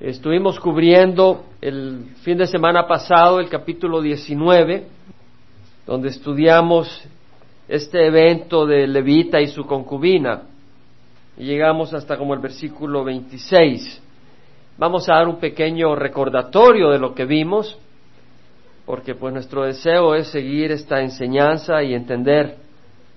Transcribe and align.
Estuvimos 0.00 0.60
cubriendo 0.60 1.42
el 1.60 2.04
fin 2.22 2.38
de 2.38 2.46
semana 2.46 2.86
pasado 2.86 3.40
el 3.40 3.48
capítulo 3.48 4.00
19, 4.00 4.86
donde 5.84 6.10
estudiamos 6.10 7.02
este 7.66 8.06
evento 8.06 8.64
de 8.64 8.86
Levita 8.86 9.40
y 9.40 9.48
su 9.48 9.66
concubina. 9.66 10.42
Y 11.36 11.46
llegamos 11.46 11.94
hasta 11.94 12.16
como 12.16 12.32
el 12.32 12.38
versículo 12.38 13.02
26. 13.02 14.00
Vamos 14.78 15.08
a 15.08 15.14
dar 15.14 15.26
un 15.26 15.40
pequeño 15.40 15.96
recordatorio 15.96 16.90
de 16.90 17.00
lo 17.00 17.12
que 17.12 17.24
vimos, 17.24 17.76
porque 18.86 19.16
pues 19.16 19.34
nuestro 19.34 19.64
deseo 19.64 20.14
es 20.14 20.28
seguir 20.28 20.70
esta 20.70 21.00
enseñanza 21.00 21.82
y 21.82 21.94
entender 21.94 22.54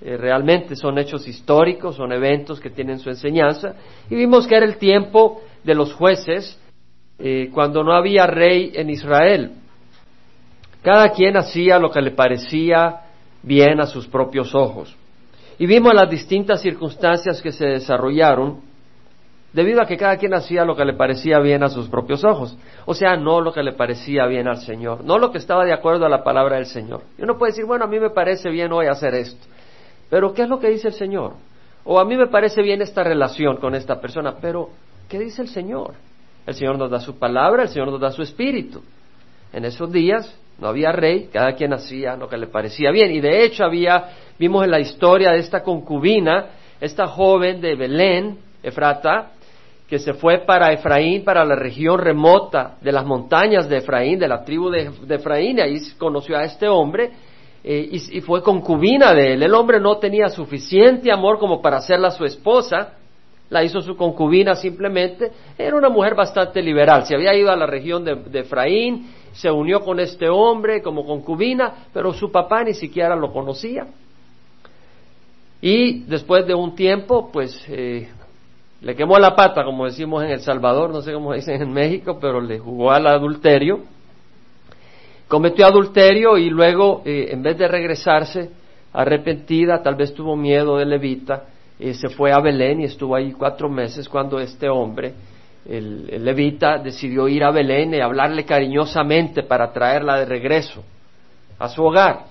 eh, 0.01 0.17
realmente 0.17 0.75
son 0.75 0.97
hechos 0.97 1.27
históricos, 1.27 1.97
son 1.97 2.11
eventos 2.11 2.59
que 2.59 2.71
tienen 2.71 2.97
su 2.97 3.11
enseñanza. 3.11 3.75
Y 4.09 4.15
vimos 4.15 4.47
que 4.47 4.55
era 4.55 4.65
el 4.65 4.77
tiempo 4.77 5.43
de 5.63 5.75
los 5.75 5.93
jueces, 5.93 6.57
eh, 7.23 7.49
cuando 7.53 7.83
no 7.83 7.93
había 7.93 8.25
rey 8.25 8.71
en 8.73 8.89
Israel. 8.89 9.51
Cada 10.81 11.11
quien 11.11 11.37
hacía 11.37 11.77
lo 11.77 11.91
que 11.91 12.01
le 12.01 12.11
parecía 12.11 13.01
bien 13.43 13.79
a 13.79 13.85
sus 13.85 14.07
propios 14.07 14.55
ojos. 14.55 14.95
Y 15.59 15.67
vimos 15.67 15.93
las 15.93 16.09
distintas 16.09 16.61
circunstancias 16.61 17.41
que 17.41 17.51
se 17.51 17.65
desarrollaron 17.65 18.61
debido 19.53 19.81
a 19.81 19.85
que 19.85 19.97
cada 19.97 20.17
quien 20.17 20.33
hacía 20.33 20.65
lo 20.65 20.75
que 20.75 20.85
le 20.85 20.93
parecía 20.93 21.39
bien 21.39 21.61
a 21.61 21.69
sus 21.69 21.87
propios 21.89 22.23
ojos. 22.23 22.57
O 22.85 22.95
sea, 22.95 23.15
no 23.17 23.41
lo 23.41 23.53
que 23.53 23.61
le 23.61 23.73
parecía 23.73 24.25
bien 24.25 24.47
al 24.47 24.57
Señor, 24.57 25.03
no 25.03 25.19
lo 25.19 25.31
que 25.31 25.37
estaba 25.37 25.63
de 25.65 25.73
acuerdo 25.73 26.05
a 26.05 26.09
la 26.09 26.23
palabra 26.23 26.55
del 26.55 26.65
Señor. 26.65 27.01
Y 27.17 27.23
uno 27.23 27.37
puede 27.37 27.51
decir, 27.51 27.65
bueno, 27.65 27.85
a 27.85 27.87
mí 27.87 27.99
me 27.99 28.09
parece 28.09 28.49
bien 28.49 28.71
hoy 28.71 28.87
hacer 28.87 29.13
esto. 29.13 29.45
Pero 30.09 30.33
¿qué 30.33 30.43
es 30.43 30.49
lo 30.49 30.59
que 30.59 30.69
dice 30.69 30.87
el 30.87 30.93
Señor? 30.95 31.33
O 31.83 31.99
a 31.99 32.05
mí 32.05 32.17
me 32.17 32.27
parece 32.27 32.61
bien 32.61 32.81
esta 32.81 33.03
relación 33.03 33.57
con 33.57 33.75
esta 33.75 33.99
persona, 34.01 34.35
pero 34.41 34.69
¿qué 35.09 35.19
dice 35.19 35.41
el 35.41 35.49
Señor? 35.49 35.93
El 36.45 36.53
Señor 36.55 36.77
nos 36.77 36.89
da 36.89 36.99
su 36.99 37.17
palabra, 37.17 37.63
el 37.63 37.69
Señor 37.69 37.91
nos 37.91 38.01
da 38.01 38.11
su 38.11 38.21
espíritu. 38.21 38.81
En 39.53 39.65
esos 39.65 39.91
días 39.91 40.33
no 40.59 40.67
había 40.67 40.91
rey, 40.91 41.29
cada 41.31 41.53
quien 41.53 41.73
hacía 41.73 42.15
lo 42.15 42.29
que 42.29 42.37
le 42.37 42.47
parecía 42.47 42.91
bien. 42.91 43.11
Y 43.11 43.19
de 43.19 43.43
hecho 43.43 43.63
había, 43.63 44.09
vimos 44.39 44.63
en 44.63 44.71
la 44.71 44.79
historia 44.79 45.31
de 45.31 45.39
esta 45.39 45.63
concubina, 45.63 46.47
esta 46.79 47.07
joven 47.07 47.61
de 47.61 47.75
Belén, 47.75 48.37
Efrata, 48.63 49.31
que 49.87 49.99
se 49.99 50.13
fue 50.13 50.39
para 50.39 50.71
Efraín, 50.71 51.23
para 51.23 51.43
la 51.43 51.55
región 51.55 51.99
remota 51.99 52.77
de 52.79 52.91
las 52.91 53.05
montañas 53.05 53.67
de 53.67 53.77
Efraín, 53.77 54.19
de 54.19 54.27
la 54.27 54.43
tribu 54.45 54.69
de, 54.69 54.89
Efraín, 55.09 55.57
y 55.57 55.61
ahí 55.61 55.77
conoció 55.97 56.37
a 56.37 56.45
este 56.45 56.67
hombre 56.67 57.11
eh, 57.63 57.89
y, 57.91 58.17
y, 58.17 58.21
fue 58.21 58.41
concubina 58.41 59.13
de 59.13 59.33
él. 59.33 59.43
El 59.43 59.53
hombre 59.53 59.79
no 59.79 59.97
tenía 59.97 60.29
suficiente 60.29 61.11
amor 61.11 61.39
como 61.39 61.61
para 61.61 61.77
hacerla 61.77 62.09
su 62.11 62.23
esposa, 62.23 62.93
la 63.51 63.63
hizo 63.65 63.81
su 63.81 63.97
concubina 63.97 64.55
simplemente, 64.55 65.29
era 65.57 65.75
una 65.75 65.89
mujer 65.89 66.15
bastante 66.15 66.61
liberal, 66.61 67.05
se 67.05 67.15
había 67.15 67.35
ido 67.35 67.51
a 67.51 67.55
la 67.57 67.65
región 67.65 68.05
de, 68.05 68.39
Efraín, 68.39 69.11
se 69.33 69.51
unió 69.51 69.81
con 69.81 69.99
este 69.99 70.29
hombre 70.29 70.81
como 70.81 71.05
concubina, 71.05 71.87
pero 71.93 72.13
su 72.13 72.31
papá 72.31 72.63
ni 72.63 72.73
siquiera 72.73 73.13
lo 73.13 73.31
conocía. 73.33 73.87
Y 75.61 76.03
después 76.03 76.47
de 76.47 76.55
un 76.55 76.75
tiempo, 76.75 77.29
pues 77.31 77.61
eh, 77.67 78.07
le 78.79 78.95
quemó 78.95 79.19
la 79.19 79.35
pata, 79.35 79.65
como 79.65 79.85
decimos 79.85 80.23
en 80.23 80.31
El 80.31 80.39
Salvador, 80.39 80.89
no 80.89 81.01
sé 81.01 81.11
cómo 81.11 81.33
dicen 81.33 81.61
en 81.61 81.73
México, 81.73 82.17
pero 82.21 82.39
le 82.39 82.57
jugó 82.57 82.91
al 82.91 83.05
adulterio. 83.05 83.81
Cometió 85.27 85.65
adulterio 85.65 86.37
y 86.37 86.49
luego, 86.49 87.01
eh, 87.03 87.27
en 87.31 87.43
vez 87.43 87.57
de 87.57 87.67
regresarse 87.67 88.49
arrepentida, 88.93 89.83
tal 89.83 89.95
vez 89.95 90.13
tuvo 90.13 90.37
miedo 90.37 90.77
de 90.77 90.85
levita, 90.85 91.43
se 91.93 92.09
fue 92.09 92.31
a 92.31 92.39
Belén 92.39 92.81
y 92.81 92.85
estuvo 92.85 93.15
ahí 93.15 93.31
cuatro 93.31 93.69
meses 93.69 94.07
cuando 94.07 94.39
este 94.39 94.69
hombre, 94.69 95.13
el, 95.65 96.23
levita, 96.23 96.77
decidió 96.77 97.27
ir 97.27 97.43
a 97.43 97.51
Belén 97.51 97.93
y 97.93 97.99
hablarle 97.99 98.45
cariñosamente 98.45 99.43
para 99.43 99.71
traerla 99.71 100.19
de 100.19 100.25
regreso 100.25 100.83
a 101.57 101.67
su 101.67 101.83
hogar. 101.83 102.25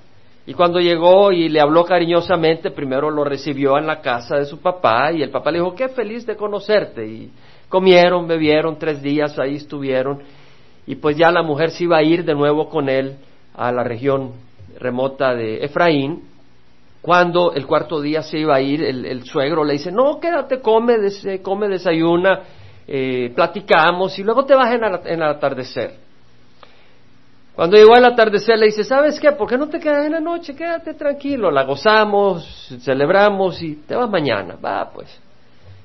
Y 0.46 0.54
cuando 0.54 0.80
llegó 0.80 1.32
y 1.32 1.48
le 1.48 1.60
habló 1.60 1.84
cariñosamente, 1.84 2.70
primero 2.70 3.10
lo 3.10 3.24
recibió 3.24 3.76
en 3.76 3.86
la 3.86 4.00
casa 4.00 4.36
de 4.36 4.46
su 4.46 4.60
papá 4.60 5.12
y 5.12 5.22
el 5.22 5.30
papá 5.30 5.50
le 5.50 5.58
dijo, 5.58 5.74
qué 5.74 5.88
feliz 5.88 6.24
de 6.26 6.36
conocerte. 6.36 7.06
Y 7.06 7.30
comieron, 7.68 8.26
bebieron, 8.26 8.78
tres 8.78 9.02
días 9.02 9.38
ahí 9.38 9.56
estuvieron. 9.56 10.22
Y 10.86 10.96
pues 10.96 11.16
ya 11.16 11.30
la 11.30 11.42
mujer 11.42 11.70
se 11.70 11.84
iba 11.84 11.98
a 11.98 12.02
ir 12.02 12.24
de 12.24 12.34
nuevo 12.34 12.68
con 12.68 12.88
él 12.88 13.16
a 13.54 13.70
la 13.70 13.84
región 13.84 14.32
remota 14.78 15.34
de 15.34 15.64
Efraín 15.64 16.29
cuando 17.02 17.52
el 17.54 17.66
cuarto 17.66 18.00
día 18.00 18.22
se 18.22 18.38
iba 18.38 18.54
a 18.56 18.60
ir, 18.60 18.82
el, 18.82 19.24
suegro 19.24 19.64
le 19.64 19.74
dice, 19.74 19.90
no, 19.90 20.20
quédate, 20.20 20.60
come, 20.60 20.96
come 21.42 21.68
desayuna, 21.68 22.40
eh, 22.86 23.32
platicamos 23.34 24.18
y 24.18 24.22
luego 24.22 24.44
te 24.44 24.54
vas 24.54 24.72
en, 24.74 24.84
el 24.84 25.22
atardecer. 25.22 25.94
Cuando 27.54 27.76
llegó 27.76 27.96
el 27.96 28.04
atardecer 28.04 28.58
le 28.58 28.66
dice, 28.66 28.84
¿sabes 28.84 29.18
qué? 29.18 29.32
¿Por 29.32 29.48
qué 29.48 29.56
no 29.56 29.68
te 29.68 29.78
quedas 29.78 30.06
en 30.06 30.12
la 30.12 30.20
noche? 30.20 30.54
Quédate 30.54 30.94
tranquilo, 30.94 31.50
la 31.50 31.64
gozamos, 31.64 32.68
celebramos 32.82 33.62
y 33.62 33.76
te 33.76 33.94
vas 33.94 34.08
mañana. 34.08 34.56
Va, 34.62 34.90
pues. 34.90 35.20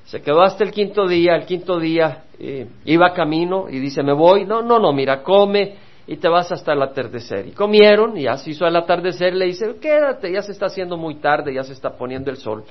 Se 0.04 0.22
quedó 0.22 0.42
hasta 0.42 0.62
el 0.62 0.70
quinto 0.70 1.06
día, 1.06 1.34
el 1.34 1.44
quinto 1.46 1.80
día 1.80 2.24
eh, 2.38 2.68
iba 2.84 3.12
camino 3.12 3.66
y 3.68 3.78
dice, 3.80 4.02
me 4.02 4.12
voy. 4.12 4.44
No, 4.44 4.62
no, 4.62 4.78
no, 4.78 4.92
mira, 4.92 5.22
come, 5.22 5.74
y 6.06 6.16
te 6.16 6.28
vas 6.28 6.52
hasta 6.52 6.72
el 6.72 6.82
atardecer. 6.82 7.48
Y 7.48 7.52
comieron 7.52 8.16
y 8.16 8.26
así 8.26 8.52
hizo 8.52 8.66
el 8.66 8.76
atardecer, 8.76 9.34
le 9.34 9.46
dice, 9.46 9.76
quédate, 9.80 10.32
ya 10.32 10.42
se 10.42 10.52
está 10.52 10.66
haciendo 10.66 10.96
muy 10.96 11.16
tarde, 11.16 11.52
ya 11.52 11.64
se 11.64 11.72
está 11.72 11.90
poniendo 11.90 12.30
el 12.30 12.36
sol. 12.36 12.64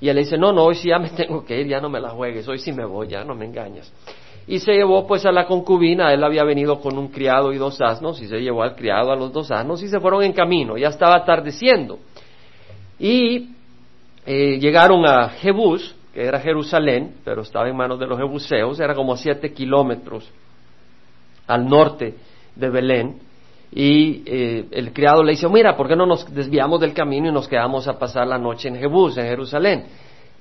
Y 0.00 0.08
él 0.08 0.16
le 0.16 0.22
dice, 0.22 0.36
no, 0.36 0.52
no, 0.52 0.64
hoy 0.64 0.74
sí 0.74 0.88
ya 0.88 0.98
me 0.98 1.10
tengo 1.16 1.44
que 1.44 1.60
ir, 1.60 1.68
ya 1.68 1.80
no 1.80 1.88
me 1.88 2.00
la 2.00 2.10
juegues, 2.10 2.48
hoy 2.48 2.58
sí 2.58 2.72
me 2.72 2.84
voy, 2.84 3.08
ya 3.08 3.22
no 3.22 3.34
me 3.34 3.44
engañas. 3.44 3.92
Y 4.46 4.58
se 4.58 4.72
llevó 4.72 5.06
pues 5.06 5.24
a 5.26 5.30
la 5.30 5.46
concubina, 5.46 6.12
él 6.12 6.24
había 6.24 6.42
venido 6.42 6.80
con 6.80 6.98
un 6.98 7.08
criado 7.08 7.52
y 7.52 7.58
dos 7.58 7.80
asnos, 7.80 8.20
y 8.20 8.26
se 8.26 8.38
llevó 8.38 8.62
al 8.62 8.74
criado 8.74 9.12
a 9.12 9.16
los 9.16 9.32
dos 9.32 9.50
asnos 9.52 9.82
y 9.82 9.88
se 9.88 10.00
fueron 10.00 10.24
en 10.24 10.32
camino, 10.32 10.76
ya 10.76 10.88
estaba 10.88 11.16
atardeciendo. 11.16 11.98
Y 12.98 13.50
eh, 14.26 14.58
llegaron 14.58 15.06
a 15.06 15.28
Jebús, 15.28 15.94
que 16.12 16.24
era 16.24 16.40
Jerusalén, 16.40 17.14
pero 17.24 17.42
estaba 17.42 17.68
en 17.68 17.76
manos 17.76 18.00
de 18.00 18.06
los 18.06 18.18
jebuseos, 18.18 18.80
era 18.80 18.94
como 18.96 19.16
siete 19.16 19.52
kilómetros 19.52 20.28
al 21.46 21.66
norte 21.66 22.14
de 22.56 22.70
Belén 22.70 23.30
y 23.72 24.22
eh, 24.26 24.66
el 24.72 24.92
criado 24.92 25.22
le 25.22 25.32
dice, 25.32 25.48
mira, 25.48 25.76
¿por 25.76 25.86
qué 25.86 25.94
no 25.94 26.04
nos 26.04 26.32
desviamos 26.34 26.80
del 26.80 26.92
camino 26.92 27.28
y 27.28 27.32
nos 27.32 27.46
quedamos 27.46 27.86
a 27.86 27.98
pasar 27.98 28.26
la 28.26 28.38
noche 28.38 28.68
en 28.68 28.76
Jebús, 28.76 29.16
en 29.16 29.26
Jerusalén? 29.26 29.84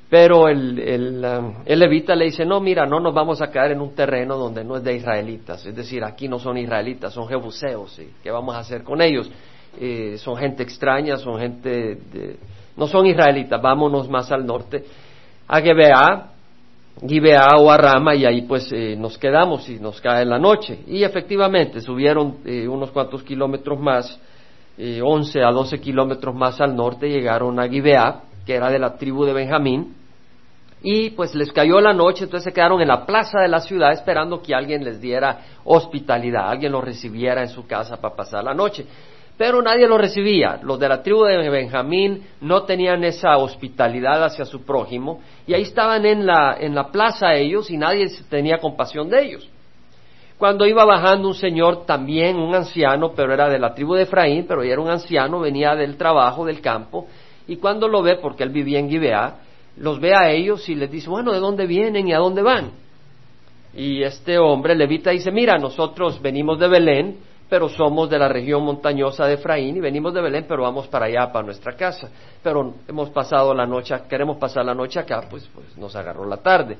Pero 0.09 0.48
el, 0.48 0.80
el, 0.80 1.24
um, 1.24 1.53
levita 1.68 2.16
le 2.16 2.25
dice, 2.25 2.44
no, 2.44 2.59
mira, 2.59 2.88
no 2.88 3.00
nos 3.00 3.14
vamos 3.14 3.44
a 3.44 3.52
quedar 3.52 3.72
en 3.72 3.80
un 3.80 3.94
terreno 3.94 4.36
donde 4.38 4.64
no 4.64 4.78
es 4.78 4.84
de 4.84 4.96
israelitas, 4.96 5.64
es 5.64 5.75
decir, 5.75 6.03
aquí 6.03 6.28
no 6.28 6.40
son 6.40 6.58
israelitas, 6.58 7.14
son 7.14 7.28
jebuseos, 7.28 8.00
¿y 8.00 8.09
¿qué 8.24 8.31
vamos 8.31 8.56
a 8.56 8.59
hacer 8.59 8.84
con 8.84 9.00
ellos? 9.00 9.30
Eh, 9.80 10.16
son 10.18 10.36
gente 10.36 10.64
extraña, 10.64 11.18
son 11.18 11.40
gente, 11.40 11.69
de, 12.12 12.38
no 12.75 12.88
son 12.88 13.06
israelitas, 13.06 13.62
vámonos 13.62 14.09
más 14.09 14.31
al 14.31 14.48
norte, 14.48 14.84
a 15.48 15.62
Gebea, 15.62 16.31
Gibea 17.08 17.56
o 17.58 17.72
a 17.72 17.78
Rama 17.78 18.14
y 18.14 18.26
ahí 18.26 18.42
pues 18.42 18.72
eh, 18.72 18.96
nos 18.98 19.18
quedamos 19.18 19.68
y 19.70 19.80
nos 19.80 20.02
cae 20.02 20.26
la 20.26 20.38
noche. 20.38 20.80
Y 20.88 21.04
efectivamente 21.04 21.80
subieron 21.82 22.40
eh, 22.46 22.68
unos 22.68 22.92
cuantos 22.92 23.24
kilómetros 23.24 23.80
más, 23.80 24.20
eh, 24.78 25.02
11 25.02 25.44
a 25.44 25.52
12 25.52 25.80
kilómetros 25.80 26.36
más 26.36 26.60
al 26.60 26.76
norte, 26.76 27.10
llegaron 27.10 27.60
a 27.60 27.68
Gibea, 27.68 28.24
que 28.46 28.56
era 28.56 28.70
de 28.70 28.80
la 28.80 28.98
tribu 28.98 29.26
de 29.26 29.34
Benjamín, 29.34 29.96
y 30.82 31.10
pues 31.12 31.36
les 31.36 31.52
cayó 31.52 31.82
la 31.82 31.94
noche, 31.94 32.24
entonces 32.24 32.46
se 32.46 32.54
quedaron 32.54 32.82
en 32.82 32.88
la 32.88 33.06
plaza 33.06 33.42
de 33.42 33.50
la 33.50 33.60
ciudad 33.60 33.92
esperando 33.92 34.42
que 34.42 34.56
alguien 34.56 34.84
les 34.84 35.02
diera 35.02 35.40
hospitalidad, 35.66 36.50
alguien 36.50 36.72
los 36.72 36.84
recibiera 36.84 37.42
en 37.42 37.50
su 37.50 37.68
casa 37.68 37.98
para 38.00 38.16
pasar 38.16 38.44
la 38.44 38.54
noche 38.54 38.86
pero 39.39 39.61
nadie 39.61 39.88
lo 39.88 39.97
recibía. 39.97 40.59
Los 40.61 40.77
de 40.81 40.89
la 40.89 41.01
tribu 41.01 41.23
de 41.23 41.50
Benjamín 41.50 42.23
no 42.41 42.63
tenían 42.63 43.05
esa 43.05 43.38
hospitalidad 43.38 44.22
hacia 44.22 44.44
su 44.44 44.66
prójimo 44.66 45.22
y 45.47 45.53
ahí 45.53 45.61
estaban 45.61 46.05
en 46.05 46.25
la, 46.25 46.57
en 46.59 46.75
la 46.75 46.91
plaza 46.91 47.33
ellos 47.35 47.72
y 47.72 47.77
nadie 47.77 48.07
tenía 48.29 48.57
compasión 48.57 49.09
de 49.09 49.23
ellos. 49.23 49.50
Cuando 50.38 50.67
iba 50.67 50.83
bajando 50.83 51.30
un 51.30 51.36
señor 51.36 51.86
también, 51.86 52.36
un 52.36 52.53
anciano, 52.53 53.13
pero 53.15 53.33
era 53.33 53.47
de 53.47 53.59
la 53.59 53.74
tribu 53.74 53.94
de 53.94 54.01
Efraín, 54.01 54.44
pero 54.45 54.62
era 54.62 54.81
un 54.81 54.89
anciano, 54.89 55.39
venía 55.39 55.74
del 55.74 55.95
trabajo, 55.95 56.44
del 56.44 56.59
campo, 56.59 57.07
y 57.47 57.56
cuando 57.56 57.88
lo 57.88 58.01
ve, 58.01 58.18
porque 58.18 58.44
él 58.44 58.50
vivía 58.50 58.80
en 58.80 58.89
Gibeá, 58.89 59.38
los 59.77 60.01
ve 60.01 60.13
a 60.13 60.30
ellos 60.30 60.68
y 60.68 60.75
les 60.75 60.92
dice, 60.92 61.09
bueno, 61.09 61.31
¿de 61.31 61.39
dónde 61.39 61.65
vienen 61.65 62.09
y 62.09 62.12
a 62.12 62.18
dónde 62.18 62.42
van? 62.42 62.71
Y 63.74 64.03
este 64.03 64.38
hombre 64.38 64.75
levita 64.75 65.12
dice, 65.12 65.31
mira, 65.31 65.57
nosotros 65.57 66.21
venimos 66.21 66.59
de 66.59 66.68
Belén, 66.68 67.29
pero 67.50 67.68
somos 67.68 68.10
de 68.10 68.19
la 68.19 68.28
región 68.28 68.63
montañosa 68.63 69.25
de 69.25 69.34
Efraín 69.34 69.75
y 69.75 69.80
venimos 69.80 70.13
de 70.13 70.22
Belén, 70.22 70.46
pero 70.48 70.63
vamos 70.63 70.88
para 70.88 71.07
allá, 71.07 71.31
para 71.31 71.46
nuestra 71.46 71.75
casa. 71.75 72.10
Pero 72.44 72.75
hemos 72.88 73.10
pasado 73.10 73.54
la 73.54 73.66
noche, 73.66 73.96
queremos 74.07 74.38
pasar 74.38 74.63
la 74.63 74.75
noche 74.75 75.00
acá, 75.00 75.24
pues, 75.30 75.50
pues 75.54 75.75
nos 75.75 75.96
agarró 75.96 76.25
la 76.25 76.38
tarde. 76.38 76.78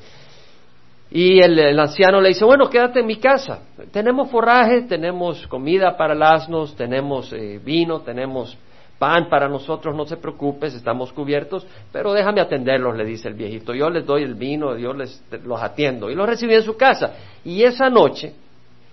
Y 1.12 1.39
el, 1.39 1.80
anciano 1.80 2.21
le 2.21 2.30
dice, 2.30 2.45
bueno, 2.45 2.69
quédate 2.69 3.00
en 3.00 3.07
mi 3.07 3.16
casa. 3.16 3.62
Tenemos 3.92 4.30
forraje, 4.30 4.83
tenemos 4.83 5.48
comida 5.48 5.98
para 5.98 6.13
las 6.13 6.44
asnos, 6.44 6.75
tenemos 6.75 7.33
eh, 7.33 7.60
vino, 7.63 8.01
tenemos 8.01 8.56
pan 9.00 9.27
para 9.27 9.50
nosotros, 9.50 9.95
no 9.95 10.06
se 10.06 10.18
preocupes, 10.18 10.75
estamos 10.75 11.12
cubiertos, 11.13 11.65
pero 11.92 12.13
déjame 12.13 12.42
atenderlos, 12.42 12.95
le 12.95 13.06
dice 13.06 13.27
el 13.27 13.33
viejito. 13.33 13.74
Yo 13.74 13.89
les 13.89 14.06
doy 14.06 14.22
el 14.22 14.36
vino, 14.36 14.77
yo 14.77 14.94
les, 14.94 15.24
los 15.44 15.60
atiendo. 15.60 16.12
Y 16.12 16.15
los 16.15 16.27
recibí 16.27 16.54
en 16.54 16.63
su 16.63 16.77
casa. 16.77 17.13
Y 17.44 17.63
esa 17.63 17.89
noche 17.89 18.36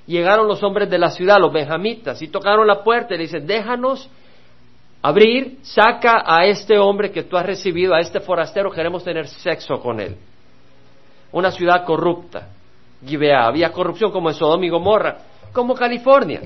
llegaron 0.06 0.46
los 0.46 0.62
hombres 0.62 0.88
de 0.88 0.98
la 0.98 1.10
ciudad, 1.10 1.38
los 1.38 1.52
benjamitas, 1.52 2.22
y 2.22 2.28
tocaron 2.28 2.66
la 2.66 2.82
puerta 2.82 3.14
y 3.14 3.18
le 3.18 3.24
dicen, 3.24 3.46
déjanos 3.46 4.08
abrir, 5.02 5.58
saca 5.62 6.24
a 6.26 6.46
este 6.46 6.78
hombre 6.78 7.10
que 7.10 7.22
tú 7.22 7.36
has 7.36 7.46
recibido, 7.46 7.94
a 7.94 8.00
este 8.00 8.20
forastero, 8.20 8.70
queremos 8.70 9.04
tener 9.04 9.28
sexo 9.28 9.80
con 9.80 10.00
él. 10.00 10.16
Una 11.32 11.50
ciudad 11.50 11.84
corrupta, 11.84 12.48
Gibea, 13.04 13.46
había 13.46 13.72
corrupción 13.72 14.10
como 14.10 14.30
en 14.30 14.34
Sodoma 14.34 14.64
y 14.64 14.68
Gomorra, 14.68 15.18
como 15.52 15.74
California. 15.74 16.42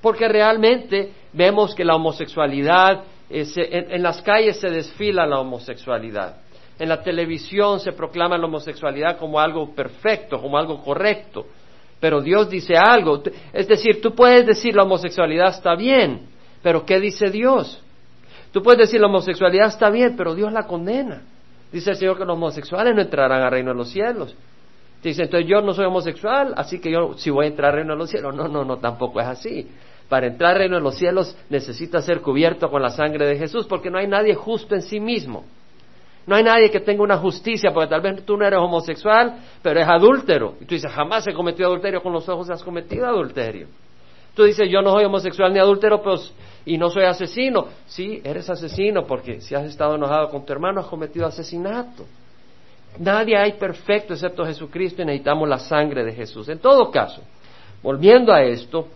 Porque 0.00 0.28
realmente 0.28 1.12
vemos 1.32 1.74
que 1.74 1.84
la 1.84 1.96
homosexualidad, 1.96 3.04
en, 3.28 4.02
las 4.02 4.22
calles 4.22 4.60
se 4.60 4.70
desfila 4.70 5.26
la 5.26 5.40
homosexualidad, 5.40 6.36
en 6.78 6.88
la 6.88 7.02
televisión 7.02 7.80
se 7.80 7.92
proclama 7.92 8.36
la 8.36 8.46
homosexualidad 8.46 9.18
como 9.18 9.40
algo 9.40 9.74
perfecto, 9.74 10.40
como 10.40 10.58
algo 10.58 10.82
correcto, 10.82 11.46
pero 12.00 12.20
Dios 12.20 12.50
dice 12.50 12.76
algo, 12.76 13.22
es 13.52 13.68
decir, 13.68 14.00
tú 14.00 14.14
puedes 14.14 14.46
decir 14.46 14.74
la 14.74 14.82
homosexualidad 14.82 15.48
está 15.48 15.74
bien, 15.74 16.26
pero 16.62 16.84
¿qué 16.84 17.00
dice 17.00 17.30
Dios? 17.30 17.82
Tú 18.52 18.62
puedes 18.62 18.78
decir 18.78 19.00
la 19.00 19.06
homosexualidad 19.06 19.68
está 19.68 19.90
bien, 19.90 20.14
pero 20.16 20.34
Dios 20.34 20.52
la 20.52 20.66
condena. 20.66 21.22
Dice 21.72 21.90
el 21.90 21.96
Señor 21.96 22.16
que 22.16 22.24
los 22.24 22.36
homosexuales 22.36 22.94
no 22.94 23.02
entrarán 23.02 23.42
al 23.42 23.50
reino 23.50 23.70
de 23.70 23.76
los 23.76 23.90
cielos. 23.90 24.34
Dice, 25.02 25.22
entonces 25.22 25.48
yo 25.48 25.60
no 25.60 25.74
soy 25.74 25.84
homosexual, 25.84 26.54
así 26.56 26.80
que 26.80 26.90
yo 26.90 27.14
si 27.16 27.30
voy 27.30 27.46
a 27.46 27.48
entrar 27.48 27.70
al 27.70 27.76
reino 27.76 27.92
de 27.92 27.98
los 27.98 28.10
cielos. 28.10 28.34
No, 28.34 28.48
no, 28.48 28.64
no, 28.64 28.78
tampoco 28.78 29.20
es 29.20 29.26
así. 29.26 29.68
Para 30.08 30.26
entrar 30.26 30.52
al 30.52 30.58
reino 30.58 30.76
de 30.76 30.82
los 30.82 30.96
cielos 30.96 31.36
necesita 31.50 32.00
ser 32.00 32.20
cubierto 32.20 32.70
con 32.70 32.82
la 32.82 32.90
sangre 32.90 33.26
de 33.26 33.36
Jesús, 33.36 33.66
porque 33.66 33.90
no 33.90 33.98
hay 33.98 34.06
nadie 34.06 34.34
justo 34.34 34.74
en 34.74 34.82
sí 34.82 35.00
mismo. 35.00 35.44
No 36.26 36.34
hay 36.34 36.42
nadie 36.42 36.70
que 36.70 36.80
tenga 36.80 37.02
una 37.02 37.18
justicia, 37.18 37.70
porque 37.72 37.88
tal 37.88 38.00
vez 38.00 38.24
tú 38.24 38.36
no 38.36 38.44
eres 38.44 38.58
homosexual, 38.58 39.36
pero 39.62 39.80
es 39.80 39.86
adúltero. 39.86 40.54
Y 40.60 40.64
tú 40.64 40.74
dices, 40.74 40.90
jamás 40.90 41.26
he 41.28 41.32
cometido 41.32 41.68
adulterio, 41.68 42.02
con 42.02 42.12
los 42.12 42.28
ojos 42.28 42.50
has 42.50 42.64
cometido 42.64 43.06
adulterio. 43.06 43.68
Tú 44.34 44.42
dices, 44.42 44.68
yo 44.68 44.82
no 44.82 44.92
soy 44.92 45.04
homosexual 45.04 45.52
ni 45.52 45.60
adúltero, 45.60 46.02
pues, 46.02 46.32
y 46.64 46.76
no 46.76 46.90
soy 46.90 47.04
asesino. 47.04 47.68
Sí, 47.86 48.20
eres 48.24 48.50
asesino, 48.50 49.06
porque 49.06 49.40
si 49.40 49.54
has 49.54 49.64
estado 49.64 49.94
enojado 49.94 50.28
con 50.28 50.44
tu 50.44 50.52
hermano, 50.52 50.80
has 50.80 50.86
cometido 50.88 51.26
asesinato. 51.26 52.04
Nadie 52.98 53.36
hay 53.36 53.52
perfecto 53.52 54.14
excepto 54.14 54.44
Jesucristo 54.44 55.02
y 55.02 55.04
necesitamos 55.04 55.48
la 55.48 55.58
sangre 55.58 56.04
de 56.04 56.12
Jesús. 56.12 56.48
En 56.48 56.58
todo 56.58 56.90
caso, 56.90 57.22
volviendo 57.82 58.32
a 58.32 58.42
esto, 58.42 58.88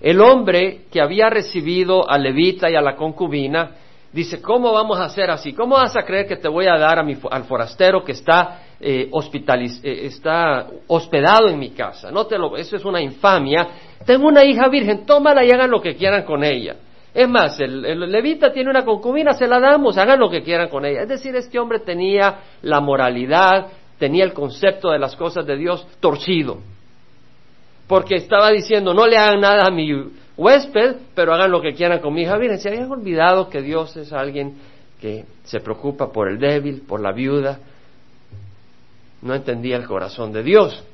el 0.00 0.20
hombre 0.20 0.82
que 0.90 1.00
había 1.00 1.28
recibido 1.28 2.08
a 2.08 2.16
Levita 2.16 2.70
y 2.70 2.74
a 2.74 2.80
la 2.80 2.96
concubina 2.96 3.72
dice, 4.12 4.40
¿cómo 4.40 4.72
vamos 4.72 4.98
a 4.98 5.04
hacer 5.04 5.30
así? 5.30 5.52
¿Cómo 5.52 5.76
vas 5.76 5.96
a 5.96 6.02
creer 6.02 6.26
que 6.26 6.36
te 6.36 6.48
voy 6.48 6.66
a 6.66 6.76
dar 6.76 6.98
a 6.98 7.02
mi, 7.02 7.16
al 7.30 7.44
forastero 7.44 8.04
que 8.04 8.12
está, 8.12 8.60
eh, 8.80 9.10
eh, 9.10 10.06
está 10.06 10.66
hospedado 10.86 11.48
en 11.48 11.58
mi 11.58 11.70
casa? 11.70 12.10
No 12.10 12.26
te 12.26 12.38
lo, 12.38 12.56
eso 12.56 12.76
es 12.76 12.84
una 12.84 13.00
infamia. 13.00 13.66
Tengo 14.04 14.28
una 14.28 14.44
hija 14.44 14.68
virgen, 14.68 15.06
tómala 15.06 15.44
y 15.44 15.50
hagan 15.50 15.70
lo 15.70 15.80
que 15.80 15.96
quieran 15.96 16.24
con 16.24 16.44
ella. 16.44 16.76
Es 17.14 17.28
más, 17.28 17.60
el, 17.60 17.84
el, 17.84 18.00
levita 18.10 18.52
tiene 18.52 18.70
una 18.70 18.84
concubina, 18.84 19.34
se 19.34 19.46
la 19.46 19.60
damos, 19.60 19.98
hagan 19.98 20.18
lo 20.18 20.30
que 20.30 20.42
quieran 20.42 20.68
con 20.68 20.84
ella. 20.84 21.02
Es 21.02 21.08
decir, 21.08 21.34
este 21.36 21.58
hombre 21.58 21.80
tenía 21.80 22.40
la 22.62 22.80
moralidad, 22.80 23.66
tenía 23.98 24.24
el 24.24 24.32
concepto 24.32 24.90
de 24.90 24.98
las 24.98 25.14
cosas 25.16 25.46
de 25.46 25.56
Dios 25.56 25.86
torcido 26.00 26.58
porque 27.92 28.14
estaba 28.14 28.50
diciendo, 28.50 28.94
no 28.94 29.06
le 29.06 29.18
hagan 29.18 29.40
nada 29.40 29.66
a 29.66 29.70
mi 29.70 29.92
huésped, 30.36 30.96
pero 31.14 31.34
hagan 31.34 31.50
lo 31.50 31.60
que 31.60 31.74
quieran 31.74 32.00
con 32.00 32.14
mi 32.14 32.22
hija 32.22 32.38
Miren, 32.38 32.58
Se 32.58 32.68
habían 32.68 32.90
olvidado 32.90 33.48
que 33.48 33.62
Dios 33.62 33.96
es 33.96 34.12
alguien 34.12 34.54
que 35.00 35.24
se 35.44 35.60
preocupa 35.60 36.12
por 36.12 36.28
el 36.28 36.38
débil, 36.38 36.82
por 36.86 37.00
la 37.00 37.12
viuda. 37.12 37.58
No 39.20 39.34
entendía 39.34 39.76
el 39.76 39.86
corazón 39.86 40.32
de 40.32 40.42
Dios. 40.42 40.84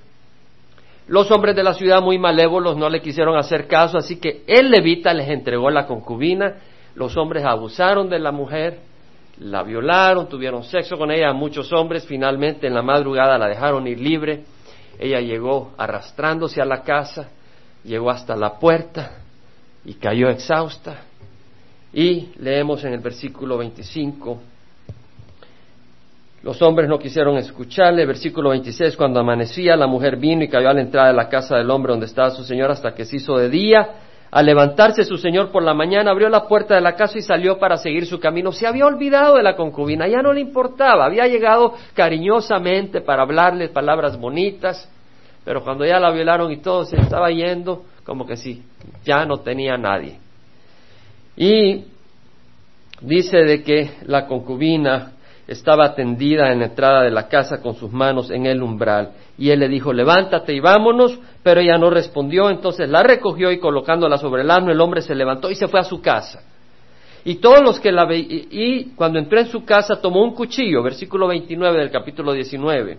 Los 1.06 1.30
hombres 1.30 1.56
de 1.56 1.62
la 1.62 1.74
ciudad 1.74 2.02
muy 2.02 2.18
malévolos 2.18 2.76
no 2.76 2.88
le 2.90 3.00
quisieron 3.00 3.36
hacer 3.36 3.66
caso, 3.66 3.96
así 3.96 4.16
que 4.16 4.42
el 4.46 4.70
levita 4.70 5.14
les 5.14 5.28
entregó 5.28 5.70
la 5.70 5.86
concubina. 5.86 6.56
Los 6.94 7.16
hombres 7.16 7.44
abusaron 7.44 8.10
de 8.10 8.18
la 8.18 8.32
mujer, 8.32 8.80
la 9.38 9.62
violaron, 9.62 10.28
tuvieron 10.28 10.64
sexo 10.64 10.96
con 10.96 11.10
ella. 11.10 11.32
Muchos 11.32 11.72
hombres 11.72 12.06
finalmente 12.06 12.66
en 12.66 12.74
la 12.74 12.82
madrugada 12.82 13.38
la 13.38 13.48
dejaron 13.48 13.86
ir 13.86 14.00
libre 14.00 14.44
ella 14.98 15.20
llegó 15.20 15.72
arrastrándose 15.78 16.60
a 16.60 16.64
la 16.64 16.82
casa, 16.82 17.28
llegó 17.84 18.10
hasta 18.10 18.34
la 18.34 18.58
puerta 18.58 19.22
y 19.84 19.94
cayó 19.94 20.28
exhausta. 20.28 21.02
Y 21.92 22.28
leemos 22.38 22.84
en 22.84 22.92
el 22.92 23.00
versículo 23.00 23.58
25, 23.58 24.38
los 26.42 26.62
hombres 26.62 26.88
no 26.88 26.98
quisieron 26.98 27.36
escucharle. 27.36 28.06
Versículo 28.06 28.50
26, 28.50 28.96
cuando 28.96 29.20
amanecía, 29.20 29.76
la 29.76 29.86
mujer 29.86 30.16
vino 30.16 30.44
y 30.44 30.48
cayó 30.48 30.68
a 30.68 30.74
la 30.74 30.80
entrada 30.80 31.08
de 31.08 31.14
la 31.14 31.28
casa 31.28 31.56
del 31.56 31.70
hombre 31.70 31.92
donde 31.92 32.06
estaba 32.06 32.30
su 32.30 32.44
señor 32.44 32.70
hasta 32.70 32.94
que 32.94 33.04
se 33.04 33.16
hizo 33.16 33.36
de 33.36 33.48
día. 33.48 33.88
Al 34.30 34.44
levantarse 34.44 35.04
su 35.04 35.16
señor 35.16 35.50
por 35.50 35.62
la 35.62 35.72
mañana, 35.72 36.10
abrió 36.10 36.28
la 36.28 36.46
puerta 36.46 36.74
de 36.74 36.82
la 36.82 36.94
casa 36.94 37.18
y 37.18 37.22
salió 37.22 37.58
para 37.58 37.78
seguir 37.78 38.06
su 38.06 38.20
camino. 38.20 38.52
Se 38.52 38.66
había 38.66 38.86
olvidado 38.86 39.36
de 39.36 39.42
la 39.42 39.56
concubina, 39.56 40.06
ya 40.06 40.20
no 40.22 40.32
le 40.32 40.40
importaba. 40.40 41.06
Había 41.06 41.26
llegado 41.26 41.74
cariñosamente 41.94 43.00
para 43.00 43.22
hablarle 43.22 43.70
palabras 43.70 44.18
bonitas, 44.18 44.88
pero 45.44 45.64
cuando 45.64 45.86
ya 45.86 45.98
la 45.98 46.10
violaron 46.10 46.52
y 46.52 46.58
todo, 46.58 46.84
se 46.84 47.00
estaba 47.00 47.30
yendo 47.30 47.84
como 48.08 48.24
que 48.24 48.38
sí, 48.38 48.62
ya 49.04 49.26
no 49.26 49.40
tenía 49.40 49.76
nadie. 49.76 50.16
Y 51.36 51.84
dice 53.02 53.36
de 53.36 53.62
que 53.62 53.90
la 54.06 54.26
concubina 54.26 55.12
estaba 55.46 55.94
tendida 55.94 56.50
en 56.50 56.60
la 56.60 56.66
entrada 56.68 57.02
de 57.02 57.10
la 57.10 57.28
casa 57.28 57.60
con 57.60 57.74
sus 57.74 57.92
manos 57.92 58.30
en 58.30 58.46
el 58.46 58.62
umbral. 58.62 59.10
Y 59.36 59.50
él 59.50 59.60
le 59.60 59.68
dijo, 59.68 59.92
levántate 59.92 60.54
y 60.54 60.60
vámonos, 60.60 61.18
pero 61.42 61.60
ella 61.60 61.76
no 61.76 61.90
respondió, 61.90 62.48
entonces 62.48 62.88
la 62.88 63.02
recogió 63.02 63.52
y 63.52 63.58
colocándola 63.58 64.16
sobre 64.16 64.40
el 64.40 64.50
asno, 64.50 64.72
el 64.72 64.80
hombre 64.80 65.02
se 65.02 65.14
levantó 65.14 65.50
y 65.50 65.54
se 65.54 65.68
fue 65.68 65.78
a 65.78 65.84
su 65.84 66.00
casa. 66.00 66.42
Y 67.26 67.34
todos 67.34 67.60
los 67.62 67.78
que 67.78 67.92
la 67.92 68.06
veían, 68.06 68.48
y 68.50 68.84
cuando 68.94 69.18
entró 69.18 69.38
en 69.38 69.48
su 69.48 69.66
casa 69.66 70.00
tomó 70.00 70.24
un 70.24 70.34
cuchillo, 70.34 70.82
versículo 70.82 71.28
29 71.28 71.78
del 71.78 71.90
capítulo 71.90 72.32
19, 72.32 72.98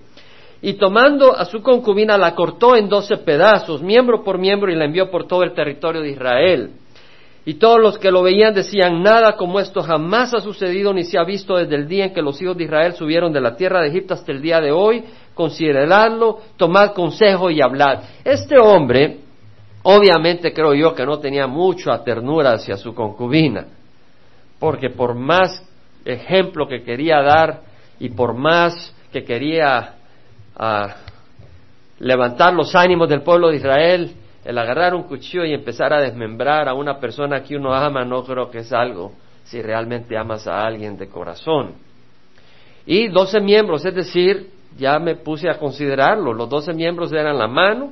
y 0.61 0.73
tomando 0.73 1.35
a 1.35 1.45
su 1.45 1.61
concubina 1.61 2.17
la 2.17 2.35
cortó 2.35 2.75
en 2.75 2.89
doce 2.89 3.17
pedazos, 3.17 3.81
miembro 3.81 4.23
por 4.23 4.37
miembro, 4.37 4.71
y 4.71 4.75
la 4.75 4.85
envió 4.85 5.09
por 5.09 5.25
todo 5.25 5.43
el 5.43 5.53
territorio 5.53 6.01
de 6.01 6.09
Israel. 6.09 6.71
Y 7.45 7.55
todos 7.55 7.79
los 7.79 7.97
que 7.97 8.11
lo 8.11 8.21
veían 8.21 8.53
decían, 8.53 9.01
nada 9.01 9.37
como 9.37 9.59
esto 9.59 9.81
jamás 9.81 10.33
ha 10.33 10.41
sucedido 10.41 10.93
ni 10.93 11.05
se 11.05 11.17
ha 11.17 11.23
visto 11.23 11.55
desde 11.55 11.75
el 11.75 11.87
día 11.87 12.05
en 12.05 12.13
que 12.13 12.21
los 12.21 12.41
hijos 12.41 12.57
de 12.57 12.65
Israel 12.65 12.93
subieron 12.93 13.31
de 13.31 13.39
la 13.39 13.55
tierra 13.55 13.81
de 13.81 13.87
Egipto 13.87 14.13
hasta 14.13 14.31
el 14.31 14.41
día 14.41 14.59
de 14.59 14.71
hoy. 14.71 15.05
Consideradlo, 15.33 16.39
tomad 16.57 16.93
consejo 16.93 17.49
y 17.49 17.61
hablad. 17.61 18.03
Este 18.25 18.59
hombre, 18.59 19.19
obviamente 19.83 20.53
creo 20.53 20.73
yo 20.73 20.93
que 20.93 21.05
no 21.05 21.19
tenía 21.19 21.47
mucha 21.47 22.03
ternura 22.03 22.51
hacia 22.51 22.75
su 22.75 22.93
concubina, 22.93 23.65
porque 24.59 24.89
por 24.89 25.15
más 25.15 25.65
ejemplo 26.03 26.67
que 26.67 26.83
quería 26.83 27.21
dar 27.21 27.61
y 27.99 28.09
por 28.09 28.35
más 28.35 28.93
que 29.11 29.23
quería 29.23 29.95
ah, 30.59 30.95
levantar 31.99 32.53
los 32.53 32.75
ánimos 32.75 33.09
del 33.09 33.23
pueblo 33.23 33.49
de 33.49 33.55
Israel, 33.55 34.11
el 34.45 34.57
agarrar 34.57 34.93
un 34.93 35.03
cuchillo 35.03 35.45
y 35.45 35.53
empezar 35.53 35.93
a 35.93 36.01
desmembrar 36.01 36.69
a 36.69 36.73
una 36.73 36.99
persona 36.99 37.41
que 37.41 37.55
uno 37.55 37.73
ama, 37.73 38.05
no 38.05 38.23
creo 38.23 38.51
que 38.51 38.59
es 38.59 38.71
algo 38.71 39.13
si 39.43 39.61
realmente 39.61 40.15
amas 40.15 40.47
a 40.47 40.63
alguien 40.63 40.97
de 40.97 41.07
corazón. 41.07 41.73
Y 42.85 43.07
doce 43.07 43.39
miembros, 43.39 43.83
es 43.85 43.95
decir, 43.95 44.51
ya 44.77 44.99
me 44.99 45.15
puse 45.15 45.49
a 45.49 45.57
considerarlo. 45.57 46.33
Los 46.33 46.49
doce 46.49 46.73
miembros 46.73 47.11
eran 47.11 47.37
la 47.37 47.47
mano, 47.47 47.91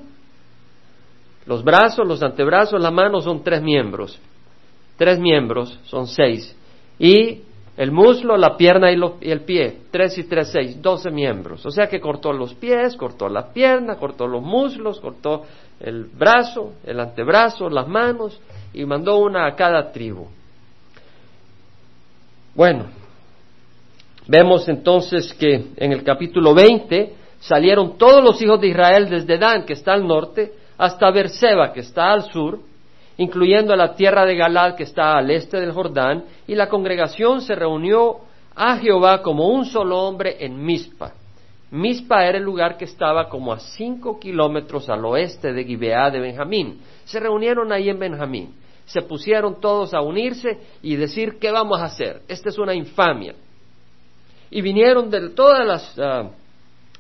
los 1.46 1.64
brazos, 1.64 2.08
los 2.08 2.22
antebrazos, 2.22 2.82
la 2.82 2.92
mano 2.92 3.22
son 3.22 3.44
tres 3.44 3.62
miembros. 3.62 4.20
Tres 4.98 5.20
miembros 5.20 5.80
son 5.86 6.08
seis. 6.08 6.56
Y 7.00 7.44
el 7.78 7.92
muslo, 7.92 8.36
la 8.36 8.58
pierna 8.58 8.92
y, 8.92 9.00
el 9.30 9.42
pie. 9.42 9.82
Tres 9.92 10.18
y 10.18 10.24
tres, 10.24 10.50
seis. 10.52 10.82
Doce 10.82 11.12
miembros. 11.12 11.66
O 11.66 11.72
sea 11.72 11.88
que 11.88 12.02
cortó 12.02 12.34
los 12.34 12.54
pies, 12.56 12.98
cortó 12.98 13.30
la 13.30 13.54
pierna, 13.54 13.96
cortó 13.96 14.28
los 14.28 14.42
muslos, 14.42 15.00
cortó 15.00 15.44
el 15.80 16.06
brazo, 16.06 16.74
el 16.84 17.00
antebrazo, 17.00 17.70
las 17.70 17.88
manos 17.88 18.42
y 18.74 18.84
mandó 18.84 19.20
una 19.20 19.46
a 19.46 19.56
cada 19.56 19.92
tribu. 19.92 20.28
Bueno, 22.56 22.86
Vemos 24.28 24.68
entonces 24.68 25.34
que 25.34 25.68
en 25.78 25.94
el 25.94 26.04
capítulo 26.04 26.54
20 26.54 27.14
salieron 27.40 27.98
todos 27.98 28.22
los 28.22 28.42
hijos 28.42 28.60
de 28.60 28.68
Israel 28.68 29.10
desde 29.10 29.38
Dan, 29.38 29.64
que 29.64 29.74
está 29.74 29.94
al 29.94 30.06
norte, 30.06 30.52
hasta 30.78 31.10
Berseba, 31.12 31.72
que 31.72 31.80
está 31.80 32.12
al 32.12 32.30
sur, 32.32 32.60
incluyendo 33.18 33.76
la 33.76 33.96
tierra 33.96 34.26
de 34.26 34.36
Galad, 34.36 34.76
que 34.76 34.84
está 34.84 35.18
al 35.18 35.32
este 35.32 35.60
del 35.60 35.72
Jordán, 35.72 36.24
y 36.48 36.56
la 36.56 36.70
congregación 36.70 37.42
se 37.42 37.56
reunió 37.56 38.18
a 38.56 38.78
Jehová 38.78 39.22
como 39.22 39.50
un 39.50 39.66
solo 39.66 40.00
hombre 40.02 40.38
en 40.40 40.64
Mizpa. 40.64 41.14
Mizpa 41.70 42.26
era 42.26 42.38
el 42.38 42.44
lugar 42.44 42.78
que 42.78 42.86
estaba 42.86 43.28
como 43.28 43.52
a 43.52 43.60
cinco 43.60 44.20
kilómetros 44.20 44.90
al 44.90 45.04
oeste 45.04 45.52
de 45.52 45.66
Gibeá 45.66 46.10
de 46.10 46.20
Benjamín. 46.20 46.80
Se 47.06 47.20
reunieron 47.20 47.72
ahí 47.72 47.90
en 47.90 48.00
Benjamín. 48.00 48.54
se 48.86 49.02
pusieron 49.02 49.60
todos 49.60 49.94
a 49.94 50.00
unirse 50.00 50.58
y 50.82 50.96
decir, 50.96 51.40
¿qué 51.42 51.52
vamos 51.52 51.78
a 51.82 51.86
hacer? 51.86 52.22
Esta 52.30 52.48
es 52.48 52.58
una 52.58 52.74
infamia. 52.74 53.36
Y 54.50 54.62
vinieron 54.62 55.10
de 55.10 55.32
todas 55.32 55.68
las... 55.68 56.00
Ah, 56.00 56.30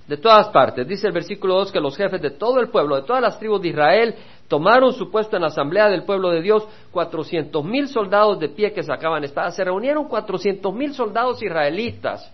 de 0.07 0.17
todas 0.17 0.47
partes. 0.47 0.88
Dice 0.88 1.07
el 1.07 1.13
versículo 1.13 1.55
2 1.55 1.71
que 1.71 1.81
los 1.81 1.95
jefes 1.97 2.21
de 2.21 2.31
todo 2.31 2.59
el 2.59 2.69
pueblo, 2.69 2.95
de 2.95 3.01
todas 3.03 3.21
las 3.21 3.38
tribus 3.38 3.62
de 3.62 3.69
Israel, 3.69 4.15
tomaron 4.48 4.94
su 4.94 5.12
puesto 5.12 5.36
en 5.36 5.42
la 5.42 5.50
asamblea 5.50 5.89
del 5.89 6.04
pueblo 6.04 6.30
de 6.30 6.42
Dios, 6.42 6.68
cuatrocientos 6.92 7.63
mil 7.66 7.88
soldados 7.88 8.39
de 8.39 8.50
pie 8.50 8.72
que 8.72 8.84
sacaban 8.84 9.24
espadas. 9.24 9.56
Se 9.56 9.63
reunieron 9.63 10.08
cuatrocientos 10.08 10.74
mil 10.74 10.94
soldados 10.94 11.42
israelitas 11.44 12.32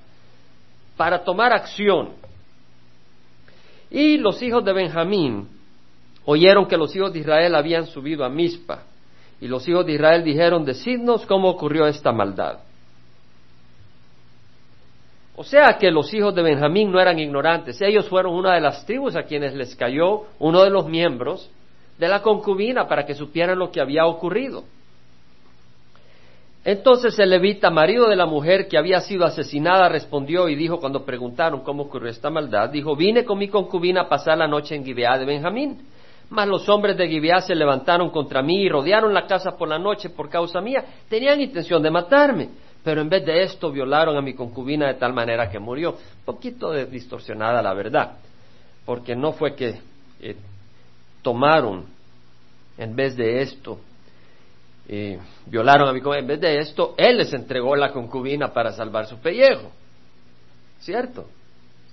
para 0.96 1.24
tomar 1.24 1.54
acción. 1.54 2.12
Y 3.90 4.18
los 4.18 4.42
hijos 4.42 4.64
de 4.64 4.74
Benjamín 4.74 5.48
oyeron 6.26 6.68
que 6.68 6.78
los 6.78 6.96
hijos 6.96 7.14
de 7.14 7.20
Israel 7.20 7.56
habían 7.56 7.88
subido 7.88 8.24
a 8.24 8.30
Mizpa. 8.30 8.84
Y 9.42 9.48
los 9.48 9.68
hijos 9.68 9.86
de 9.86 9.94
Israel 9.94 10.24
dijeron, 10.24 10.64
decidnos 10.64 11.26
cómo 11.26 11.50
ocurrió 11.50 11.86
esta 11.88 12.12
maldad. 12.12 12.60
O 15.36 15.44
sea 15.44 15.78
que 15.80 15.90
los 15.90 16.14
hijos 16.14 16.34
de 16.36 16.44
Benjamín 16.44 16.92
no 16.92 17.00
eran 17.00 17.18
ignorantes, 17.18 17.82
ellos 17.82 18.08
fueron 18.08 18.36
una 18.36 18.54
de 18.54 18.62
las 18.62 18.86
tribus 18.86 19.16
a 19.16 19.24
quienes 19.24 19.56
les 19.56 19.76
cayó 19.76 20.26
uno 20.38 20.64
de 20.64 20.70
los 20.70 20.88
miembros 20.88 21.50
de 21.98 22.08
la 22.08 22.22
concubina 22.22 22.88
para 22.88 23.06
que 23.06 23.14
supieran 23.16 23.60
lo 23.60 23.72
que 23.72 23.82
había 23.82 24.06
ocurrido. 24.06 24.64
Entonces 26.66 27.20
el 27.20 27.30
levita, 27.30 27.70
marido 27.70 28.08
de 28.08 28.16
la 28.16 28.26
mujer 28.26 28.68
que 28.70 28.78
había 28.78 29.02
sido 29.02 29.26
asesinada, 29.26 29.90
respondió 29.90 30.48
y 30.48 30.56
dijo 30.56 30.80
cuando 30.80 31.04
preguntaron 31.04 31.62
cómo 31.62 31.84
ocurrió 31.84 32.10
esta 32.10 32.30
maldad, 32.30 32.70
dijo, 32.70 32.96
vine 32.96 33.26
con 33.26 33.38
mi 33.38 33.50
concubina 33.50 34.02
a 34.02 34.10
pasar 34.10 34.38
la 34.38 34.48
noche 34.48 34.76
en 34.76 34.86
Gibeá 34.86 35.18
de 35.18 35.26
Benjamín. 35.26 35.78
Mas 36.30 36.48
los 36.48 36.68
hombres 36.70 36.98
de 36.98 37.08
Gibeá 37.10 37.42
se 37.42 37.54
levantaron 37.54 38.10
contra 38.10 38.42
mí 38.42 38.64
y 38.64 38.70
rodearon 38.70 39.14
la 39.14 39.28
casa 39.28 39.58
por 39.58 39.68
la 39.68 39.78
noche 39.78 40.10
por 40.10 40.30
causa 40.30 40.62
mía. 40.62 40.84
Tenían 41.10 41.42
intención 41.42 41.84
de 41.84 41.92
matarme. 41.92 42.50
Pero 42.84 43.02
en 43.02 43.10
vez 43.10 43.26
de 43.26 43.44
esto 43.44 43.72
violaron 43.72 44.18
a 44.18 44.22
mi 44.22 44.34
concubina 44.34 44.88
de 44.88 44.96
tal 44.96 45.14
manera 45.14 45.50
que 45.50 45.58
murió. 45.58 45.92
Un 45.92 46.26
poquito 46.26 46.74
distorsionada 46.74 47.62
la 47.62 47.74
verdad, 47.74 48.18
porque 48.86 49.16
no 49.16 49.32
fue 49.32 49.56
que 49.56 49.80
eh, 50.20 50.36
tomaron 51.24 51.86
en 52.78 52.96
vez 52.96 53.18
de 53.18 53.42
esto, 53.42 53.80
eh, 54.88 55.18
violaron 55.48 55.90
a 55.90 55.94
mi 55.94 56.02
en 56.16 56.28
vez 56.28 56.40
de 56.40 56.60
esto, 56.60 56.94
él 56.98 57.18
les 57.18 57.34
entregó 57.34 57.76
la 57.76 57.92
concubina 57.92 58.54
para 58.54 58.72
salvar 58.72 59.08
su 59.08 59.18
pellejo. 59.18 59.72
¿Cierto? 60.80 61.26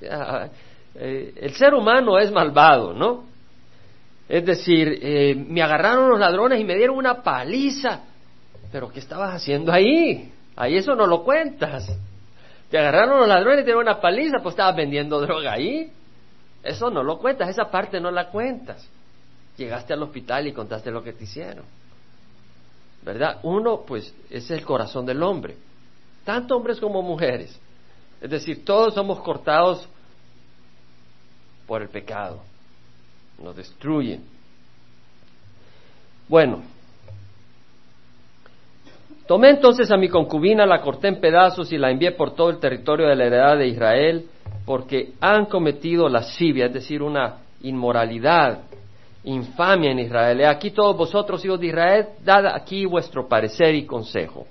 Eh, 0.03 1.35
el 1.37 1.55
ser 1.55 1.73
humano 1.73 2.19
es 2.19 2.33
malvado, 2.33 2.93
¿no? 2.93 3.25
Es 4.29 4.45
decir, 4.45 5.37
me 5.49 5.63
agarraron 5.63 6.09
los 6.09 6.19
ladrones 6.19 6.61
y 6.61 6.65
me 6.65 6.77
dieron 6.77 6.97
una 6.97 7.23
paliza. 7.23 8.01
Pero 8.73 8.89
¿qué 8.91 9.01
estabas 9.01 9.35
haciendo 9.35 9.73
ahí? 9.73 10.33
Ahí 10.57 10.77
eso 10.77 10.95
no 10.95 11.07
lo 11.07 11.25
cuentas. 11.25 11.91
Te 12.71 12.79
agarraron 12.79 13.19
los 13.21 13.29
ladrones 13.29 13.61
y 13.61 13.63
te 13.63 13.67
dieron 13.67 13.83
una 13.83 14.01
paliza, 14.01 14.39
pues 14.43 14.53
estabas 14.53 14.77
vendiendo 14.77 15.21
droga 15.21 15.53
ahí. 15.53 15.91
Eso 16.63 16.91
no 16.91 17.03
lo 17.03 17.19
cuentas, 17.19 17.49
esa 17.49 17.71
parte 17.71 18.01
no 18.01 18.11
la 18.11 18.29
cuentas. 18.29 18.89
Llegaste 19.61 19.93
al 19.93 20.03
hospital 20.03 20.47
y 20.47 20.55
contaste 20.55 20.91
lo 20.91 21.03
que 21.03 21.13
te 21.13 21.25
hicieron. 21.25 21.67
¿Verdad? 23.03 23.41
Uno, 23.43 23.83
pues, 23.87 24.15
es 24.31 24.51
el 24.51 24.65
corazón 24.65 25.05
del 25.05 25.23
hombre. 25.23 25.55
Tanto 26.25 26.57
hombres 26.57 26.81
como 26.81 27.03
mujeres. 27.03 27.61
Es 28.23 28.31
decir, 28.31 28.65
todos 28.65 28.95
somos 28.95 29.21
cortados 29.21 29.87
por 31.67 31.83
el 31.83 31.91
pecado. 31.91 32.41
Nos 33.39 33.55
destruyen. 33.55 34.25
Bueno, 36.27 36.63
Tomé 39.27 39.51
entonces 39.51 39.89
a 39.93 39.97
mi 39.97 40.09
concubina, 40.09 40.67
la 40.67 40.81
corté 40.81 41.07
en 41.07 41.21
pedazos 41.21 41.71
y 41.73 41.79
la 41.79 41.93
envié 41.93 42.11
por 42.11 42.35
todo 42.35 42.51
el 42.51 42.59
territorio 42.59 43.07
de 43.07 43.15
la 43.15 43.27
heredad 43.27 43.59
de 43.59 43.69
Israel, 43.69 44.27
porque 44.67 45.13
han 45.21 45.45
cometido 45.45 46.09
lascivia, 46.09 46.67
es 46.67 46.73
decir, 46.73 47.01
una 47.01 47.37
inmoralidad, 47.63 48.63
infamia 49.25 49.91
en 49.91 49.99
Israel. 50.01 50.45
aquí 50.47 50.71
todos 50.71 50.97
vosotros, 50.97 51.45
hijos 51.45 51.61
de 51.61 51.67
Israel, 51.67 52.07
dad 52.25 52.47
aquí 52.47 52.87
vuestro 52.87 53.29
parecer 53.29 53.75
y 53.75 53.87
consejo. 53.87 54.47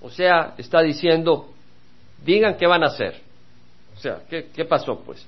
O 0.00 0.10
sea, 0.10 0.54
está 0.56 0.80
diciendo, 0.80 1.48
digan 2.24 2.56
qué 2.56 2.66
van 2.66 2.84
a 2.84 2.86
hacer. 2.86 3.20
O 3.96 4.00
sea, 4.00 4.20
qué 4.28 4.64
pasó 4.64 5.00
pues? 5.00 5.26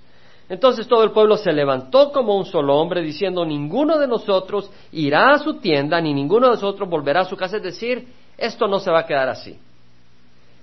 Entonces 0.51 0.89
todo 0.89 1.05
el 1.05 1.13
pueblo 1.13 1.37
se 1.37 1.53
levantó 1.53 2.11
como 2.11 2.37
un 2.37 2.45
solo 2.45 2.77
hombre, 2.77 3.03
diciendo, 3.03 3.45
ninguno 3.45 3.99
de 3.99 4.09
nosotros 4.09 4.69
irá 4.91 5.33
a 5.33 5.39
su 5.39 5.55
tienda, 5.61 6.01
ni 6.01 6.13
ninguno 6.13 6.49
de 6.49 6.55
nosotros 6.55 6.91
volverá 6.91 7.21
a 7.21 7.25
su 7.25 7.37
casa. 7.37 7.59
Es 7.59 7.63
decir, 7.63 8.09
esto 8.37 8.67
no 8.67 8.81
se 8.81 8.91
va 8.91 9.01
a 9.01 9.07
quedar 9.07 9.29
así. 9.29 9.57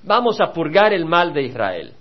Vamos 0.03 0.41
a 0.41 0.51
purgar 0.51 0.91
el 0.91 1.05
mal 1.05 1.33
de 1.33 1.43
Israel. 1.43 1.93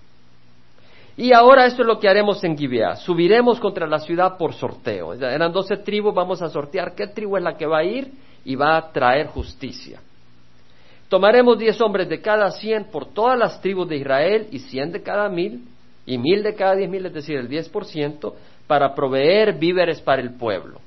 Y 1.17 1.33
ahora 1.33 1.65
esto 1.65 1.83
es 1.83 1.89
lo 1.89 1.99
que 1.99 2.09
haremos 2.09 2.45
en 2.45 2.59
Gibeá. 2.59 2.97
Subiremos 2.97 3.59
contra 3.59 3.87
la 3.87 4.01
ciudad 4.01 4.37
por 4.37 4.53
sorteo. 4.53 5.15
Eran 5.15 5.51
doce 5.51 5.79
tribus, 5.79 6.15
vamos 6.15 6.43
a 6.43 6.49
sortear 6.49 6.95
qué 6.95 7.07
tribu 7.07 7.39
es 7.39 7.43
la 7.43 7.57
que 7.57 7.67
va 7.67 7.79
a 7.79 7.85
ir 7.85 8.13
y 8.45 8.55
va 8.55 8.77
a 8.77 8.93
traer 8.93 9.29
justicia. 9.29 10.01
Tomaremos 11.09 11.59
diez 11.59 11.81
hombres 11.81 12.09
de 12.09 12.21
cada 12.21 12.51
cien 12.51 12.85
por 12.91 13.07
todas 13.07 13.39
las 13.39 13.61
tribus 13.63 13.89
de 13.89 13.97
Israel 13.97 14.49
y 14.51 14.59
cien 14.59 14.93
de 14.93 15.03
cada 15.03 15.29
mil 15.29 15.63
y 16.05 16.19
mil 16.19 16.43
de 16.43 16.55
cada 16.55 16.75
diez 16.75 16.91
mil, 16.91 17.07
es 17.07 17.15
decir, 17.15 17.37
el 17.37 17.49
diez 17.49 17.69
por 17.69 17.87
ciento, 17.87 18.37
para 18.67 18.95
proveer 18.95 19.55
víveres 19.55 20.01
para 20.01 20.21
el 20.21 20.35
pueblo. 20.35 20.81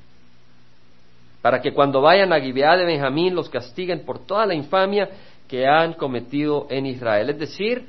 Para 1.41 1.61
que 1.61 1.73
cuando 1.73 2.01
vayan 2.01 2.33
a 2.33 2.39
Gibeá 2.39 2.75
de 2.77 2.85
Benjamín 2.85 3.33
los 3.33 3.49
castiguen 3.49 4.05
por 4.05 4.19
toda 4.19 4.45
la 4.45 4.53
infamia 4.53 5.09
que 5.47 5.65
han 5.65 5.93
cometido 5.93 6.67
en 6.69 6.85
Israel. 6.85 7.29
Es 7.31 7.39
decir, 7.39 7.85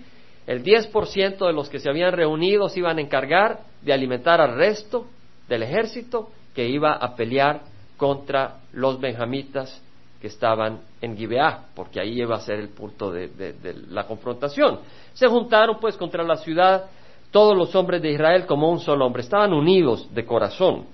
el 0.51 0.65
diez 0.65 0.89
por 0.89 1.07
ciento 1.07 1.47
de 1.47 1.53
los 1.53 1.69
que 1.69 1.79
se 1.79 1.89
habían 1.89 2.13
reunido 2.13 2.69
se 2.69 2.81
iban 2.81 2.99
a 2.99 3.01
encargar 3.01 3.61
de 3.83 3.93
alimentar 3.93 4.41
al 4.41 4.57
resto 4.57 5.07
del 5.49 5.63
ejército 5.63 6.29
que 6.57 6.69
iba 6.69 6.95
a 6.95 7.15
pelear 7.15 7.61
contra 7.97 8.57
los 8.73 8.99
benjamitas 8.99 9.81
que 10.21 10.27
estaban 10.27 10.81
en 11.01 11.17
Gibeá, 11.17 11.67
porque 11.77 12.01
ahí 12.01 12.21
iba 12.21 12.35
a 12.35 12.41
ser 12.41 12.59
el 12.59 12.71
punto 12.71 13.13
de, 13.13 13.29
de 13.29 13.75
la 13.91 14.09
confrontación. 14.09 14.81
Se 15.13 15.29
juntaron 15.29 15.79
pues 15.79 15.97
contra 15.97 16.25
la 16.25 16.35
ciudad 16.35 16.87
todos 17.31 17.57
los 17.57 17.73
hombres 17.77 18.03
de 18.03 18.11
Israel 18.11 18.45
como 18.45 18.73
un 18.73 18.81
solo 18.81 19.07
hombre, 19.07 19.23
estaban 19.23 19.53
unidos 19.53 20.13
de 20.13 20.27
corazón. 20.27 20.85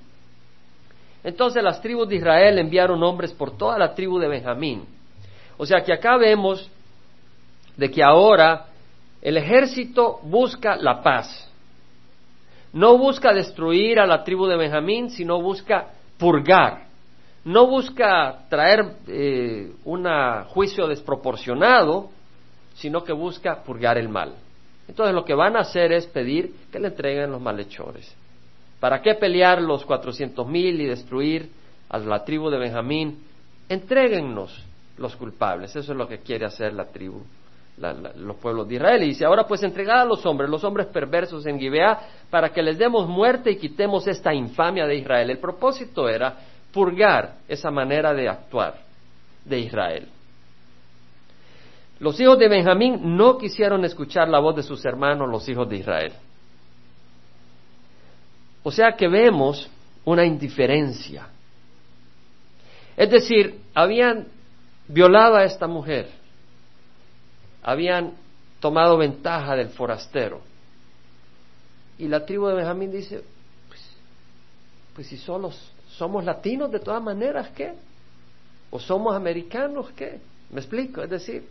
Entonces 1.24 1.62
las 1.62 1.80
tribus 1.80 2.10
de 2.10 2.16
Israel 2.16 2.58
enviaron 2.58 3.02
hombres 3.02 3.32
por 3.32 3.56
toda 3.56 3.78
la 3.78 3.94
tribu 3.94 4.18
de 4.18 4.28
Benjamín. 4.28 4.84
O 5.56 5.64
sea 5.64 5.80
que 5.80 5.94
acá 5.94 6.18
vemos 6.18 6.70
de 7.74 7.90
que 7.90 8.02
ahora 8.02 8.66
el 9.22 9.36
ejército 9.36 10.20
busca 10.22 10.76
la 10.76 11.02
paz. 11.02 11.50
No 12.72 12.98
busca 12.98 13.32
destruir 13.32 13.98
a 13.98 14.06
la 14.06 14.22
tribu 14.22 14.46
de 14.46 14.56
Benjamín, 14.56 15.10
sino 15.10 15.40
busca 15.40 15.88
purgar. 16.18 16.86
No 17.44 17.66
busca 17.66 18.46
traer 18.48 18.96
eh, 19.06 19.72
un 19.84 20.06
juicio 20.48 20.86
desproporcionado, 20.86 22.10
sino 22.74 23.04
que 23.04 23.12
busca 23.12 23.62
purgar 23.62 23.98
el 23.98 24.08
mal. 24.08 24.34
Entonces 24.88 25.14
lo 25.14 25.24
que 25.24 25.34
van 25.34 25.56
a 25.56 25.60
hacer 25.60 25.92
es 25.92 26.06
pedir 26.06 26.54
que 26.70 26.78
le 26.78 26.88
entreguen 26.88 27.30
los 27.30 27.40
malhechores. 27.40 28.14
¿Para 28.80 29.00
qué 29.00 29.14
pelear 29.14 29.60
los 29.62 29.84
cuatrocientos 29.84 30.46
mil 30.46 30.80
y 30.80 30.86
destruir 30.86 31.50
a 31.88 31.98
la 31.98 32.24
tribu 32.24 32.50
de 32.50 32.58
Benjamín? 32.58 33.18
Entréguennos 33.68 34.64
los 34.98 35.16
culpables. 35.16 35.74
Eso 35.74 35.92
es 35.92 35.98
lo 35.98 36.06
que 36.06 36.18
quiere 36.18 36.44
hacer 36.44 36.72
la 36.72 36.86
tribu, 36.86 37.22
los 37.78 38.36
pueblos 38.36 38.68
de 38.68 38.76
Israel. 38.76 39.02
Y 39.02 39.08
dice, 39.08 39.24
ahora 39.24 39.46
pues 39.46 39.62
entregad 39.62 40.00
a 40.00 40.04
los 40.04 40.24
hombres, 40.24 40.48
los 40.48 40.64
hombres 40.64 40.86
perversos 40.86 41.46
en 41.46 41.58
Gibeá, 41.58 42.00
para 42.30 42.50
que 42.50 42.62
les 42.62 42.78
demos 42.78 43.08
muerte 43.08 43.50
y 43.50 43.56
quitemos 43.56 44.06
esta 44.06 44.32
infamia 44.32 44.86
de 44.86 44.96
Israel. 44.96 45.30
El 45.30 45.38
propósito 45.38 46.08
era 46.08 46.36
purgar 46.72 47.36
esa 47.48 47.70
manera 47.70 48.12
de 48.14 48.28
actuar 48.28 48.74
de 49.44 49.58
Israel. 49.60 50.08
Los 51.98 52.20
hijos 52.20 52.38
de 52.38 52.48
Benjamín 52.48 53.16
no 53.16 53.38
quisieron 53.38 53.84
escuchar 53.84 54.28
la 54.28 54.38
voz 54.38 54.56
de 54.56 54.62
sus 54.62 54.84
hermanos, 54.84 55.28
los 55.30 55.48
hijos 55.48 55.68
de 55.68 55.76
Israel. 55.76 56.12
O 58.62 58.70
sea 58.70 58.92
que 58.92 59.08
vemos 59.08 59.70
una 60.04 60.24
indiferencia. 60.24 61.28
Es 62.96 63.10
decir, 63.10 63.60
habían 63.74 64.26
violado 64.88 65.36
a 65.36 65.44
esta 65.44 65.66
mujer, 65.66 66.08
habían 67.66 68.12
tomado 68.60 68.96
ventaja 68.96 69.56
del 69.56 69.70
forastero. 69.70 70.40
Y 71.98 72.06
la 72.06 72.24
tribu 72.24 72.46
de 72.46 72.54
Benjamín 72.54 72.92
dice, 72.92 73.24
pues, 73.68 73.80
pues 74.94 75.06
si 75.08 75.16
solos 75.16 75.72
somos 75.90 76.24
latinos 76.24 76.70
de 76.70 76.78
todas 76.78 77.02
maneras, 77.02 77.50
¿qué? 77.56 77.74
¿O 78.70 78.78
somos 78.78 79.16
americanos, 79.16 79.90
qué? 79.96 80.20
¿Me 80.50 80.60
explico? 80.60 81.02
Es 81.02 81.10
decir, 81.10 81.44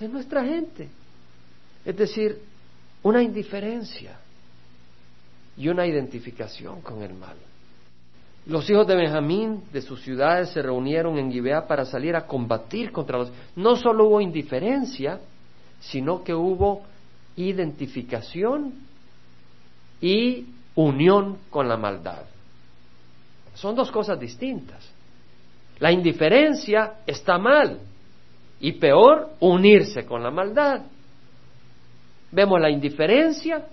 es 0.00 0.10
nuestra 0.10 0.44
gente. 0.44 0.88
Es 1.84 1.96
decir, 1.96 2.40
una 3.04 3.22
indiferencia 3.22 4.18
y 5.56 5.68
una 5.68 5.86
identificación 5.86 6.80
con 6.80 7.00
el 7.02 7.14
mal. 7.14 7.36
Los 8.46 8.68
hijos 8.68 8.88
de 8.88 8.96
Benjamín 8.96 9.62
de 9.72 9.82
sus 9.82 10.02
ciudades 10.02 10.50
se 10.50 10.62
reunieron 10.62 11.16
en 11.16 11.30
Gibeá 11.30 11.66
para 11.66 11.84
salir 11.84 12.16
a 12.16 12.26
combatir 12.26 12.90
contra 12.90 13.18
los. 13.18 13.30
No 13.54 13.76
solo 13.76 14.06
hubo 14.06 14.20
indiferencia, 14.20 15.20
sino 15.88 16.22
que 16.24 16.34
hubo 16.34 16.82
identificación 17.36 18.74
y 20.00 20.46
unión 20.74 21.38
con 21.50 21.68
la 21.68 21.76
maldad. 21.76 22.24
Son 23.54 23.74
dos 23.74 23.90
cosas 23.90 24.18
distintas. 24.18 24.88
La 25.78 25.92
indiferencia 25.92 26.94
está 27.06 27.38
mal 27.38 27.80
y 28.60 28.72
peor 28.72 29.30
unirse 29.40 30.04
con 30.04 30.22
la 30.22 30.30
maldad. 30.30 30.82
Vemos 32.30 32.60
la 32.60 32.70
indiferencia 32.70 33.66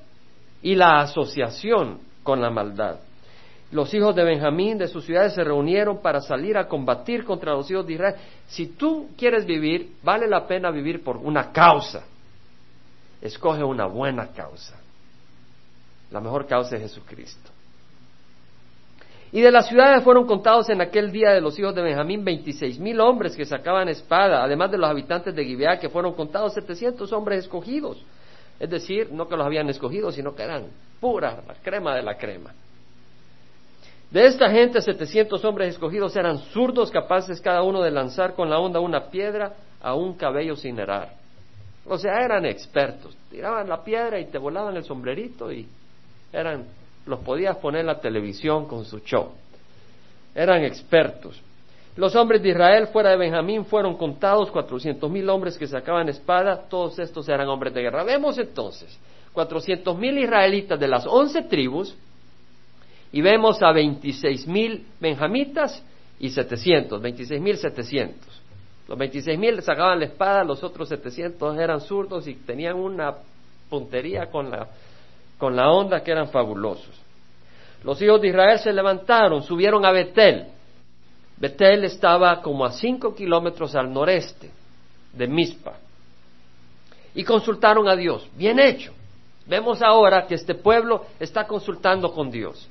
y 0.61 0.75
la 0.75 1.01
asociación 1.01 1.99
con 2.23 2.41
la 2.41 2.49
maldad. 2.49 2.99
Los 3.71 3.93
hijos 3.93 4.13
de 4.15 4.23
Benjamín 4.23 4.77
de 4.77 4.87
sus 4.87 5.05
ciudades 5.05 5.33
se 5.33 5.43
reunieron 5.43 6.01
para 6.01 6.19
salir 6.19 6.57
a 6.57 6.67
combatir 6.67 7.23
contra 7.23 7.53
los 7.53 7.71
hijos 7.71 7.87
de 7.87 7.93
Israel. 7.93 8.15
Si 8.47 8.67
tú 8.67 9.11
quieres 9.17 9.45
vivir, 9.45 9.93
vale 10.03 10.27
la 10.27 10.45
pena 10.45 10.71
vivir 10.71 11.03
por 11.03 11.15
una 11.15 11.51
causa. 11.53 12.03
Escoge 13.21 13.63
una 13.63 13.85
buena 13.85 14.27
causa. 14.27 14.77
La 16.11 16.19
mejor 16.19 16.47
causa 16.47 16.75
es 16.75 16.81
Jesucristo. 16.81 17.49
Y 19.31 19.39
de 19.39 19.51
las 19.51 19.69
ciudades 19.69 20.03
fueron 20.03 20.27
contados 20.27 20.69
en 20.69 20.81
aquel 20.81 21.09
día 21.09 21.31
de 21.31 21.39
los 21.39 21.57
hijos 21.57 21.73
de 21.73 21.81
Benjamín 21.81 22.25
veintiséis 22.25 22.77
mil 22.77 22.99
hombres 22.99 23.37
que 23.37 23.45
sacaban 23.45 23.87
espada, 23.87 24.43
además 24.43 24.71
de 24.71 24.77
los 24.77 24.89
habitantes 24.89 25.33
de 25.33 25.45
Gibeá, 25.45 25.79
que 25.79 25.87
fueron 25.87 26.13
contados 26.13 26.53
setecientos 26.53 27.13
hombres 27.13 27.45
escogidos. 27.45 28.03
Es 28.59 28.69
decir, 28.69 29.09
no 29.13 29.29
que 29.29 29.37
los 29.37 29.45
habían 29.45 29.69
escogido, 29.69 30.11
sino 30.11 30.35
que 30.35 30.43
eran 30.43 30.65
pura, 30.99 31.41
la 31.47 31.53
crema 31.63 31.95
de 31.95 32.03
la 32.03 32.17
crema. 32.17 32.53
De 34.11 34.25
esta 34.25 34.49
gente, 34.51 34.81
setecientos 34.81 35.43
hombres 35.45 35.69
escogidos 35.69 36.15
eran 36.17 36.37
zurdos, 36.37 36.91
capaces 36.91 37.39
cada 37.39 37.63
uno 37.63 37.81
de 37.81 37.91
lanzar 37.91 38.33
con 38.33 38.49
la 38.49 38.59
onda 38.59 38.81
una 38.81 39.09
piedra 39.09 39.53
a 39.81 39.95
un 39.95 40.15
cabello 40.15 40.57
sin 40.57 40.77
herar. 40.77 41.13
O 41.87 41.97
sea, 41.97 42.21
eran 42.23 42.45
expertos. 42.45 43.15
Tiraban 43.29 43.69
la 43.69 43.83
piedra 43.83 44.19
y 44.19 44.25
te 44.25 44.37
volaban 44.37 44.75
el 44.75 44.83
sombrerito 44.83 45.51
y 45.51 45.65
eran, 46.33 46.65
los 47.05 47.21
podías 47.21 47.55
poner 47.57 47.81
en 47.81 47.87
la 47.87 48.01
televisión 48.01 48.67
con 48.67 48.83
su 48.83 48.99
show. 48.99 49.31
Eran 50.35 50.65
expertos. 50.65 51.41
Los 51.95 52.13
hombres 52.15 52.41
de 52.41 52.49
Israel 52.49 52.87
fuera 52.87 53.11
de 53.11 53.17
Benjamín 53.17 53.65
fueron 53.65 53.95
contados, 53.95 54.51
cuatrocientos 54.51 55.09
mil 55.09 55.29
hombres 55.29 55.57
que 55.57 55.67
sacaban 55.67 56.09
espada, 56.09 56.63
todos 56.69 56.99
estos 56.99 57.27
eran 57.29 57.47
hombres 57.47 57.73
de 57.73 57.81
guerra. 57.81 58.03
Vemos 58.03 58.37
entonces, 58.37 58.97
cuatrocientos 59.31 59.97
mil 59.97 60.17
israelitas 60.17 60.79
de 60.79 60.87
las 60.87 61.05
once 61.05 61.41
tribus, 61.43 61.95
y 63.11 63.21
vemos 63.21 63.61
a 63.61 63.71
veintiséis 63.71 64.47
mil 64.47 64.85
benjamitas 64.99 65.83
y 66.19 66.29
setecientos, 66.29 67.01
veintiséis 67.01 67.41
mil 67.41 67.57
setecientos. 67.57 68.41
Los 68.87 68.97
veintiséis 68.97 69.37
mil 69.39 69.61
sacaban 69.61 69.99
la 69.99 70.05
espada, 70.05 70.43
los 70.43 70.63
otros 70.63 70.89
setecientos 70.89 71.57
eran 71.57 71.81
zurdos 71.81 72.27
y 72.27 72.35
tenían 72.35 72.75
una 72.75 73.15
puntería 73.69 74.27
con 74.27 74.49
la 74.51 74.67
con 75.37 75.55
la 75.55 75.71
onda 75.71 76.03
que 76.03 76.11
eran 76.11 76.29
fabulosos. 76.29 77.01
Los 77.83 77.99
hijos 78.01 78.21
de 78.21 78.27
Israel 78.27 78.59
se 78.59 78.71
levantaron, 78.71 79.41
subieron 79.41 79.83
a 79.85 79.91
Betel. 79.91 80.45
Betel 81.37 81.83
estaba 81.85 82.41
como 82.41 82.63
a 82.63 82.71
cinco 82.71 83.15
kilómetros 83.15 83.73
al 83.73 83.91
noreste 83.91 84.51
de 85.13 85.27
Mizpa. 85.27 85.73
Y 87.15 87.23
consultaron 87.23 87.87
a 87.87 87.95
Dios. 87.95 88.29
Bien 88.35 88.59
hecho. 88.59 88.93
Vemos 89.47 89.81
ahora 89.81 90.27
que 90.27 90.35
este 90.35 90.53
pueblo 90.53 91.07
está 91.19 91.47
consultando 91.47 92.13
con 92.13 92.29
Dios. 92.29 92.69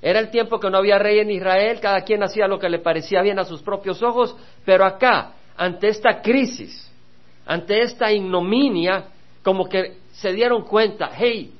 Era 0.00 0.20
el 0.20 0.30
tiempo 0.30 0.60
que 0.60 0.70
no 0.70 0.78
había 0.78 0.98
rey 0.98 1.18
en 1.18 1.30
Israel, 1.30 1.80
cada 1.80 2.02
quien 2.02 2.22
hacía 2.22 2.46
lo 2.46 2.58
que 2.58 2.68
le 2.68 2.78
parecía 2.78 3.22
bien 3.22 3.38
a 3.38 3.44
sus 3.44 3.62
propios 3.62 4.02
ojos, 4.02 4.36
pero 4.64 4.84
acá, 4.84 5.32
ante 5.56 5.88
esta 5.88 6.22
crisis, 6.22 6.90
ante 7.46 7.80
esta 7.80 8.12
ignominia, 8.12 9.06
como 9.42 9.68
que 9.68 9.98
se 10.12 10.32
dieron 10.32 10.62
cuenta, 10.62 11.10
hey, 11.16 11.52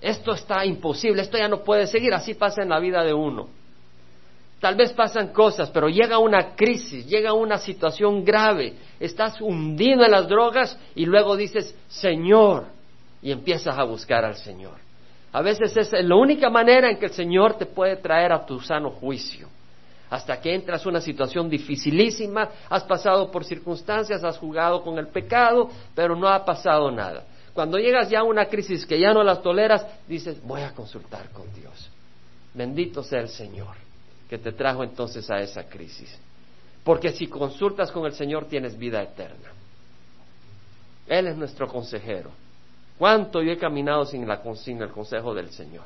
esto 0.00 0.32
está 0.32 0.64
imposible, 0.64 1.22
esto 1.22 1.36
ya 1.36 1.48
no 1.48 1.62
puede 1.62 1.86
seguir, 1.86 2.14
así 2.14 2.34
pasa 2.34 2.62
en 2.62 2.70
la 2.70 2.78
vida 2.78 3.04
de 3.04 3.12
uno. 3.12 3.48
Tal 4.60 4.76
vez 4.76 4.92
pasan 4.92 5.28
cosas, 5.28 5.70
pero 5.70 5.88
llega 5.88 6.18
una 6.18 6.54
crisis, 6.54 7.06
llega 7.06 7.32
una 7.32 7.58
situación 7.58 8.24
grave, 8.24 8.74
estás 8.98 9.40
hundido 9.40 10.04
en 10.04 10.10
las 10.10 10.28
drogas 10.28 10.78
y 10.94 11.06
luego 11.06 11.36
dices, 11.36 11.74
Señor, 11.88 12.66
y 13.22 13.32
empiezas 13.32 13.78
a 13.78 13.84
buscar 13.84 14.24
al 14.24 14.36
Señor. 14.36 14.89
A 15.32 15.42
veces 15.42 15.76
es 15.76 15.92
la 15.92 16.16
única 16.16 16.50
manera 16.50 16.90
en 16.90 16.98
que 16.98 17.06
el 17.06 17.12
Señor 17.12 17.56
te 17.56 17.66
puede 17.66 17.96
traer 17.96 18.32
a 18.32 18.44
tu 18.44 18.60
sano 18.60 18.90
juicio. 18.90 19.48
Hasta 20.10 20.40
que 20.40 20.52
entras 20.52 20.82
en 20.82 20.88
una 20.88 21.00
situación 21.00 21.48
dificilísima, 21.48 22.48
has 22.68 22.82
pasado 22.82 23.30
por 23.30 23.44
circunstancias, 23.44 24.24
has 24.24 24.38
jugado 24.38 24.82
con 24.82 24.98
el 24.98 25.06
pecado, 25.06 25.70
pero 25.94 26.16
no 26.16 26.28
ha 26.28 26.44
pasado 26.44 26.90
nada. 26.90 27.24
Cuando 27.54 27.78
llegas 27.78 28.10
ya 28.10 28.20
a 28.20 28.24
una 28.24 28.46
crisis 28.46 28.84
que 28.84 28.98
ya 28.98 29.12
no 29.12 29.22
las 29.22 29.40
toleras, 29.40 29.86
dices, 30.08 30.42
voy 30.42 30.62
a 30.62 30.72
consultar 30.72 31.30
con 31.30 31.52
Dios. 31.54 31.90
Bendito 32.54 33.04
sea 33.04 33.20
el 33.20 33.28
Señor 33.28 33.76
que 34.28 34.38
te 34.38 34.52
trajo 34.52 34.82
entonces 34.82 35.30
a 35.30 35.40
esa 35.40 35.64
crisis. 35.64 36.16
Porque 36.84 37.10
si 37.12 37.26
consultas 37.26 37.90
con 37.92 38.06
el 38.06 38.12
Señor 38.12 38.46
tienes 38.46 38.78
vida 38.78 39.02
eterna. 39.02 39.50
Él 41.06 41.26
es 41.26 41.36
nuestro 41.36 41.66
consejero. 41.66 42.30
¿Cuánto 43.00 43.40
yo 43.40 43.50
he 43.50 43.56
caminado 43.56 44.04
sin, 44.04 44.28
la, 44.28 44.42
sin 44.56 44.82
el 44.82 44.90
consejo 44.90 45.32
del 45.32 45.48
Señor? 45.52 45.84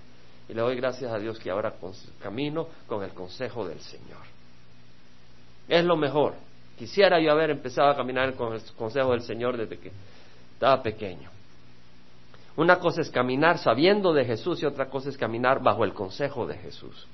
Y 0.48 0.53
le 0.53 0.61
doy 0.61 0.74
gracias 0.74 1.12
a 1.12 1.18
Dios 1.20 1.38
que 1.38 1.48
ahora 1.48 1.72
camino 2.20 2.66
con 2.88 3.05
el 3.05 3.11
consejo 3.11 3.64
del 3.64 3.79
Señor. 3.79 4.18
Es 5.68 5.85
lo 5.85 5.96
mejor. 5.96 6.35
Quisiera 6.77 7.20
yo 7.20 7.31
haber 7.31 7.50
empezado 7.50 7.88
a 7.88 7.96
caminar 7.96 8.35
con 8.35 8.55
el 8.55 8.62
consejo 8.77 9.12
del 9.12 9.22
Señor 9.22 9.57
desde 9.57 9.79
que 9.79 9.92
estaba 10.55 10.83
pequeño. 10.83 11.31
Una 12.57 12.81
cosa 12.81 13.03
es 13.03 13.11
caminar 13.11 13.59
sabiendo 13.59 14.12
de 14.12 14.24
Jesús 14.24 14.61
y 14.64 14.66
otra 14.66 14.87
cosa 14.87 15.09
es 15.09 15.16
caminar 15.16 15.62
bajo 15.62 15.85
el 15.85 15.94
consejo 15.94 16.48
de 16.48 16.59
Jesús. 16.59 17.07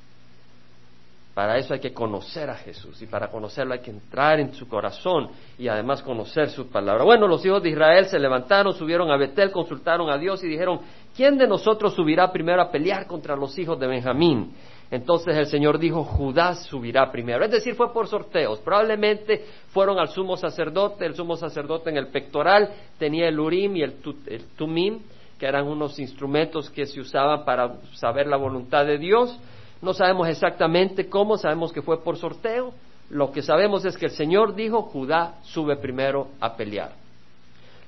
Para 1.34 1.58
eso 1.58 1.72
hay 1.72 1.80
que 1.80 1.92
conocer 1.92 2.50
a 2.50 2.56
Jesús 2.56 3.00
y 3.00 3.06
para 3.06 3.28
conocerlo 3.28 3.72
hay 3.72 3.80
que 3.80 3.90
entrar 3.90 4.40
en 4.40 4.52
su 4.52 4.66
corazón 4.66 5.28
y 5.58 5.68
además 5.68 6.02
conocer 6.02 6.50
su 6.50 6.68
palabra. 6.68 7.04
Bueno, 7.04 7.28
los 7.28 7.44
hijos 7.46 7.62
de 7.62 7.70
Israel 7.70 8.06
se 8.06 8.18
levantaron, 8.18 8.74
subieron 8.74 9.10
a 9.10 9.16
Betel, 9.16 9.52
consultaron 9.52 10.10
a 10.10 10.18
Dios 10.18 10.42
y 10.42 10.48
dijeron, 10.48 10.80
¿quién 11.14 11.38
de 11.38 11.46
nosotros 11.46 11.94
subirá 11.94 12.32
primero 12.32 12.60
a 12.60 12.70
pelear 12.70 13.06
contra 13.06 13.36
los 13.36 13.56
hijos 13.58 13.78
de 13.78 13.86
Benjamín? 13.86 14.52
Entonces 14.90 15.36
el 15.36 15.46
Señor 15.46 15.78
dijo, 15.78 16.02
Judá 16.02 16.56
subirá 16.56 17.12
primero. 17.12 17.44
Es 17.44 17.52
decir, 17.52 17.76
fue 17.76 17.92
por 17.92 18.08
sorteos. 18.08 18.58
Probablemente 18.58 19.44
fueron 19.68 20.00
al 20.00 20.08
sumo 20.08 20.36
sacerdote, 20.36 21.06
el 21.06 21.14
sumo 21.14 21.36
sacerdote 21.36 21.90
en 21.90 21.96
el 21.96 22.08
pectoral 22.08 22.70
tenía 22.98 23.28
el 23.28 23.38
Urim 23.38 23.76
y 23.76 23.82
el, 23.82 23.94
el 24.26 24.44
Tumim 24.56 24.98
que 25.38 25.46
eran 25.46 25.66
unos 25.66 25.98
instrumentos 25.98 26.68
que 26.68 26.84
se 26.84 27.00
usaban 27.00 27.46
para 27.46 27.76
saber 27.94 28.26
la 28.26 28.36
voluntad 28.36 28.84
de 28.84 28.98
Dios. 28.98 29.38
No 29.82 29.94
sabemos 29.94 30.28
exactamente 30.28 31.08
cómo, 31.08 31.36
sabemos 31.36 31.72
que 31.72 31.82
fue 31.82 32.02
por 32.02 32.16
sorteo. 32.16 32.72
Lo 33.08 33.32
que 33.32 33.42
sabemos 33.42 33.84
es 33.84 33.96
que 33.96 34.06
el 34.06 34.12
Señor 34.12 34.54
dijo, 34.54 34.82
Judá 34.82 35.36
sube 35.42 35.76
primero 35.76 36.28
a 36.40 36.54
pelear. 36.54 36.92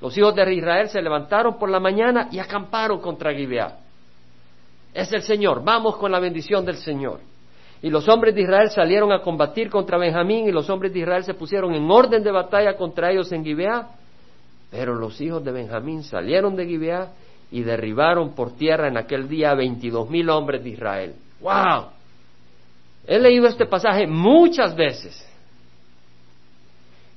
Los 0.00 0.16
hijos 0.18 0.34
de 0.34 0.52
Israel 0.52 0.88
se 0.88 1.00
levantaron 1.00 1.58
por 1.58 1.70
la 1.70 1.78
mañana 1.78 2.28
y 2.32 2.40
acamparon 2.40 3.00
contra 3.00 3.32
Gibeá. 3.32 3.78
Es 4.92 5.12
el 5.12 5.22
Señor, 5.22 5.62
vamos 5.62 5.96
con 5.96 6.10
la 6.10 6.18
bendición 6.18 6.64
del 6.64 6.76
Señor. 6.76 7.20
Y 7.82 7.90
los 7.90 8.08
hombres 8.08 8.34
de 8.34 8.42
Israel 8.42 8.70
salieron 8.70 9.12
a 9.12 9.22
combatir 9.22 9.70
contra 9.70 9.98
Benjamín 9.98 10.48
y 10.48 10.52
los 10.52 10.68
hombres 10.70 10.92
de 10.92 11.00
Israel 11.00 11.24
se 11.24 11.34
pusieron 11.34 11.74
en 11.74 11.88
orden 11.90 12.22
de 12.22 12.30
batalla 12.30 12.76
contra 12.76 13.10
ellos 13.12 13.30
en 13.32 13.44
Gibeá. 13.44 13.90
Pero 14.70 14.94
los 14.94 15.20
hijos 15.20 15.44
de 15.44 15.52
Benjamín 15.52 16.02
salieron 16.02 16.56
de 16.56 16.66
Gibeá 16.66 17.12
y 17.50 17.62
derribaron 17.62 18.34
por 18.34 18.56
tierra 18.56 18.88
en 18.88 18.96
aquel 18.96 19.28
día 19.28 19.54
veintidós 19.54 20.10
mil 20.10 20.30
hombres 20.30 20.64
de 20.64 20.70
Israel. 20.70 21.14
¡Wow! 21.42 21.90
He 23.06 23.18
leído 23.18 23.48
este 23.48 23.66
pasaje 23.66 24.06
muchas 24.06 24.74
veces. 24.74 25.26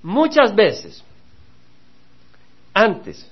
Muchas 0.02 0.54
veces. 0.56 1.04
Antes. 2.74 3.32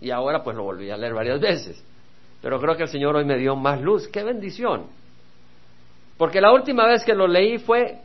Y 0.00 0.10
ahora 0.10 0.42
pues 0.42 0.56
lo 0.56 0.64
volví 0.64 0.90
a 0.90 0.96
leer 0.96 1.14
varias 1.14 1.40
veces. 1.40 1.82
Pero 2.42 2.60
creo 2.60 2.76
que 2.76 2.84
el 2.84 2.88
Señor 2.88 3.16
hoy 3.16 3.24
me 3.24 3.38
dio 3.38 3.56
más 3.56 3.80
luz. 3.80 4.08
¡Qué 4.08 4.22
bendición! 4.22 4.86
Porque 6.16 6.40
la 6.40 6.52
última 6.52 6.86
vez 6.86 7.04
que 7.04 7.14
lo 7.14 7.28
leí 7.28 7.58
fue, 7.58 8.00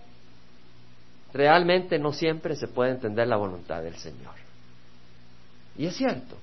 realmente 1.33 1.97
no 1.97 2.13
siempre 2.13 2.55
se 2.55 2.67
puede 2.67 2.91
entender 2.91 3.27
la 3.27 3.37
voluntad 3.37 3.81
del 3.81 3.95
Señor. 3.95 4.35
Y 5.77 5.87
es 5.87 5.95
cierto. 5.95 6.37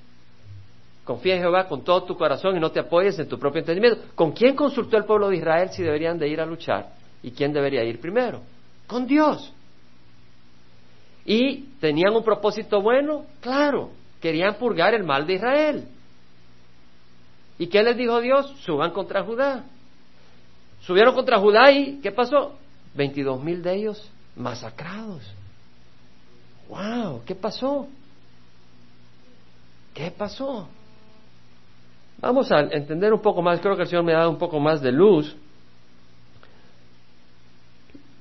Confía 1.11 1.35
en 1.35 1.41
Jehová 1.41 1.67
con 1.67 1.83
todo 1.83 2.05
tu 2.05 2.17
corazón 2.17 2.57
y 2.57 2.61
no 2.61 2.71
te 2.71 2.79
apoyes 2.79 3.19
en 3.19 3.29
tu 3.29 3.37
propio 3.37 3.59
entendimiento. 3.59 4.01
¿Con 4.15 4.31
quién 4.31 4.55
consultó 4.55 4.97
el 4.97 5.05
pueblo 5.05 5.29
de 5.29 5.39
Israel 5.39 5.69
si 5.73 5.83
deberían 5.83 6.17
de 6.17 6.29
ir 6.29 6.41
a 6.41 6.47
luchar? 6.47 6.93
¿Y 7.21 7.33
quién 7.33 7.53
debería 7.53 7.83
ir 7.83 8.01
primero? 8.01 8.43
Con 8.87 9.09
Dios. 9.09 9.53
¿Y 11.25 11.63
tenían 11.81 12.15
un 12.15 12.23
propósito 12.23 12.81
bueno? 12.81 13.27
Claro, 13.41 13.91
querían 14.21 14.55
purgar 14.55 14.95
el 14.95 15.03
mal 15.03 15.27
de 15.27 15.33
Israel. 15.35 15.89
¿Y 17.59 17.67
qué 17.67 17.83
les 17.83 17.97
dijo 17.97 18.21
Dios? 18.21 18.49
Suban 18.61 18.93
contra 18.93 19.25
Judá. 19.25 19.65
Subieron 20.83 21.13
contra 21.13 21.41
Judá 21.41 21.73
y 21.73 21.99
¿qué 22.01 22.13
pasó? 22.13 22.57
22 22.95 23.43
mil 23.43 23.65
de 23.65 23.75
ellos 23.75 24.09
masacrados. 24.37 25.25
¡Wow! 26.69 27.25
¿Qué 27.27 27.35
pasó? 27.35 27.89
¿Qué 29.93 30.13
pasó? 30.13 30.69
Vamos 32.21 32.53
a 32.53 32.61
entender 32.61 33.13
un 33.13 33.21
poco 33.21 33.41
más, 33.41 33.61
creo 33.61 33.77
que 33.77 33.83
el 33.83 33.89
Señor 33.89 34.05
me 34.05 34.15
ha 34.15 34.19
dado 34.19 34.31
un 34.31 34.39
poco 34.39 34.61
más 34.61 34.83
de 34.83 34.93
luz. 34.93 35.37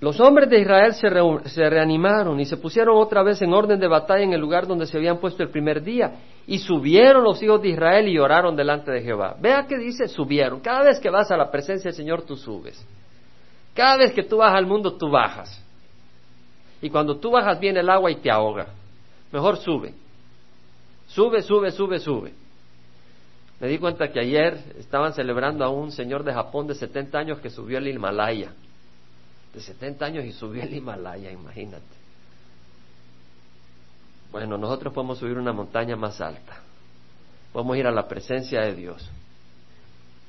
Los 0.02 0.18
hombres 0.22 0.50
de 0.50 0.62
Israel 0.62 0.94
se, 0.94 1.10
se, 1.50 1.70
reanimaron 1.70 2.40
y 2.40 2.46
se 2.46 2.56
pusieron 2.56 2.96
otra 2.98 3.22
vez 3.22 3.42
en 3.42 3.54
orden 3.54 3.78
de 3.78 3.88
batalla 3.88 4.24
en 4.24 4.32
el 4.32 4.40
lugar 4.40 4.66
donde 4.66 4.86
se 4.86 4.98
habían 4.98 5.18
puesto 5.18 5.44
el 5.44 5.50
primer 5.50 5.84
día. 5.84 6.14
Y 6.48 6.60
subieron 6.60 7.26
los 7.26 7.44
hijos 7.44 7.62
de 7.62 7.70
Israel 7.70 8.08
y 8.08 8.18
oraron 8.18 8.56
delante 8.56 8.92
de 8.92 9.02
Jehová. 9.02 9.36
Vea 9.42 9.66
que 9.68 9.78
dice 9.78 10.08
subieron. 10.08 10.62
Cada 10.62 10.84
vez 10.84 11.00
que 11.02 11.10
vas 11.10 11.30
a 11.32 11.36
la 11.36 11.52
presencia 11.52 11.90
del 11.90 11.98
Señor, 11.98 12.22
tú 12.22 12.38
subes. 12.38 12.82
Cada 13.74 13.98
vez 13.98 14.14
que 14.14 14.24
tú 14.24 14.38
vas 14.38 14.56
al 14.56 14.66
mundo, 14.66 14.94
tú 14.94 15.10
bajas. 15.10 15.62
Y 16.82 16.90
cuando 16.90 17.18
tú 17.18 17.32
bajas 17.32 17.60
viene 17.60 17.82
el 17.82 17.90
agua 17.90 18.10
y 18.10 18.16
te 18.16 18.32
ahoga. 18.32 18.68
Mejor 19.34 19.58
sube. 19.58 19.94
Sube, 21.08 21.42
sube, 21.42 21.72
sube, 21.72 22.00
sube. 22.00 22.34
Me 23.60 23.67
di 23.67 23.78
cuenta 23.78 24.12
que 24.12 24.19
ayer 24.19 24.76
estaban 24.78 25.13
celebrando 25.13 25.65
a 25.65 25.69
un 25.69 25.91
señor 25.91 26.24
de 26.24 26.34
Japón 26.34 26.67
de 26.67 26.76
70 26.76 27.17
años 27.17 27.39
que 27.39 27.50
subió 27.50 27.78
el 27.78 27.88
Himalaya. 27.88 28.54
De 29.54 29.60
70 29.60 30.06
años 30.06 30.26
y 30.26 30.32
subió 30.32 30.63
el 30.63 30.74
Himalaya, 30.74 31.32
imagínate. 31.32 31.84
Bueno, 34.32 34.58
nosotros 34.58 34.93
podemos 34.93 35.17
subir 35.17 35.38
una 35.38 35.52
montaña 35.52 35.95
más 35.95 36.22
alta. 36.22 36.62
Podemos 37.52 37.78
ir 37.78 37.88
a 37.88 37.91
la 37.91 38.08
presencia 38.08 38.62
de 38.62 38.76
Dios. 38.76 39.10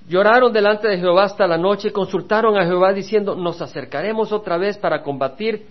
Lloraron 0.08 0.52
delante 0.52 0.88
de 0.88 0.98
Jehová 0.98 1.24
hasta 1.24 1.46
la 1.46 1.58
noche 1.58 1.88
y 1.88 1.92
consultaron 1.92 2.58
a 2.58 2.64
Jehová 2.64 2.92
diciendo, 2.92 3.36
nos 3.36 3.60
acercaremos 3.60 4.32
otra 4.32 4.56
vez 4.56 4.78
para 4.78 5.02
combatir 5.02 5.66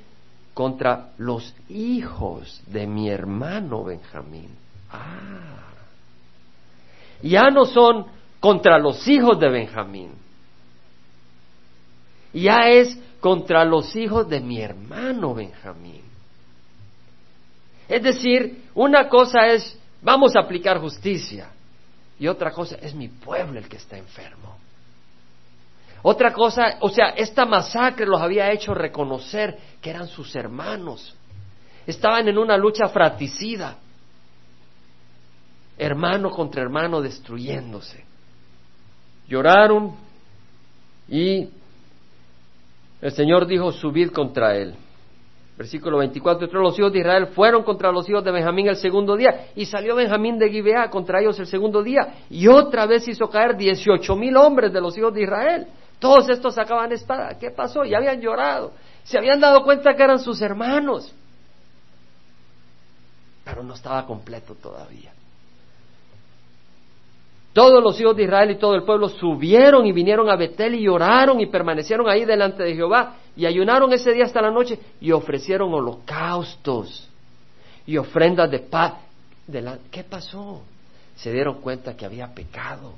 contra 0.54 1.10
los 1.18 1.56
hijos 1.68 2.62
de 2.68 2.86
mi 2.86 3.10
hermano 3.10 3.84
Benjamín. 3.84 4.50
Ah, 4.92 5.69
ya 7.22 7.50
no 7.50 7.66
son 7.66 8.06
contra 8.40 8.78
los 8.78 9.08
hijos 9.08 9.40
de 9.40 9.50
Benjamín, 9.50 10.12
ya 12.34 12.70
es 12.70 12.98
contra 13.20 13.66
los 13.66 13.96
hijos 13.96 14.30
de 14.30 14.40
mi 14.40 14.62
hermano 14.62 15.34
Benjamín. 15.34 16.02
Es 17.88 18.04
decir, 18.04 18.66
una 18.76 19.10
cosa 19.10 19.48
es, 19.48 19.78
vamos 20.02 20.36
a 20.36 20.42
aplicar 20.42 20.80
justicia, 20.80 21.50
y 22.20 22.28
otra 22.28 22.52
cosa 22.52 22.76
es 22.82 22.94
mi 22.94 23.08
pueblo 23.08 23.60
el 23.60 23.68
que 23.68 23.78
está 23.78 23.98
enfermo. 23.98 24.58
Otra 26.02 26.32
cosa, 26.32 26.78
o 26.80 26.90
sea, 26.90 27.10
esta 27.10 27.46
masacre 27.46 28.06
los 28.06 28.22
había 28.22 28.52
hecho 28.52 28.74
reconocer 28.74 29.58
que 29.82 29.90
eran 29.90 30.08
sus 30.08 30.34
hermanos. 30.36 31.16
Estaban 31.86 32.28
en 32.28 32.38
una 32.38 32.56
lucha 32.58 32.88
fratricida 32.88 33.78
hermano 35.80 36.30
contra 36.30 36.62
hermano 36.62 37.02
destruyéndose. 37.02 38.04
Lloraron 39.28 39.96
y 41.08 41.50
el 43.02 43.12
Señor 43.14 43.48
dijo, 43.48 43.72
subid 43.72 44.12
contra 44.12 44.56
él. 44.56 44.76
Versículo 45.58 45.98
24, 45.98 46.48
los 46.62 46.78
hijos 46.80 46.94
de 46.94 47.00
Israel 47.00 47.28
fueron 47.28 47.64
contra 47.64 47.92
los 47.92 48.08
hijos 48.10 48.24
de 48.24 48.32
Benjamín 48.32 48.68
el 48.68 48.78
segundo 48.78 49.18
día, 49.18 49.48
y 49.56 49.66
salió 49.66 49.96
Benjamín 49.96 50.38
de 50.38 50.50
Gibeá 50.50 50.90
contra 50.90 51.20
ellos 51.20 51.38
el 51.40 51.48
segundo 51.48 51.84
día, 51.84 52.24
y 52.30 52.48
otra 52.48 52.86
vez 52.86 53.08
hizo 53.08 53.30
caer 53.30 53.58
dieciocho 53.58 54.16
mil 54.16 54.38
hombres 54.38 54.72
de 54.72 54.80
los 54.80 54.98
hijos 54.98 55.14
de 55.14 55.24
Israel. 55.24 55.68
Todos 56.00 56.30
estos 56.30 56.56
sacaban 56.56 56.94
espada. 56.94 57.38
¿Qué 57.38 57.52
pasó? 57.52 57.84
Ya 57.84 57.98
habían 57.98 58.22
llorado. 58.22 58.72
Se 59.04 59.18
habían 59.18 59.42
dado 59.42 59.64
cuenta 59.64 59.94
que 59.96 60.04
eran 60.04 60.20
sus 60.20 60.42
hermanos. 60.42 61.14
Pero 63.44 63.64
no 63.64 63.74
estaba 63.74 64.06
completo 64.06 64.56
todavía. 64.56 65.12
Todos 67.60 67.84
los 67.84 68.00
hijos 68.00 68.16
de 68.16 68.24
Israel 68.24 68.52
y 68.52 68.56
todo 68.56 68.74
el 68.74 68.84
pueblo 68.84 69.10
subieron 69.10 69.86
y 69.86 69.92
vinieron 69.92 70.30
a 70.30 70.38
Betel 70.38 70.76
y 70.76 70.84
lloraron 70.84 71.42
y 71.42 71.48
permanecieron 71.48 72.08
ahí 72.08 72.24
delante 72.24 72.64
de 72.64 72.74
Jehová 72.74 73.18
y 73.36 73.46
ayunaron 73.46 73.92
ese 73.92 74.14
día 74.14 74.24
hasta 74.24 74.42
la 74.42 74.50
noche 74.50 74.80
y 75.02 75.12
ofrecieron 75.12 75.74
holocaustos 75.74 77.10
y 77.86 77.98
ofrendas 77.98 78.50
de 78.50 78.60
paz. 78.60 78.94
¿Qué 79.92 80.06
pasó? 80.06 80.62
Se 81.18 81.34
dieron 81.34 81.60
cuenta 81.60 81.98
que 81.98 82.06
había 82.06 82.34
pecado, 82.34 82.94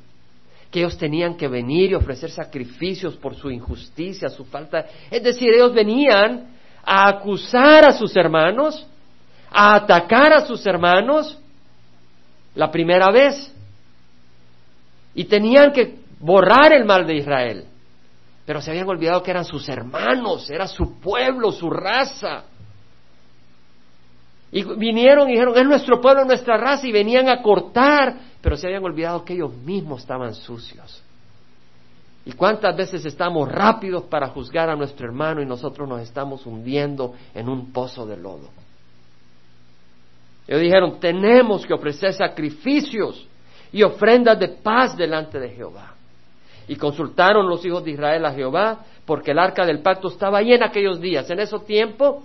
que 0.70 0.82
ellos 0.82 0.96
tenían 0.96 1.38
que 1.38 1.48
venir 1.48 1.90
y 1.90 1.96
ofrecer 1.96 2.30
sacrificios 2.30 3.16
por 3.16 3.34
su 3.34 3.50
injusticia, 3.50 4.30
su 4.30 4.46
falta. 4.46 4.86
Es 5.10 5.24
decir, 5.24 5.52
ellos 5.56 5.74
venían 5.74 6.52
a 6.86 7.08
acusar 7.10 7.84
a 7.84 7.94
sus 7.94 8.16
hermanos, 8.16 8.86
a 9.50 9.74
atacar 9.74 10.34
a 10.34 10.46
sus 10.46 10.64
hermanos 10.68 11.36
la 12.54 12.70
primera 12.70 13.10
vez 13.10 13.51
y 15.14 15.26
tenían 15.26 15.72
que 15.72 16.00
borrar 16.20 16.74
el 16.74 16.86
mal 16.86 17.06
de 17.06 17.16
Israel. 17.16 17.66
Pero 18.46 18.62
se 18.62 18.72
habían 18.72 18.88
olvidado 18.88 19.22
que 19.24 19.32
eran 19.32 19.46
sus 19.46 19.68
hermanos, 19.70 20.50
era 20.50 20.68
su 20.68 21.00
pueblo, 21.00 21.52
su 21.52 21.70
raza. 21.70 22.44
Y 24.52 24.64
vinieron 24.64 25.30
y 25.30 25.34
dijeron, 25.34 25.58
es 25.58 25.66
nuestro 25.66 26.02
pueblo, 26.02 26.26
nuestra 26.26 26.58
raza, 26.58 26.88
y 26.88 26.92
venían 26.92 27.30
a 27.30 27.42
cortar, 27.42 28.16
pero 28.42 28.58
se 28.58 28.68
habían 28.68 28.84
olvidado 28.84 29.24
que 29.24 29.34
ellos 29.34 29.54
mismos 29.54 30.02
estaban 30.02 30.34
sucios. 30.34 31.04
¿Y 32.26 32.34
cuántas 32.34 32.76
veces 32.76 33.06
estamos 33.06 33.50
rápidos 33.50 34.04
para 34.04 34.28
juzgar 34.28 34.70
a 34.70 34.76
nuestro 34.76 35.08
hermano 35.08 35.42
y 35.42 35.46
nosotros 35.46 35.88
nos 35.88 36.02
estamos 36.02 36.46
hundiendo 36.46 37.14
en 37.34 37.50
un 37.50 37.72
pozo 37.72 38.06
de 38.06 38.18
lodo? 38.18 38.50
Ellos 40.48 40.62
dijeron, 40.62 41.00
tenemos 41.00 41.66
que 41.66 41.74
ofrecer 41.74 42.14
sacrificios 42.14 43.28
y 43.72 43.84
ofrendas 43.84 44.40
de 44.40 44.50
paz 44.50 44.98
delante 44.98 45.40
de 45.40 45.50
Jehová. 45.50 45.94
Y 46.68 46.76
consultaron 46.76 47.48
los 47.48 47.66
hijos 47.66 47.84
de 47.84 47.92
Israel 47.92 48.26
a 48.26 48.34
Jehová, 48.34 48.80
porque 49.06 49.32
el 49.32 49.40
arca 49.40 49.66
del 49.66 49.80
pacto 49.80 50.10
estaba 50.10 50.40
ahí 50.40 50.54
en 50.54 50.64
aquellos 50.64 51.00
días. 51.02 51.30
En 51.30 51.40
ese 51.40 51.58
tiempo 51.60 52.24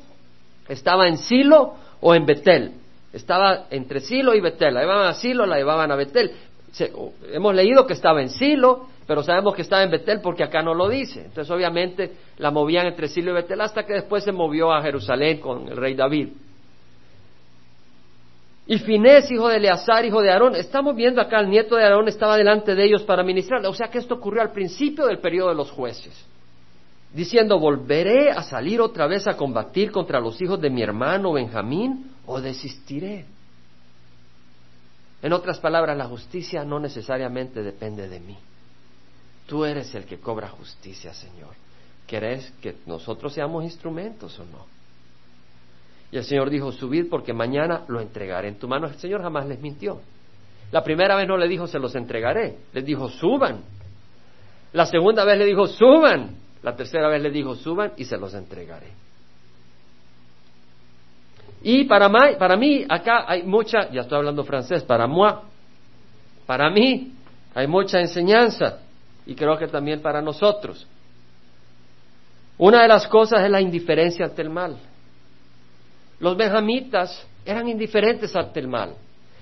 estaba 0.68 1.08
en 1.08 1.18
Silo 1.18 1.74
o 2.00 2.14
en 2.14 2.26
Betel. 2.26 2.72
Estaba 3.12 3.66
entre 3.70 4.00
Silo 4.00 4.34
y 4.34 4.40
Betel. 4.40 4.74
La 4.74 4.80
llevaban 4.80 5.08
a 5.08 5.14
Silo, 5.14 5.46
la 5.46 5.56
llevaban 5.56 5.90
a 5.90 5.96
Betel. 5.96 6.32
hemos 7.32 7.54
leído 7.54 7.86
que 7.86 7.94
estaba 7.94 8.20
en 8.20 8.28
Silo, 8.28 8.88
pero 9.06 9.22
sabemos 9.22 9.54
que 9.54 9.62
estaba 9.62 9.82
en 9.82 9.90
Betel 9.90 10.20
porque 10.20 10.44
acá 10.44 10.62
no 10.62 10.74
lo 10.74 10.88
dice. 10.88 11.20
Entonces, 11.24 11.50
obviamente, 11.50 12.12
la 12.38 12.50
movían 12.50 12.86
entre 12.86 13.08
Silo 13.08 13.30
y 13.30 13.34
Betel 13.34 13.60
hasta 13.60 13.84
que 13.84 13.94
después 13.94 14.24
se 14.24 14.32
movió 14.32 14.72
a 14.72 14.82
Jerusalén 14.82 15.40
con 15.40 15.68
el 15.68 15.76
rey 15.76 15.94
David. 15.94 16.28
Y 18.68 18.78
Finés, 18.78 19.30
hijo 19.30 19.48
de 19.48 19.58
Eleazar, 19.58 20.04
hijo 20.04 20.20
de 20.20 20.30
Aarón, 20.30 20.56
estamos 20.56 20.96
viendo 20.96 21.20
acá, 21.20 21.38
el 21.38 21.48
nieto 21.48 21.76
de 21.76 21.84
Aarón 21.84 22.08
estaba 22.08 22.36
delante 22.36 22.74
de 22.74 22.84
ellos 22.84 23.02
para 23.04 23.22
ministrar. 23.22 23.64
O 23.64 23.74
sea 23.74 23.88
que 23.88 23.98
esto 23.98 24.14
ocurrió 24.14 24.42
al 24.42 24.50
principio 24.50 25.06
del 25.06 25.20
periodo 25.20 25.50
de 25.50 25.54
los 25.54 25.70
jueces, 25.70 26.26
diciendo, 27.14 27.60
volveré 27.60 28.32
a 28.32 28.42
salir 28.42 28.80
otra 28.80 29.06
vez 29.06 29.28
a 29.28 29.36
combatir 29.36 29.92
contra 29.92 30.18
los 30.18 30.40
hijos 30.42 30.60
de 30.60 30.70
mi 30.70 30.82
hermano 30.82 31.32
Benjamín 31.32 32.10
o 32.26 32.40
desistiré. 32.40 33.24
En 35.22 35.32
otras 35.32 35.60
palabras, 35.60 35.96
la 35.96 36.06
justicia 36.06 36.64
no 36.64 36.80
necesariamente 36.80 37.62
depende 37.62 38.08
de 38.08 38.18
mí. 38.18 38.36
Tú 39.46 39.64
eres 39.64 39.94
el 39.94 40.04
que 40.04 40.18
cobra 40.18 40.48
justicia, 40.48 41.14
Señor. 41.14 41.54
¿Querés 42.04 42.52
que 42.60 42.76
nosotros 42.86 43.32
seamos 43.32 43.62
instrumentos 43.62 44.36
o 44.40 44.44
no? 44.44 44.75
Y 46.10 46.16
el 46.16 46.24
Señor 46.24 46.50
dijo, 46.50 46.72
subid 46.72 47.08
porque 47.10 47.32
mañana 47.32 47.84
lo 47.88 48.00
entregaré 48.00 48.48
en 48.48 48.58
tu 48.58 48.68
mano. 48.68 48.86
El 48.86 48.94
Señor 48.94 49.22
jamás 49.22 49.46
les 49.46 49.60
mintió. 49.60 50.00
La 50.72 50.82
primera 50.82 51.16
vez 51.16 51.26
no 51.28 51.36
le 51.36 51.48
dijo, 51.48 51.66
se 51.66 51.78
los 51.78 51.94
entregaré. 51.94 52.58
Les 52.72 52.84
dijo, 52.84 53.08
suban. 53.08 53.62
La 54.72 54.86
segunda 54.86 55.24
vez 55.24 55.38
le 55.38 55.44
dijo, 55.46 55.66
suban. 55.66 56.36
La 56.62 56.74
tercera 56.74 57.08
vez 57.08 57.22
le 57.22 57.30
dijo, 57.30 57.54
suban 57.54 57.92
y 57.96 58.04
se 58.04 58.16
los 58.16 58.34
entregaré. 58.34 58.88
Y 61.62 61.84
para, 61.84 62.10
para 62.38 62.56
mí, 62.56 62.84
acá 62.88 63.24
hay 63.26 63.42
mucha, 63.42 63.90
ya 63.90 64.02
estoy 64.02 64.18
hablando 64.18 64.44
francés, 64.44 64.82
para 64.82 65.06
moi, 65.06 65.32
para 66.46 66.70
mí 66.70 67.12
hay 67.54 67.66
mucha 67.66 68.00
enseñanza 68.00 68.80
y 69.26 69.34
creo 69.34 69.56
que 69.58 69.66
también 69.66 70.00
para 70.00 70.22
nosotros. 70.22 70.86
Una 72.58 72.82
de 72.82 72.88
las 72.88 73.06
cosas 73.08 73.42
es 73.44 73.50
la 73.50 73.60
indiferencia 73.60 74.26
ante 74.26 74.42
el 74.42 74.50
mal. 74.50 74.76
Los 76.18 76.36
benjamitas 76.36 77.26
eran 77.44 77.68
indiferentes 77.68 78.34
ante 78.34 78.60
el 78.60 78.68
mal. 78.68 78.94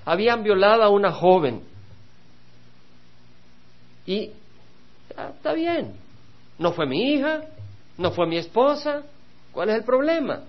Habían 0.04 0.42
violado 0.42 0.82
a 0.82 0.88
una 0.88 1.12
joven. 1.12 1.62
Y 4.06 4.30
está 5.08 5.52
bien. 5.52 5.94
No 6.58 6.72
fue 6.72 6.86
mi 6.86 7.14
hija, 7.14 7.42
no 7.96 8.10
fue 8.10 8.26
mi 8.26 8.36
esposa. 8.36 9.02
¿Cuál 9.52 9.70
es 9.70 9.76
el 9.76 9.84
problema? 9.84 10.42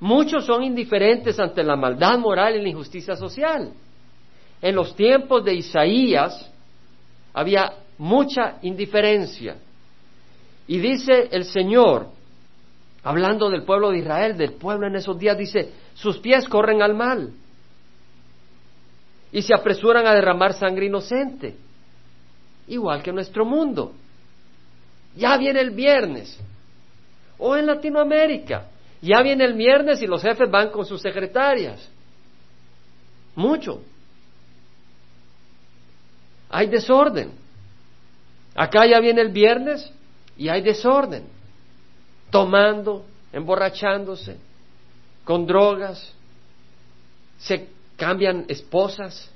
Muchos 0.00 0.44
son 0.44 0.62
indiferentes 0.62 1.38
ante 1.40 1.62
la 1.62 1.76
maldad 1.76 2.18
moral 2.18 2.56
y 2.56 2.62
la 2.62 2.68
injusticia 2.68 3.16
social. 3.16 3.72
En 4.60 4.74
los 4.74 4.94
tiempos 4.94 5.44
de 5.44 5.54
Isaías 5.54 6.50
había 7.32 7.72
mucha 7.98 8.58
indiferencia. 8.62 9.56
Y 10.66 10.78
dice 10.78 11.28
el 11.30 11.44
Señor, 11.44 12.08
hablando 13.04 13.50
del 13.50 13.62
pueblo 13.62 13.90
de 13.90 13.98
Israel, 13.98 14.36
del 14.36 14.54
pueblo 14.54 14.86
en 14.86 14.96
esos 14.96 15.18
días, 15.18 15.36
dice, 15.36 15.70
sus 15.94 16.18
pies 16.18 16.48
corren 16.48 16.82
al 16.82 16.94
mal 16.94 17.32
y 19.30 19.42
se 19.42 19.54
apresuran 19.54 20.06
a 20.06 20.14
derramar 20.14 20.54
sangre 20.54 20.86
inocente, 20.86 21.54
igual 22.66 23.02
que 23.02 23.12
nuestro 23.12 23.44
mundo. 23.44 23.92
Ya 25.14 25.36
viene 25.36 25.60
el 25.60 25.70
viernes, 25.70 26.38
o 27.38 27.54
en 27.56 27.66
Latinoamérica, 27.66 28.68
ya 29.02 29.20
viene 29.22 29.44
el 29.44 29.52
viernes 29.52 30.00
y 30.00 30.06
los 30.06 30.22
jefes 30.22 30.50
van 30.50 30.70
con 30.70 30.86
sus 30.86 31.02
secretarias. 31.02 31.90
Mucho. 33.34 33.82
Hay 36.48 36.68
desorden. 36.68 37.32
Acá 38.54 38.86
ya 38.86 39.00
viene 39.00 39.20
el 39.20 39.30
viernes 39.30 39.92
y 40.38 40.48
hay 40.48 40.62
desorden. 40.62 41.24
Tomando, 42.34 43.04
emborrachándose, 43.32 44.36
con 45.22 45.46
drogas, 45.46 46.12
se 47.38 47.68
cambian 47.96 48.46
esposas. 48.48 49.30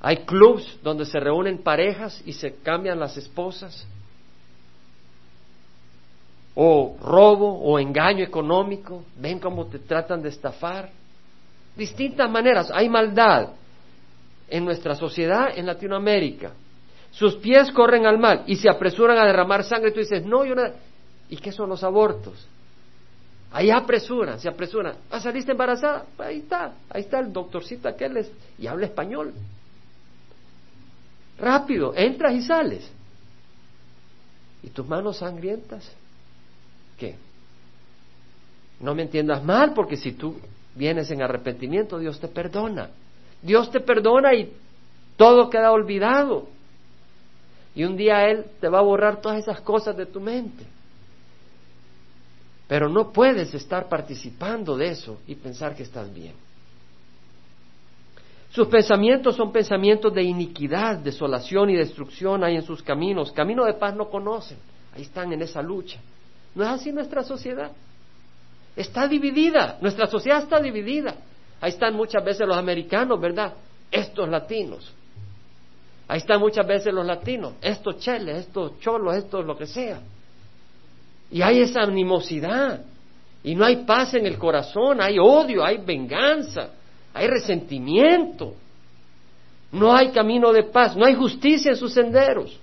Hay 0.00 0.24
clubs 0.24 0.78
donde 0.82 1.04
se 1.04 1.20
reúnen 1.20 1.58
parejas 1.58 2.22
y 2.24 2.32
se 2.32 2.54
cambian 2.62 2.98
las 2.98 3.18
esposas. 3.18 3.86
O 6.54 6.96
robo 7.02 7.60
o 7.60 7.78
engaño 7.78 8.24
económico. 8.24 9.04
Ven 9.18 9.38
cómo 9.38 9.66
te 9.66 9.78
tratan 9.78 10.22
de 10.22 10.30
estafar. 10.30 10.88
Distintas 11.76 12.30
maneras. 12.30 12.70
Hay 12.72 12.88
maldad 12.88 13.50
en 14.48 14.64
nuestra 14.64 14.94
sociedad 14.94 15.48
en 15.54 15.66
Latinoamérica. 15.66 16.52
Sus 17.10 17.34
pies 17.34 17.70
corren 17.72 18.06
al 18.06 18.16
mal 18.16 18.44
y 18.46 18.56
se 18.56 18.70
apresuran 18.70 19.18
a 19.18 19.26
derramar 19.26 19.64
sangre. 19.64 19.90
Tú 19.90 20.00
dices, 20.00 20.24
no, 20.24 20.46
yo 20.46 20.54
no. 20.54 20.62
¿Y 21.28 21.36
qué 21.36 21.52
son 21.52 21.68
los 21.68 21.82
abortos? 21.82 22.46
Ahí 23.52 23.70
apresuran, 23.70 24.40
se 24.40 24.48
apresuran. 24.48 24.96
¿Ah, 25.10 25.20
saliste 25.20 25.52
embarazada? 25.52 26.06
Ahí 26.18 26.38
está, 26.38 26.72
ahí 26.88 27.02
está 27.02 27.20
el 27.20 27.32
doctorcito 27.32 27.88
aquel 27.88 28.16
es, 28.16 28.32
y 28.58 28.66
habla 28.66 28.86
español. 28.86 29.34
Rápido, 31.38 31.92
entras 31.94 32.34
y 32.34 32.42
sales. 32.42 32.90
¿Y 34.62 34.70
tus 34.70 34.86
manos 34.86 35.18
sangrientas? 35.18 35.90
¿Qué? 36.98 37.16
No 38.80 38.94
me 38.94 39.02
entiendas 39.02 39.44
mal, 39.44 39.74
porque 39.74 39.96
si 39.96 40.12
tú 40.12 40.36
vienes 40.74 41.10
en 41.10 41.22
arrepentimiento, 41.22 41.98
Dios 41.98 42.20
te 42.20 42.28
perdona. 42.28 42.88
Dios 43.42 43.70
te 43.70 43.80
perdona 43.80 44.34
y 44.34 44.52
todo 45.16 45.50
queda 45.50 45.72
olvidado. 45.72 46.48
Y 47.74 47.84
un 47.84 47.96
día 47.96 48.28
Él 48.28 48.46
te 48.60 48.68
va 48.68 48.78
a 48.78 48.82
borrar 48.82 49.20
todas 49.20 49.38
esas 49.38 49.60
cosas 49.60 49.96
de 49.96 50.06
tu 50.06 50.20
mente. 50.20 50.64
Pero 52.72 52.88
no 52.88 53.12
puedes 53.12 53.52
estar 53.52 53.86
participando 53.86 54.78
de 54.78 54.88
eso 54.88 55.18
y 55.26 55.34
pensar 55.34 55.74
que 55.76 55.82
estás 55.82 56.10
bien. 56.10 56.32
Sus 58.48 58.66
pensamientos 58.68 59.36
son 59.36 59.52
pensamientos 59.52 60.14
de 60.14 60.22
iniquidad, 60.22 60.96
desolación 60.96 61.68
y 61.68 61.76
destrucción 61.76 62.42
hay 62.42 62.56
en 62.56 62.62
sus 62.62 62.82
caminos. 62.82 63.30
Camino 63.30 63.66
de 63.66 63.74
paz 63.74 63.94
no 63.94 64.08
conocen. 64.08 64.56
Ahí 64.96 65.02
están 65.02 65.30
en 65.34 65.42
esa 65.42 65.60
lucha. 65.60 66.00
¿No 66.54 66.64
es 66.64 66.70
así 66.70 66.92
nuestra 66.92 67.22
sociedad? 67.22 67.72
Está 68.74 69.06
dividida. 69.06 69.76
Nuestra 69.82 70.06
sociedad 70.06 70.42
está 70.42 70.58
dividida. 70.58 71.14
Ahí 71.60 71.72
están 71.72 71.94
muchas 71.94 72.24
veces 72.24 72.48
los 72.48 72.56
americanos, 72.56 73.20
¿verdad? 73.20 73.52
Estos 73.90 74.30
latinos. 74.30 74.90
Ahí 76.08 76.20
están 76.20 76.40
muchas 76.40 76.66
veces 76.66 76.94
los 76.94 77.04
latinos. 77.04 77.52
Estos 77.60 77.98
cheles, 77.98 78.46
estos 78.46 78.80
cholos, 78.80 79.14
estos 79.14 79.44
lo 79.44 79.58
que 79.58 79.66
sea. 79.66 80.00
Y 81.32 81.40
hay 81.40 81.60
esa 81.60 81.80
animosidad. 81.80 82.84
Y 83.42 83.54
no 83.54 83.64
hay 83.64 83.84
paz 83.84 84.14
en 84.14 84.26
el 84.26 84.38
corazón, 84.38 85.00
hay 85.00 85.18
odio, 85.18 85.64
hay 85.64 85.78
venganza, 85.78 86.68
hay 87.12 87.26
resentimiento. 87.26 88.54
No 89.72 89.94
hay 89.94 90.10
camino 90.10 90.52
de 90.52 90.64
paz, 90.64 90.96
no 90.96 91.06
hay 91.06 91.14
justicia 91.14 91.70
en 91.70 91.76
sus 91.76 91.92
senderos. 91.94 92.56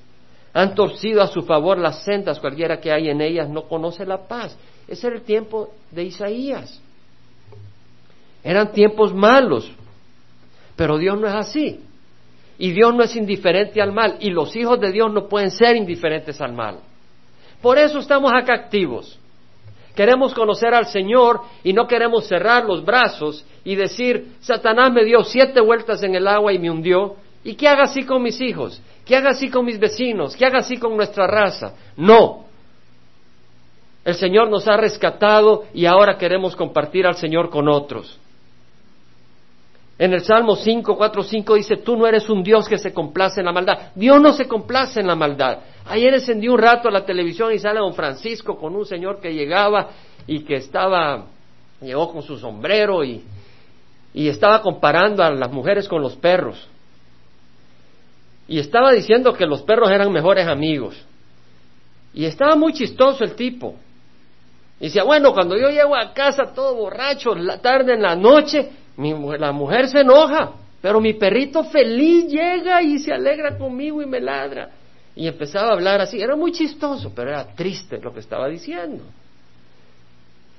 Han 0.53 0.75
torcido 0.75 1.21
a 1.21 1.27
su 1.27 1.41
favor 1.41 1.77
las 1.79 2.03
sendas, 2.03 2.39
cualquiera 2.39 2.79
que 2.79 2.91
hay 2.91 3.09
en 3.09 3.19
ellas 3.21 3.49
no 3.49 3.63
conoce 3.63 4.05
la 4.05 4.27
paz. 4.27 4.55
Ese 4.87 5.07
era 5.07 5.15
el 5.17 5.23
tiempo 5.23 5.73
de 5.91 6.03
Isaías. 6.03 6.79
Eran 8.43 8.71
tiempos 8.71 9.13
malos, 9.13 9.69
pero 10.75 10.97
Dios 10.97 11.19
no 11.19 11.27
es 11.27 11.33
así. 11.33 11.79
Y 12.57 12.71
Dios 12.71 12.93
no 12.93 13.03
es 13.03 13.15
indiferente 13.15 13.81
al 13.81 13.91
mal, 13.91 14.17
y 14.19 14.29
los 14.29 14.55
hijos 14.55 14.79
de 14.79 14.91
Dios 14.91 15.11
no 15.11 15.27
pueden 15.27 15.51
ser 15.51 15.75
indiferentes 15.75 16.39
al 16.39 16.53
mal. 16.53 16.79
Por 17.61 17.77
eso 17.77 17.99
estamos 17.99 18.31
acá 18.33 18.53
activos. 18.53 19.19
Queremos 19.95 20.33
conocer 20.33 20.73
al 20.73 20.87
Señor 20.87 21.41
y 21.63 21.73
no 21.73 21.87
queremos 21.87 22.25
cerrar 22.27 22.63
los 22.63 22.85
brazos 22.85 23.45
y 23.65 23.75
decir, 23.75 24.35
Satanás 24.39 24.93
me 24.93 25.03
dio 25.03 25.23
siete 25.23 25.59
vueltas 25.59 26.01
en 26.03 26.15
el 26.15 26.27
agua 26.27 26.53
y 26.53 26.59
me 26.59 26.71
hundió, 26.71 27.15
y 27.43 27.55
que 27.55 27.67
haga 27.67 27.83
así 27.83 28.03
con 28.03 28.21
mis 28.21 28.39
hijos, 28.39 28.81
que 29.05 29.15
haga 29.15 29.31
así 29.31 29.49
con 29.49 29.65
mis 29.65 29.79
vecinos, 29.79 30.35
que 30.35 30.45
haga 30.45 30.59
así 30.59 30.77
con 30.77 30.95
nuestra 30.95 31.27
raza. 31.27 31.73
No. 31.97 32.45
El 34.05 34.15
Señor 34.15 34.49
nos 34.49 34.67
ha 34.67 34.77
rescatado 34.77 35.65
y 35.73 35.85
ahora 35.85 36.17
queremos 36.17 36.55
compartir 36.55 37.05
al 37.05 37.15
Señor 37.15 37.49
con 37.49 37.67
otros. 37.67 38.17
En 39.97 40.13
el 40.13 40.23
Salmo 40.23 40.55
5, 40.55 40.95
4, 40.95 41.23
5 41.23 41.55
dice, 41.55 41.75
tú 41.75 41.97
no 41.97 42.07
eres 42.07 42.29
un 42.29 42.41
Dios 42.41 42.69
que 42.69 42.77
se 42.77 42.93
complace 42.93 43.41
en 43.41 43.45
la 43.45 43.51
maldad. 43.51 43.91
Dios 43.95 44.21
no 44.21 44.31
se 44.31 44.47
complace 44.47 45.01
en 45.01 45.07
la 45.07 45.15
maldad. 45.15 45.59
Ayer 45.89 46.13
encendí 46.13 46.47
un 46.47 46.59
rato 46.59 46.91
la 46.91 47.03
televisión 47.03 47.51
y 47.51 47.57
sale 47.57 47.79
don 47.79 47.95
Francisco 47.95 48.57
con 48.57 48.75
un 48.75 48.85
señor 48.85 49.19
que 49.19 49.33
llegaba 49.33 49.89
y 50.27 50.43
que 50.43 50.57
estaba, 50.57 51.25
llegó 51.81 52.11
con 52.13 52.21
su 52.21 52.37
sombrero 52.37 53.03
y, 53.03 53.23
y 54.13 54.27
estaba 54.27 54.61
comparando 54.61 55.23
a 55.23 55.31
las 55.31 55.51
mujeres 55.51 55.87
con 55.87 56.03
los 56.03 56.15
perros. 56.15 56.67
Y 58.47 58.59
estaba 58.59 58.91
diciendo 58.91 59.33
que 59.33 59.47
los 59.47 59.63
perros 59.63 59.89
eran 59.89 60.11
mejores 60.11 60.47
amigos. 60.47 60.95
Y 62.13 62.25
estaba 62.25 62.55
muy 62.55 62.73
chistoso 62.73 63.23
el 63.23 63.33
tipo. 63.33 63.75
Y 64.79 64.85
decía, 64.85 65.03
bueno, 65.03 65.33
cuando 65.33 65.57
yo 65.57 65.69
llego 65.69 65.95
a 65.95 66.13
casa 66.13 66.53
todo 66.53 66.75
borracho, 66.75 67.33
la 67.33 67.59
tarde 67.61 67.95
en 67.95 68.03
la 68.03 68.15
noche, 68.15 68.69
la 68.95 69.51
mujer 69.51 69.87
se 69.87 70.01
enoja, 70.01 70.51
pero 70.81 71.01
mi 71.01 71.13
perrito 71.13 71.63
feliz 71.63 72.27
llega 72.27 72.83
y 72.83 72.99
se 72.99 73.11
alegra 73.11 73.57
conmigo 73.57 74.03
y 74.03 74.05
me 74.05 74.19
ladra. 74.19 74.69
Y 75.15 75.27
empezaba 75.27 75.69
a 75.69 75.73
hablar 75.73 76.01
así. 76.01 76.21
Era 76.21 76.35
muy 76.35 76.51
chistoso, 76.51 77.11
pero 77.13 77.31
era 77.31 77.53
triste 77.55 77.99
lo 77.99 78.13
que 78.13 78.19
estaba 78.19 78.47
diciendo. 78.47 79.03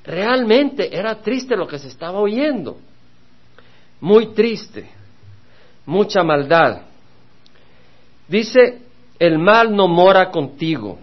Realmente 0.04 0.96
era 0.96 1.16
triste 1.16 1.56
lo 1.56 1.66
que 1.66 1.78
se 1.78 1.88
estaba 1.88 2.18
oyendo. 2.20 2.78
Muy 4.00 4.32
triste. 4.34 4.90
Mucha 5.86 6.22
maldad. 6.22 6.82
Dice, 8.28 8.82
el 9.18 9.38
mal 9.38 9.74
no 9.74 9.88
mora 9.88 10.30
contigo. 10.30 10.98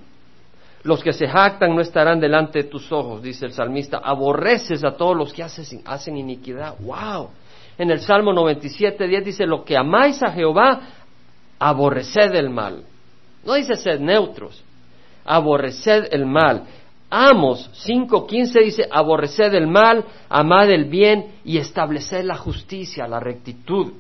Los 0.84 1.04
que 1.04 1.12
se 1.12 1.28
jactan 1.28 1.76
no 1.76 1.82
estarán 1.82 2.20
delante 2.20 2.64
de 2.64 2.70
tus 2.70 2.92
ojos, 2.92 3.22
dice 3.22 3.46
el 3.46 3.52
salmista. 3.52 3.98
Aborreces 3.98 4.84
a 4.84 4.96
todos 4.96 5.18
los 5.18 5.34
que 5.34 5.44
hacen, 5.44 6.18
iniquidad. 6.18 6.76
¡Wow! 6.80 7.30
En 7.78 7.92
el 7.92 8.00
Salmo 8.00 8.34
97, 8.34 9.08
10 9.08 9.26
dice, 9.26 9.46
lo 9.46 9.64
que 9.64 9.78
amáis 9.78 10.24
a 10.24 10.32
Jehová, 10.32 10.80
aborreced 11.60 12.34
el 12.34 12.50
mal. 12.50 12.84
No 13.48 13.54
dice 13.54 13.78
sed 13.78 14.02
neutros, 14.02 14.62
aborreced 15.24 16.10
el 16.12 16.26
mal. 16.26 16.66
Amos 17.10 17.72
5.15 17.88 18.64
dice, 18.66 18.88
aborreced 18.92 19.54
el 19.54 19.68
mal, 19.68 20.04
amad 20.28 20.70
el 20.70 20.84
bien 20.90 21.40
y 21.46 21.58
estableced 21.58 22.26
la 22.26 22.36
justicia, 22.36 23.08
la 23.08 23.22
rectitud. 23.22 23.94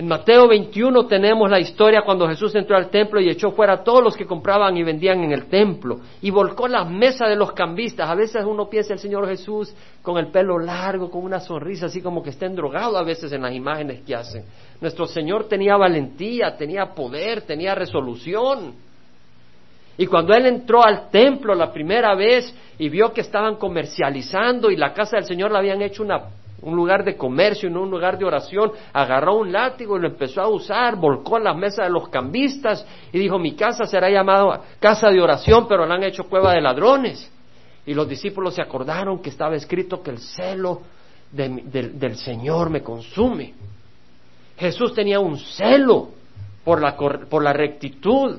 En 0.00 0.08
Mateo 0.08 0.48
21 0.48 1.04
tenemos 1.08 1.50
la 1.50 1.60
historia 1.60 2.00
cuando 2.00 2.26
Jesús 2.26 2.54
entró 2.54 2.74
al 2.74 2.88
templo 2.88 3.20
y 3.20 3.28
echó 3.28 3.50
fuera 3.50 3.74
a 3.74 3.84
todos 3.84 4.02
los 4.02 4.16
que 4.16 4.24
compraban 4.24 4.74
y 4.78 4.82
vendían 4.82 5.22
en 5.22 5.30
el 5.30 5.44
templo 5.44 6.00
y 6.22 6.30
volcó 6.30 6.68
la 6.68 6.86
mesa 6.86 7.26
de 7.26 7.36
los 7.36 7.52
cambistas. 7.52 8.08
A 8.08 8.14
veces 8.14 8.42
uno 8.46 8.70
piensa 8.70 8.94
el 8.94 8.98
Señor 8.98 9.28
Jesús 9.28 9.74
con 10.00 10.16
el 10.16 10.28
pelo 10.28 10.58
largo, 10.58 11.10
con 11.10 11.22
una 11.22 11.38
sonrisa 11.38 11.84
así 11.84 12.00
como 12.00 12.22
que 12.22 12.30
estén 12.30 12.56
drogado 12.56 12.96
a 12.96 13.02
veces 13.02 13.30
en 13.32 13.42
las 13.42 13.52
imágenes 13.52 14.00
que 14.00 14.14
hacen. 14.14 14.46
Nuestro 14.80 15.04
Señor 15.04 15.48
tenía 15.48 15.76
valentía, 15.76 16.56
tenía 16.56 16.94
poder, 16.94 17.42
tenía 17.42 17.74
resolución. 17.74 18.72
Y 20.00 20.06
cuando 20.06 20.32
Él 20.32 20.46
entró 20.46 20.82
al 20.82 21.10
templo 21.10 21.54
la 21.54 21.70
primera 21.74 22.14
vez 22.14 22.54
y 22.78 22.88
vio 22.88 23.12
que 23.12 23.20
estaban 23.20 23.56
comercializando 23.56 24.70
y 24.70 24.76
la 24.76 24.94
casa 24.94 25.16
del 25.16 25.26
Señor 25.26 25.50
la 25.50 25.58
habían 25.58 25.82
hecho 25.82 26.02
una 26.02 26.22
un 26.62 26.74
lugar 26.74 27.04
de 27.04 27.18
comercio 27.18 27.68
y 27.68 27.72
no 27.72 27.82
un 27.82 27.90
lugar 27.90 28.16
de 28.18 28.24
oración, 28.24 28.72
agarró 28.94 29.36
un 29.36 29.52
látigo 29.52 29.98
y 29.98 30.00
lo 30.00 30.08
empezó 30.08 30.40
a 30.40 30.48
usar, 30.48 30.96
volcó 30.96 31.36
en 31.36 31.44
las 31.44 31.56
mesas 31.56 31.86
de 31.86 31.92
los 31.92 32.08
cambistas 32.08 32.86
y 33.12 33.18
dijo, 33.18 33.38
mi 33.38 33.54
casa 33.54 33.84
será 33.84 34.08
llamada 34.08 34.62
casa 34.78 35.10
de 35.10 35.20
oración, 35.20 35.68
pero 35.68 35.84
la 35.84 35.96
han 35.96 36.04
hecho 36.04 36.24
cueva 36.24 36.54
de 36.54 36.62
ladrones. 36.62 37.30
Y 37.84 37.92
los 37.92 38.08
discípulos 38.08 38.54
se 38.54 38.62
acordaron 38.62 39.20
que 39.20 39.28
estaba 39.28 39.54
escrito 39.54 40.02
que 40.02 40.12
el 40.12 40.18
celo 40.18 40.80
del 41.30 42.16
Señor 42.16 42.70
me 42.70 42.82
consume. 42.82 43.52
Jesús 44.56 44.94
tenía 44.94 45.20
un 45.20 45.36
celo 45.38 46.08
por 46.64 46.80
la, 46.80 46.96
por 46.96 47.42
la 47.42 47.52
rectitud. 47.52 48.38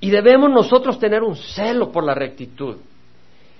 Y 0.00 0.10
debemos 0.10 0.50
nosotros 0.50 0.98
tener 0.98 1.22
un 1.22 1.36
celo 1.36 1.90
por 1.90 2.04
la 2.04 2.14
rectitud. 2.14 2.76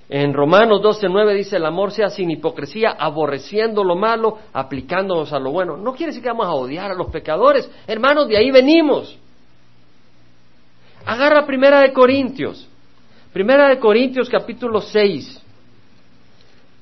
En 0.08 0.32
Romanos 0.32 0.80
12:9 0.82 1.34
dice, 1.34 1.56
el 1.56 1.66
amor 1.66 1.90
sea 1.90 2.10
sin 2.10 2.30
hipocresía, 2.30 2.90
aborreciendo 2.98 3.82
lo 3.82 3.96
malo, 3.96 4.38
aplicándonos 4.52 5.32
a 5.32 5.38
lo 5.38 5.50
bueno. 5.50 5.76
No 5.76 5.94
quiere 5.94 6.10
decir 6.10 6.22
que 6.22 6.28
vamos 6.28 6.46
a 6.46 6.52
odiar 6.52 6.92
a 6.92 6.94
los 6.94 7.10
pecadores. 7.10 7.68
Hermanos, 7.86 8.28
de 8.28 8.36
ahí 8.36 8.50
venimos. 8.50 9.18
Agarra 11.04 11.46
Primera 11.46 11.80
de 11.80 11.92
Corintios. 11.92 12.68
Primera 13.32 13.68
de 13.68 13.78
Corintios 13.78 14.28
capítulo 14.28 14.80
6. 14.80 15.42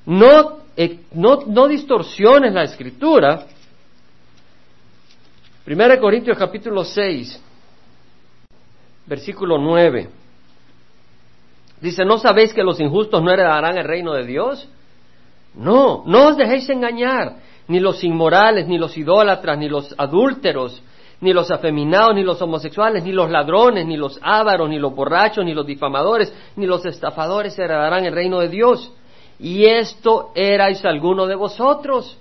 No, 0.05 0.59
eh, 0.77 0.99
no, 1.13 1.39
no 1.47 1.67
distorsiones 1.67 2.53
la 2.53 2.63
escritura. 2.63 3.47
Primera 5.63 5.95
de 5.95 5.99
Corintios 5.99 6.37
capítulo 6.37 6.83
6, 6.83 7.41
versículo 9.05 9.57
9. 9.57 10.09
Dice, 11.81 12.05
¿no 12.05 12.17
sabéis 12.17 12.53
que 12.53 12.63
los 12.63 12.79
injustos 12.79 13.21
no 13.21 13.31
heredarán 13.31 13.77
el 13.77 13.85
reino 13.85 14.13
de 14.13 14.25
Dios? 14.25 14.67
No, 15.53 16.03
no 16.05 16.29
os 16.29 16.37
dejéis 16.37 16.67
engañar, 16.69 17.37
ni 17.67 17.79
los 17.79 18.03
inmorales, 18.03 18.67
ni 18.67 18.77
los 18.77 18.97
idólatras, 18.97 19.57
ni 19.57 19.69
los 19.69 19.93
adúlteros, 19.97 20.81
ni 21.21 21.33
los 21.33 21.49
afeminados, 21.51 22.15
ni 22.15 22.23
los 22.23 22.41
homosexuales, 22.41 23.03
ni 23.03 23.11
los 23.11 23.29
ladrones, 23.29 23.85
ni 23.85 23.97
los 23.97 24.19
ávaros, 24.21 24.69
ni 24.69 24.79
los 24.79 24.93
borrachos, 24.93 25.45
ni 25.45 25.53
los 25.53 25.65
difamadores, 25.65 26.33
ni 26.55 26.65
los 26.65 26.85
estafadores 26.85 27.57
heredarán 27.57 28.05
el 28.05 28.13
reino 28.13 28.39
de 28.39 28.49
Dios. 28.49 28.91
Y 29.39 29.65
esto 29.65 30.31
erais 30.35 30.83
alguno 30.85 31.25
de 31.25 31.35
vosotros. 31.35 32.17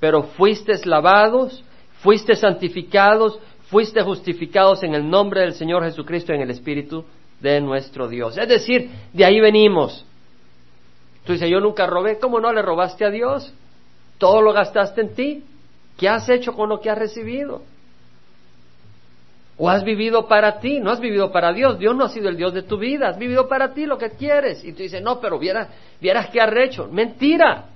Pero 0.00 0.22
fuisteis 0.22 0.86
lavados, 0.86 1.62
fuisteis 2.00 2.40
santificados, 2.40 3.38
fuisteis 3.72 4.04
justificados 4.04 4.82
en 4.82 4.94
el 4.94 5.08
nombre 5.08 5.40
del 5.40 5.54
Señor 5.54 5.82
Jesucristo 5.82 6.34
en 6.34 6.42
el 6.42 6.50
Espíritu 6.50 7.06
de 7.40 7.58
nuestro 7.58 8.06
Dios. 8.06 8.36
Es 8.36 8.46
decir, 8.46 8.90
de 9.14 9.24
ahí 9.24 9.40
venimos. 9.40 10.04
Tú 11.24 11.32
dices, 11.32 11.48
yo 11.48 11.58
nunca 11.58 11.86
robé. 11.86 12.18
¿Cómo 12.18 12.38
no 12.38 12.52
le 12.52 12.60
robaste 12.60 13.06
a 13.06 13.10
Dios? 13.10 13.50
Todo 14.18 14.42
lo 14.42 14.52
gastaste 14.52 15.00
en 15.00 15.14
ti. 15.14 15.44
¿Qué 15.96 16.06
has 16.06 16.28
hecho 16.28 16.52
con 16.52 16.68
lo 16.68 16.80
que 16.80 16.90
has 16.90 16.98
recibido? 16.98 17.62
¿O 19.56 19.70
has 19.70 19.82
vivido 19.84 20.28
para 20.28 20.60
ti? 20.60 20.78
No 20.78 20.90
has 20.90 21.00
vivido 21.00 21.32
para 21.32 21.50
Dios. 21.54 21.78
Dios 21.78 21.96
no 21.96 22.04
ha 22.04 22.08
sido 22.10 22.28
el 22.28 22.36
Dios 22.36 22.52
de 22.52 22.64
tu 22.64 22.76
vida. 22.76 23.08
Has 23.08 23.18
vivido 23.18 23.48
para 23.48 23.72
ti 23.72 23.86
lo 23.86 23.96
que 23.96 24.10
quieres. 24.10 24.62
Y 24.64 24.74
tú 24.74 24.82
dices, 24.82 25.00
no, 25.00 25.18
pero 25.18 25.38
vieras, 25.38 25.68
vieras 25.98 26.28
qué 26.28 26.42
has 26.42 26.54
hecho. 26.56 26.88
Mentira. 26.88 27.71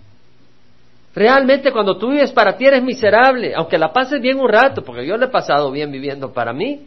Realmente 1.17 1.73
cuando 1.73 1.99
tú 1.99 2.11
vives 2.11 2.31
para 2.31 2.57
ti 2.57 2.67
eres 2.67 2.83
miserable, 2.85 3.55
aunque 3.57 3.77
la 3.79 3.93
pases 3.93 4.21
bien 4.21 4.39
un 4.39 4.49
rato, 4.49 4.85
porque 4.85 5.05
yo 5.05 5.17
le 5.17 5.25
he 5.25 5.31
pasado 5.31 5.73
bien 5.73 5.91
viviendo 5.91 6.33
para 6.33 6.53
mí, 6.53 6.87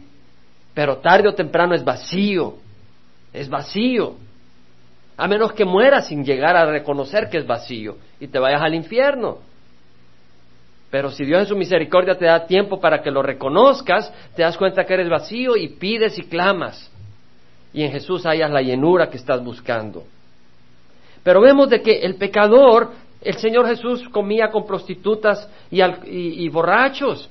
pero 0.72 0.98
tarde 0.98 1.28
o 1.28 1.34
temprano 1.34 1.74
es 1.74 1.84
vacío 1.84 2.54
es 3.32 3.48
vacío. 3.48 4.14
A 5.16 5.28
menos 5.28 5.52
que 5.52 5.64
mueras 5.64 6.08
sin 6.08 6.24
llegar 6.24 6.56
a 6.56 6.66
reconocer 6.66 7.28
que 7.28 7.38
es 7.38 7.46
vacío 7.46 7.96
y 8.18 8.28
te 8.28 8.38
vayas 8.38 8.62
al 8.62 8.74
infierno. 8.74 9.38
Pero 10.90 11.10
si 11.10 11.24
Dios 11.24 11.42
en 11.42 11.46
su 11.46 11.56
misericordia 11.56 12.16
te 12.16 12.24
da 12.24 12.46
tiempo 12.46 12.80
para 12.80 13.02
que 13.02 13.10
lo 13.10 13.22
reconozcas, 13.22 14.12
te 14.34 14.42
das 14.42 14.56
cuenta 14.56 14.84
que 14.84 14.94
eres 14.94 15.08
vacío 15.08 15.56
y 15.56 15.68
pides 15.68 16.18
y 16.18 16.22
clamas. 16.22 16.90
Y 17.72 17.84
en 17.84 17.92
Jesús 17.92 18.26
hayas 18.26 18.50
la 18.50 18.62
llenura 18.62 19.08
que 19.08 19.18
estás 19.18 19.44
buscando. 19.44 20.04
Pero 21.22 21.40
vemos 21.40 21.68
de 21.68 21.82
que 21.82 22.00
el 22.00 22.16
pecador, 22.16 22.90
el 23.20 23.36
Señor 23.36 23.66
Jesús 23.66 24.08
comía 24.08 24.50
con 24.50 24.64
prostitutas 24.66 25.48
y, 25.70 25.82
y 25.82 26.48
borrachos, 26.48 27.28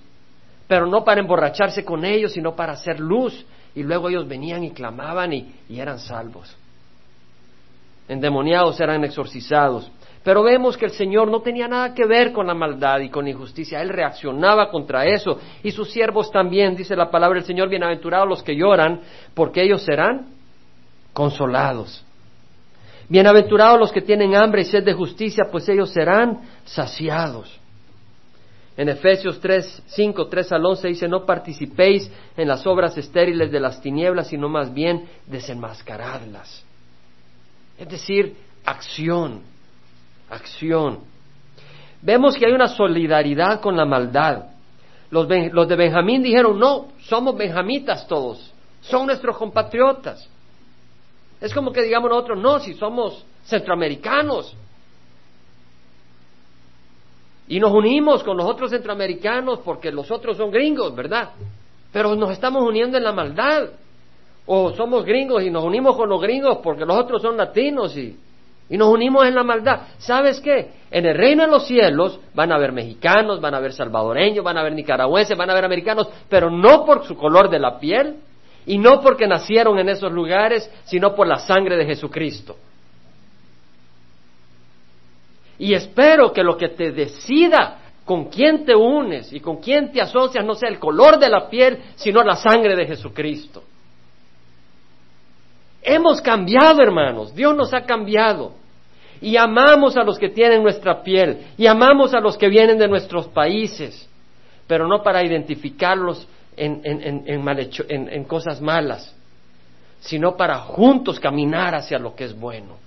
pero 0.67 0.85
no 0.85 1.03
para 1.03 1.21
emborracharse 1.21 1.83
con 1.83 2.05
ellos, 2.05 2.33
sino 2.33 2.55
para 2.55 2.73
hacer 2.73 2.99
luz 2.99 3.45
y 3.75 3.83
luego 3.83 4.09
ellos 4.09 4.27
venían 4.27 4.63
y 4.63 4.71
clamaban 4.71 5.33
y, 5.33 5.53
eran 5.69 5.99
salvos. 5.99 6.55
Endemoniados 8.07 8.79
eran 8.79 9.03
exorcizados. 9.03 9.91
Pero 10.23 10.43
vemos 10.43 10.75
que 10.75 10.85
el 10.85 10.91
Señor 10.91 11.29
no 11.29 11.41
tenía 11.41 11.67
nada 11.67 11.93
que 11.93 12.05
ver 12.05 12.33
con 12.33 12.47
la 12.47 12.53
maldad 12.53 12.99
y 12.99 13.09
con 13.09 13.23
la 13.23 13.31
injusticia. 13.31 13.81
Él 13.81 13.89
reaccionaba 13.89 14.69
contra 14.69 15.05
eso. 15.05 15.39
Y 15.63 15.71
sus 15.71 15.91
siervos 15.91 16.29
también, 16.31 16.75
dice 16.75 16.95
la 16.95 17.09
palabra 17.09 17.37
del 17.37 17.47
Señor, 17.47 17.69
bienaventurados 17.69 18.27
los 18.27 18.43
que 18.43 18.55
lloran, 18.55 19.01
porque 19.33 19.63
ellos 19.63 19.83
serán 19.83 20.27
consolados. 21.13 22.03
Bienaventurados 23.09 23.79
los 23.79 23.91
que 23.91 24.01
tienen 24.01 24.35
hambre 24.35 24.61
y 24.61 24.65
sed 24.65 24.83
de 24.83 24.93
justicia, 24.93 25.45
pues 25.51 25.67
ellos 25.67 25.89
serán 25.89 26.41
saciados. 26.63 27.59
En 28.77 28.87
Efesios 28.87 29.39
3, 29.41 29.83
5, 29.87 30.27
3 30.27 30.51
al 30.51 30.65
11 30.65 30.87
dice, 30.87 31.07
no 31.07 31.25
participéis 31.25 32.09
en 32.37 32.47
las 32.47 32.65
obras 32.67 32.95
estériles 32.97 33.51
de 33.51 33.59
las 33.59 33.81
tinieblas, 33.81 34.27
sino 34.27 34.47
más 34.47 34.71
bien 34.71 35.09
desenmascaradlas. 35.25 36.63
Es 37.79 37.89
decir, 37.89 38.35
acción, 38.63 39.41
acción. 40.29 40.99
Vemos 42.03 42.37
que 42.37 42.45
hay 42.45 42.53
una 42.53 42.67
solidaridad 42.67 43.59
con 43.59 43.75
la 43.75 43.85
maldad. 43.85 44.43
Los, 45.09 45.27
los 45.51 45.67
de 45.67 45.75
Benjamín 45.75 46.21
dijeron, 46.21 46.59
no, 46.59 46.89
somos 47.01 47.35
benjamitas 47.35 48.07
todos, 48.07 48.53
son 48.81 49.07
nuestros 49.07 49.35
compatriotas. 49.35 50.29
Es 51.41 51.53
como 51.53 51.71
que 51.71 51.83
digamos 51.83 52.09
nosotros, 52.09 52.39
no, 52.39 52.59
si 52.59 52.73
somos 52.73 53.25
centroamericanos, 53.45 54.55
y 57.49 57.59
nos 57.59 57.71
unimos 57.71 58.23
con 58.23 58.37
los 58.37 58.45
otros 58.45 58.69
centroamericanos 58.69 59.59
porque 59.65 59.91
los 59.91 60.09
otros 60.11 60.37
son 60.37 60.51
gringos, 60.51 60.95
¿verdad? 60.95 61.31
Pero 61.91 62.15
nos 62.15 62.29
estamos 62.29 62.63
uniendo 62.63 62.97
en 62.97 63.03
la 63.03 63.11
maldad. 63.11 63.69
O 64.45 64.71
somos 64.73 65.03
gringos 65.03 65.43
y 65.43 65.49
nos 65.49 65.63
unimos 65.63 65.95
con 65.95 66.09
los 66.09 66.21
gringos 66.21 66.59
porque 66.63 66.85
los 66.85 66.95
otros 66.95 67.21
son 67.21 67.37
latinos 67.37 67.97
y, 67.97 68.17
y 68.69 68.77
nos 68.77 68.89
unimos 68.89 69.25
en 69.25 69.33
la 69.33 69.43
maldad. 69.43 69.81
¿Sabes 69.97 70.39
qué? 70.41 70.71
En 70.91 71.07
el 71.07 71.17
reino 71.17 71.43
de 71.43 71.49
los 71.49 71.65
cielos 71.65 72.19
van 72.35 72.51
a 72.51 72.55
haber 72.55 72.71
mexicanos, 72.71 73.41
van 73.41 73.55
a 73.55 73.57
haber 73.57 73.73
salvadoreños, 73.73 74.43
van 74.43 74.57
a 74.57 74.61
haber 74.61 74.73
nicaragüenses, 74.73 75.35
van 75.35 75.49
a 75.49 75.53
haber 75.53 75.65
americanos, 75.65 76.07
pero 76.29 76.51
no 76.51 76.85
por 76.85 77.03
su 77.05 77.15
color 77.15 77.49
de 77.49 77.59
la 77.59 77.79
piel 77.79 78.17
y 78.65 78.77
no 78.77 79.01
porque 79.01 79.27
nacieron 79.27 79.79
en 79.79 79.89
esos 79.89 80.11
lugares, 80.11 80.69
sino 80.85 81.15
por 81.15 81.27
la 81.27 81.39
sangre 81.39 81.75
de 81.77 81.85
Jesucristo. 81.85 82.55
Y 85.57 85.73
espero 85.73 86.31
que 86.31 86.43
lo 86.43 86.55
que 86.57 86.69
te 86.69 86.91
decida 86.91 87.79
con 88.05 88.25
quién 88.25 88.65
te 88.65 88.75
unes 88.75 89.31
y 89.33 89.39
con 89.39 89.57
quién 89.57 89.91
te 89.91 90.01
asocias 90.01 90.43
no 90.43 90.55
sea 90.55 90.69
el 90.69 90.79
color 90.79 91.19
de 91.19 91.29
la 91.29 91.49
piel, 91.49 91.79
sino 91.95 92.23
la 92.23 92.35
sangre 92.35 92.75
de 92.75 92.87
Jesucristo. 92.87 93.63
Hemos 95.81 96.21
cambiado, 96.21 96.81
hermanos. 96.81 97.33
Dios 97.35 97.55
nos 97.55 97.73
ha 97.73 97.81
cambiado. 97.81 98.53
Y 99.21 99.35
amamos 99.37 99.97
a 99.97 100.03
los 100.03 100.17
que 100.17 100.29
tienen 100.29 100.63
nuestra 100.63 101.03
piel. 101.03 101.47
Y 101.57 101.67
amamos 101.67 102.13
a 102.13 102.19
los 102.19 102.37
que 102.37 102.47
vienen 102.47 102.77
de 102.77 102.87
nuestros 102.87 103.27
países. 103.27 104.09
Pero 104.67 104.87
no 104.87 105.03
para 105.03 105.23
identificarlos 105.23 106.27
en, 106.59 108.23
cosas 108.25 108.61
malas, 108.61 109.15
sino 109.99 110.35
para 110.35 110.59
juntos 110.59 111.19
caminar 111.19 111.75
hacia 111.75 111.97
lo 111.97 112.15
que 112.15 112.25
es 112.25 112.39
bueno. 112.39 112.77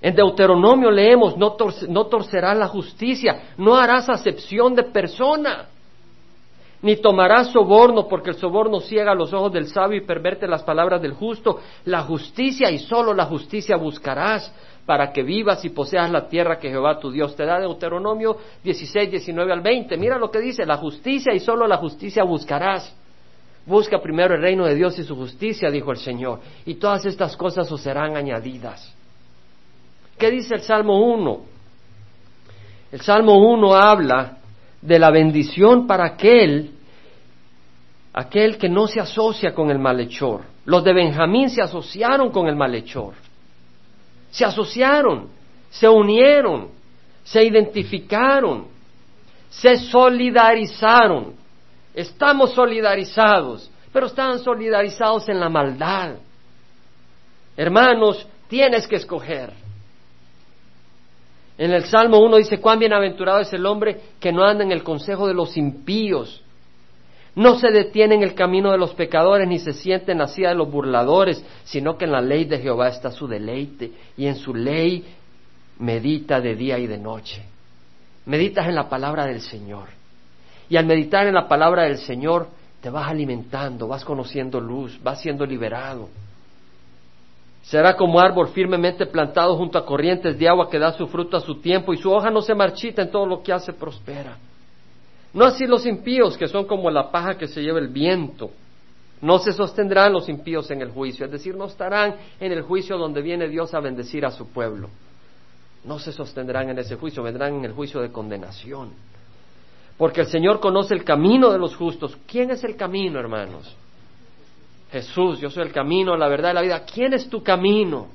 En 0.00 0.14
Deuteronomio 0.14 0.90
leemos, 0.90 1.36
no, 1.38 1.52
torcerás 2.06 2.58
la 2.58 2.68
justicia, 2.68 3.54
no 3.56 3.74
harás 3.74 4.10
acepción 4.10 4.74
de 4.74 4.82
persona, 4.84 5.68
ni 6.82 6.96
tomarás 6.96 7.50
soborno, 7.50 8.06
porque 8.06 8.30
el 8.30 8.36
soborno 8.36 8.80
ciega 8.80 9.14
los 9.14 9.32
ojos 9.32 9.50
del 9.50 9.68
sabio 9.68 9.96
y 9.96 10.06
perverte 10.06 10.46
las 10.46 10.62
palabras 10.62 11.00
del 11.00 11.14
justo. 11.14 11.58
La 11.86 12.02
justicia 12.02 12.70
y 12.70 12.80
solo 12.80 13.14
la 13.14 13.24
justicia 13.24 13.78
buscarás 13.78 14.52
para 14.86 15.12
que 15.12 15.22
vivas 15.22 15.64
y 15.64 15.70
poseas 15.70 16.10
la 16.10 16.28
tierra 16.28 16.58
que 16.58 16.68
Jehová 16.68 16.98
tu 16.98 17.10
Dios 17.10 17.34
te 17.34 17.44
da. 17.44 17.58
Deuteronomio 17.58 18.36
16, 18.62 19.10
19 19.10 19.52
al 19.52 19.60
20. 19.60 19.96
Mira 19.96 20.18
lo 20.18 20.30
que 20.30 20.40
dice, 20.40 20.66
la 20.66 20.76
justicia 20.76 21.32
y 21.34 21.40
solo 21.40 21.66
la 21.66 21.78
justicia 21.78 22.22
buscarás. 22.24 22.94
Busca 23.66 23.98
primero 23.98 24.34
el 24.34 24.42
reino 24.42 24.66
de 24.66 24.74
Dios 24.74 24.98
y 24.98 25.04
su 25.04 25.16
justicia, 25.16 25.70
dijo 25.70 25.90
el 25.90 25.96
Señor, 25.96 26.40
y 26.66 26.74
todas 26.74 27.06
estas 27.06 27.34
cosas 27.34 27.70
os 27.72 27.80
serán 27.80 28.14
añadidas. 28.14 28.94
¿Qué 30.18 30.30
dice 30.30 30.56
el 30.56 30.60
Salmo 30.60 31.00
1? 31.14 31.40
El 32.92 33.00
Salmo 33.00 33.38
1 33.52 33.74
habla 33.74 34.38
de 34.82 34.98
la 34.98 35.10
bendición 35.10 35.86
para 35.86 36.04
aquel, 36.04 36.72
aquel 38.12 38.58
que 38.58 38.68
no 38.68 38.86
se 38.86 39.00
asocia 39.00 39.54
con 39.54 39.70
el 39.70 39.78
malhechor. 39.78 40.42
Los 40.66 40.84
de 40.84 40.92
Benjamín 40.92 41.48
se 41.48 41.62
asociaron 41.62 42.30
con 42.30 42.46
el 42.46 42.56
malhechor. 42.56 43.14
Se 44.34 44.44
asociaron, 44.44 45.28
se 45.70 45.88
unieron, 45.88 46.70
se 47.22 47.44
identificaron, 47.44 48.66
se 49.48 49.76
solidarizaron. 49.76 51.34
Estamos 51.94 52.52
solidarizados, 52.52 53.70
pero 53.92 54.06
estaban 54.06 54.40
solidarizados 54.40 55.28
en 55.28 55.38
la 55.38 55.48
maldad. 55.48 56.16
Hermanos, 57.56 58.26
tienes 58.48 58.88
que 58.88 58.96
escoger 58.96 59.52
En 61.56 61.70
el 61.70 61.84
Salmo 61.84 62.18
1 62.18 62.38
dice, 62.38 62.58
cuán 62.58 62.80
bienaventurado 62.80 63.38
es 63.38 63.52
el 63.52 63.64
hombre 63.64 64.00
que 64.18 64.32
no 64.32 64.44
anda 64.44 64.64
en 64.64 64.72
el 64.72 64.82
consejo 64.82 65.28
de 65.28 65.34
los 65.34 65.56
impíos, 65.56 66.42
no 67.36 67.58
se 67.58 67.70
detiene 67.70 68.14
en 68.14 68.22
el 68.22 68.34
camino 68.34 68.70
de 68.70 68.78
los 68.78 68.94
pecadores, 68.94 69.48
ni 69.48 69.58
se 69.58 69.72
siente 69.72 70.12
en 70.12 70.18
de 70.18 70.54
los 70.54 70.70
burladores, 70.70 71.44
sino 71.64 71.98
que 71.98 72.04
en 72.04 72.12
la 72.12 72.20
ley 72.20 72.44
de 72.44 72.60
Jehová 72.60 72.88
está 72.88 73.10
su 73.10 73.26
deleite, 73.26 73.90
y 74.16 74.26
en 74.26 74.36
su 74.36 74.54
ley 74.54 75.04
medita 75.78 76.40
de 76.40 76.54
día 76.54 76.78
y 76.78 76.86
de 76.86 76.98
noche. 76.98 77.42
Meditas 78.26 78.68
en 78.68 78.76
la 78.76 78.88
palabra 78.88 79.26
del 79.26 79.40
Señor. 79.40 79.88
Y 80.68 80.76
al 80.76 80.86
meditar 80.86 81.26
en 81.26 81.34
la 81.34 81.48
palabra 81.48 81.82
del 81.82 81.98
Señor, 81.98 82.48
te 82.80 82.88
vas 82.88 83.08
alimentando, 83.08 83.88
vas 83.88 84.04
conociendo 84.04 84.60
luz, 84.60 85.00
vas 85.02 85.20
siendo 85.20 85.44
liberado. 85.44 86.08
Será 87.62 87.96
como 87.96 88.20
árbol 88.20 88.48
firmemente 88.48 89.06
plantado 89.06 89.56
junto 89.56 89.78
a 89.78 89.86
corrientes 89.86 90.38
de 90.38 90.48
agua 90.48 90.70
que 90.70 90.78
da 90.78 90.92
su 90.92 91.06
fruto 91.08 91.36
a 91.36 91.40
su 91.40 91.60
tiempo 91.60 91.92
y 91.92 91.96
su 91.96 92.12
hoja 92.12 92.30
no 92.30 92.42
se 92.42 92.54
marchita 92.54 93.02
en 93.02 93.10
todo 93.10 93.26
lo 93.26 93.42
que 93.42 93.52
hace 93.52 93.72
prospera. 93.72 94.36
No 95.34 95.44
así 95.44 95.66
los 95.66 95.84
impíos, 95.84 96.38
que 96.38 96.46
son 96.46 96.64
como 96.64 96.90
la 96.90 97.10
paja 97.10 97.36
que 97.36 97.48
se 97.48 97.60
lleva 97.60 97.80
el 97.80 97.88
viento. 97.88 98.50
No 99.20 99.38
se 99.38 99.52
sostendrán 99.52 100.12
los 100.12 100.28
impíos 100.28 100.70
en 100.70 100.80
el 100.80 100.90
juicio, 100.90 101.26
es 101.26 101.32
decir, 101.32 101.56
no 101.56 101.66
estarán 101.66 102.16
en 102.38 102.52
el 102.52 102.62
juicio 102.62 102.96
donde 102.96 103.20
viene 103.20 103.48
Dios 103.48 103.74
a 103.74 103.80
bendecir 103.80 104.24
a 104.24 104.30
su 104.30 104.48
pueblo. 104.48 104.88
No 105.84 105.98
se 105.98 106.12
sostendrán 106.12 106.70
en 106.70 106.78
ese 106.78 106.96
juicio, 106.96 107.22
vendrán 107.22 107.54
en 107.54 107.64
el 107.64 107.72
juicio 107.72 108.00
de 108.00 108.12
condenación. 108.12 108.92
Porque 109.96 110.22
el 110.22 110.26
Señor 110.28 110.60
conoce 110.60 110.94
el 110.94 111.04
camino 111.04 111.50
de 111.50 111.58
los 111.58 111.76
justos. 111.76 112.16
¿Quién 112.26 112.50
es 112.50 112.64
el 112.64 112.76
camino, 112.76 113.18
hermanos? 113.18 113.74
Jesús, 114.90 115.40
yo 115.40 115.50
soy 115.50 115.64
el 115.64 115.72
camino, 115.72 116.16
la 116.16 116.28
verdad 116.28 116.52
y 116.52 116.54
la 116.54 116.62
vida. 116.62 116.84
¿Quién 116.84 117.12
es 117.12 117.28
tu 117.28 117.42
camino? 117.42 118.08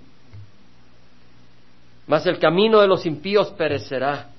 Mas 2.08 2.26
el 2.26 2.40
camino 2.40 2.82
de 2.82 2.88
los 2.88 3.06
impíos 3.06 3.50
perecerá. 3.52 4.30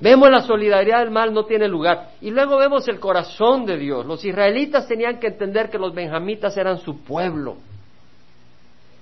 Vemos 0.00 0.30
la 0.30 0.42
solidaridad 0.42 1.00
del 1.00 1.10
mal 1.10 1.34
no 1.34 1.44
tiene 1.44 1.66
lugar. 1.66 2.10
Y 2.20 2.30
luego 2.30 2.56
vemos 2.56 2.86
el 2.88 3.00
corazón 3.00 3.66
de 3.66 3.76
Dios. 3.76 4.06
Los 4.06 4.24
israelitas 4.24 4.86
tenían 4.86 5.18
que 5.18 5.28
entender 5.28 5.70
que 5.70 5.78
los 5.78 5.92
benjamitas 5.92 6.56
eran 6.56 6.78
su 6.78 7.02
pueblo. 7.02 7.56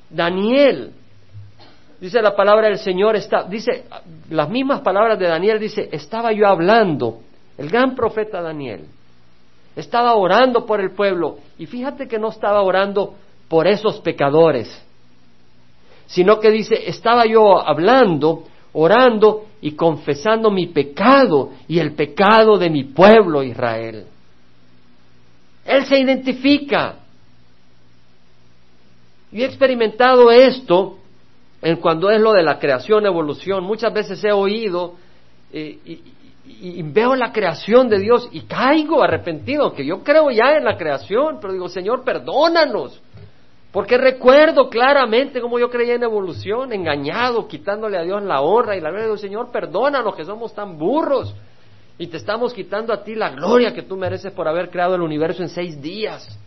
Daniel, 0.09 0.93
dice 2.01 2.23
la 2.23 2.35
palabra 2.35 2.69
del 2.69 2.79
Señor, 2.79 3.17
está, 3.17 3.43
dice 3.45 3.85
las 4.31 4.49
mismas 4.49 4.81
palabras 4.81 5.19
de 5.19 5.27
Daniel, 5.27 5.59
dice, 5.59 5.89
estaba 5.93 6.33
yo 6.33 6.47
hablando, 6.47 7.21
el 7.59 7.69
gran 7.69 7.95
profeta 7.95 8.41
Daniel, 8.41 8.87
estaba 9.75 10.15
orando 10.15 10.65
por 10.65 10.81
el 10.81 10.93
pueblo 10.93 11.39
y 11.59 11.67
fíjate 11.67 12.07
que 12.09 12.19
no 12.19 12.29
estaba 12.29 12.63
orando 12.63 13.15
por 13.49 13.67
esos 13.67 14.01
pecadores, 14.01 14.83
sino 16.07 16.39
que 16.39 16.51
dice, 16.51 16.89
estaba 16.89 17.27
yo 17.27 17.59
hablando, 17.59 18.45
orando 18.73 19.47
y 19.67 19.73
confesando 19.73 20.49
mi 20.49 20.69
pecado 20.69 21.51
y 21.67 21.81
el 21.81 21.97
pecado 21.97 22.57
de 22.57 22.71
mi 22.71 22.85
pueblo 22.85 23.43
Israel. 23.43 24.07
Él 25.65 25.87
se 25.87 25.99
identifica. 25.99 27.01
Y 29.33 29.43
he 29.43 29.45
experimentado 29.45 30.31
esto 30.31 30.99
en 31.61 31.79
cuando 31.79 32.11
es 32.11 32.21
lo 32.21 32.33
de 32.33 32.45
la 32.45 32.61
creación, 32.61 33.07
evolución. 33.07 33.65
Muchas 33.65 33.93
veces 33.93 34.23
he 34.23 34.31
oído 34.31 34.95
eh, 35.53 35.81
y, 35.85 36.01
y, 36.45 36.83
veo 36.83 37.17
la 37.17 37.33
creación 37.33 37.89
de 37.89 37.99
Dios 37.99 38.29
y 38.31 38.43
caigo 38.43 39.03
arrepentido, 39.03 39.73
que 39.73 39.85
yo 39.85 40.05
creo 40.05 40.31
ya 40.31 40.57
en 40.57 40.63
la 40.63 40.77
creación, 40.77 41.39
pero 41.41 41.53
digo, 41.53 41.69
Señor, 41.69 42.05
perdónanos. 42.05 43.03
Porque 43.73 43.99
recuerdo 43.99 44.71
claramente 44.71 45.41
cómo 45.41 45.59
yo 45.59 45.69
creía 45.69 45.95
en 45.95 46.03
evolución, 46.03 46.73
engañado, 46.73 47.47
quitándole 47.47 47.99
a 47.99 48.03
Dios 48.03 48.23
la 48.23 48.41
honra 48.41 48.77
y 48.77 48.81
la 48.81 48.89
gloria. 48.89 49.07
Digo, 49.07 49.19
Señor, 49.19 49.51
perdónanos 49.51 50.15
que 50.15 50.25
somos 50.25 50.55
tan 50.55 50.79
burros 50.79 51.35
y 51.99 52.07
te 52.07 52.17
estamos 52.17 52.53
quitando 52.53 52.93
a 52.93 53.03
ti 53.03 53.15
la 53.15 53.31
gloria 53.31 53.75
que 53.75 53.83
tú 53.83 53.97
mereces 53.97 54.33
por 54.33 54.49
haber 54.49 54.71
creado 54.71 54.95
el 54.95 55.03
universo 55.03 55.43
en 55.43 55.49
seis 55.49 55.81
días. 55.81 56.39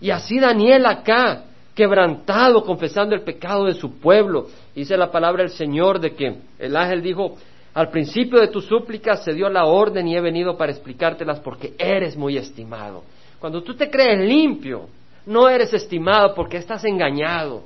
Y 0.00 0.10
así 0.10 0.38
Daniel 0.38 0.86
acá, 0.86 1.44
quebrantado, 1.74 2.64
confesando 2.64 3.14
el 3.14 3.22
pecado 3.22 3.64
de 3.64 3.74
su 3.74 3.98
pueblo, 3.98 4.46
dice 4.74 4.96
la 4.96 5.10
palabra 5.10 5.42
del 5.42 5.52
Señor 5.52 5.98
de 5.98 6.14
que 6.14 6.36
el 6.58 6.76
ángel 6.76 7.02
dijo, 7.02 7.36
al 7.74 7.90
principio 7.90 8.40
de 8.40 8.48
tus 8.48 8.66
súplicas 8.66 9.24
se 9.24 9.32
dio 9.32 9.48
la 9.48 9.64
orden 9.64 10.06
y 10.08 10.16
he 10.16 10.20
venido 10.20 10.56
para 10.56 10.72
explicártelas 10.72 11.40
porque 11.40 11.74
eres 11.78 12.16
muy 12.16 12.36
estimado. 12.36 13.04
Cuando 13.38 13.62
tú 13.62 13.74
te 13.74 13.88
crees 13.90 14.18
limpio, 14.20 14.88
no 15.28 15.46
eres 15.46 15.74
estimado 15.74 16.34
porque 16.34 16.56
estás 16.56 16.84
engañado. 16.86 17.62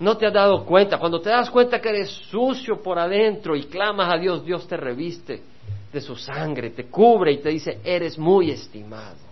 No 0.00 0.16
te 0.16 0.26
has 0.26 0.32
dado 0.32 0.64
cuenta. 0.64 0.98
Cuando 0.98 1.20
te 1.20 1.30
das 1.30 1.48
cuenta 1.48 1.80
que 1.80 1.88
eres 1.88 2.10
sucio 2.10 2.82
por 2.82 2.98
adentro 2.98 3.54
y 3.54 3.66
clamas 3.66 4.12
a 4.12 4.18
Dios, 4.18 4.44
Dios 4.44 4.66
te 4.66 4.76
reviste 4.76 5.40
de 5.92 6.00
su 6.00 6.16
sangre, 6.16 6.70
te 6.70 6.86
cubre 6.86 7.30
y 7.30 7.38
te 7.38 7.50
dice, 7.50 7.78
eres 7.84 8.18
muy 8.18 8.50
estimado. 8.50 9.24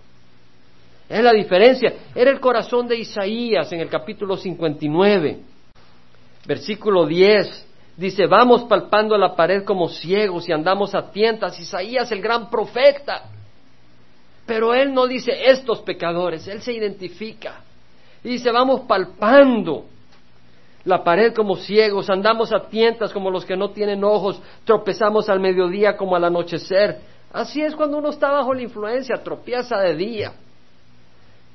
Es 1.09 1.21
la 1.21 1.33
diferencia. 1.33 1.93
Era 2.15 2.31
el 2.31 2.39
corazón 2.39 2.87
de 2.87 2.95
Isaías 2.95 3.69
en 3.73 3.81
el 3.81 3.89
capítulo 3.89 4.37
59, 4.37 5.39
versículo 6.47 7.05
10. 7.05 7.67
Dice, 7.97 8.25
vamos 8.25 8.63
palpando 8.63 9.17
la 9.17 9.35
pared 9.35 9.65
como 9.65 9.89
ciegos 9.89 10.47
y 10.47 10.53
andamos 10.53 10.95
a 10.95 11.11
tientas. 11.11 11.59
Isaías, 11.59 12.09
el 12.13 12.21
gran 12.21 12.49
profeta. 12.49 13.34
Pero 14.45 14.73
él 14.73 14.93
no 14.93 15.07
dice 15.07 15.31
estos 15.49 15.79
pecadores, 15.81 16.47
él 16.47 16.61
se 16.61 16.73
identifica. 16.73 17.61
Y 18.23 18.29
dice, 18.29 18.51
vamos 18.51 18.81
palpando 18.81 19.85
la 20.85 21.03
pared 21.03 21.33
como 21.33 21.55
ciegos, 21.55 22.09
andamos 22.09 22.53
a 22.53 22.67
tientas 22.67 23.11
como 23.11 23.31
los 23.31 23.43
que 23.43 23.57
no 23.57 23.71
tienen 23.71 24.03
ojos, 24.03 24.39
tropezamos 24.63 25.29
al 25.29 25.39
mediodía 25.39 25.97
como 25.97 26.15
al 26.15 26.25
anochecer. 26.25 26.99
Así 27.33 27.61
es 27.61 27.75
cuando 27.75 27.97
uno 27.97 28.09
está 28.09 28.31
bajo 28.31 28.53
la 28.53 28.61
influencia, 28.61 29.21
tropieza 29.23 29.77
de 29.79 29.95
día. 29.95 30.33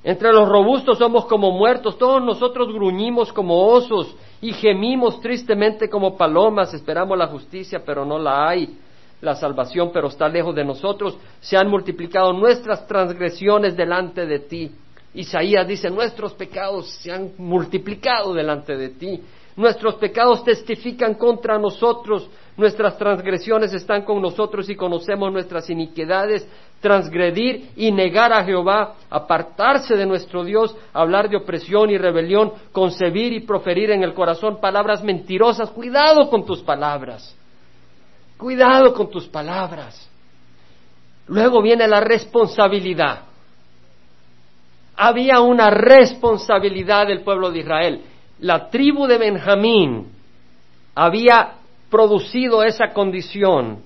Entre 0.03 0.33
los 0.33 0.49
robustos 0.49 0.99
somos 0.99 1.27
como 1.27 1.53
muertos, 1.53 1.97
todos 1.97 2.23
nosotros 2.23 2.73
gruñimos 2.73 3.33
como 3.33 3.67
osos 3.67 4.17
y 4.41 4.53
gemimos 4.53 5.21
tristemente 5.21 5.89
como 5.89 6.17
palomas, 6.17 6.75
esperamos 6.75 7.17
la 7.17 7.27
justicia, 7.27 7.83
pero 7.85 8.05
no 8.05 8.19
la 8.19 8.49
hay, 8.49 8.79
la 9.21 9.35
salvación, 9.35 9.91
pero 9.93 10.09
está 10.09 10.29
lejos 10.29 10.55
de 10.55 10.65
nosotros, 10.65 11.19
se 11.41 11.57
han 11.57 11.69
multiplicado 11.69 12.33
nuestras 12.33 12.87
transgresiones 12.87 13.77
delante 13.77 14.27
de 14.27 14.39
ti. 14.41 14.71
Isaías 15.15 15.67
dice, 15.67 15.91
nuestros 15.91 16.35
pecados 16.35 16.89
se 16.89 17.13
han 17.13 17.33
multiplicado 17.39 18.33
delante 18.33 18.77
de 18.77 18.91
ti, 18.91 19.21
nuestros 19.57 19.97
pecados 19.97 20.45
testifican 20.45 21.15
contra 21.15 21.59
nosotros, 21.59 22.29
nuestras 22.57 22.97
transgresiones 22.97 23.73
están 23.73 24.03
con 24.03 24.23
nosotros 24.23 24.71
y 24.71 24.77
conocemos 24.77 25.33
nuestras 25.33 25.69
iniquidades, 25.69 26.49
transgredir 26.81 27.71
y 27.77 27.91
negar 27.91 28.33
a 28.33 28.45
Jehová, 28.45 28.95
apartarse 29.11 29.97
de 29.97 30.07
nuestro 30.07 30.45
Dios, 30.45 30.75
hablar 30.93 31.29
de 31.29 31.37
opresión 31.37 31.91
y 31.91 31.99
rebelión, 31.99 32.53
concebir 32.73 33.33
y 33.33 33.41
proferir 33.41 33.91
en 33.91 34.03
el 34.03 34.15
corazón 34.15 34.61
palabras 34.61 35.03
mentirosas. 35.03 35.71
Cuidado 35.71 36.31
con 36.31 36.47
tus 36.47 36.63
palabras. 36.63 37.37
Cuidado 38.41 38.95
con 38.95 39.11
tus 39.11 39.29
palabras. 39.29 40.09
Luego 41.27 41.61
viene 41.61 41.87
la 41.87 42.01
responsabilidad. 42.01 43.25
Había 44.97 45.41
una 45.41 45.69
responsabilidad 45.69 47.07
del 47.07 47.21
pueblo 47.21 47.51
de 47.51 47.59
Israel. 47.59 48.03
La 48.39 48.71
tribu 48.71 49.07
de 49.07 49.19
Benjamín 49.19 50.11
había 50.95 51.57
producido 51.91 52.63
esa 52.65 52.95
condición 52.95 53.83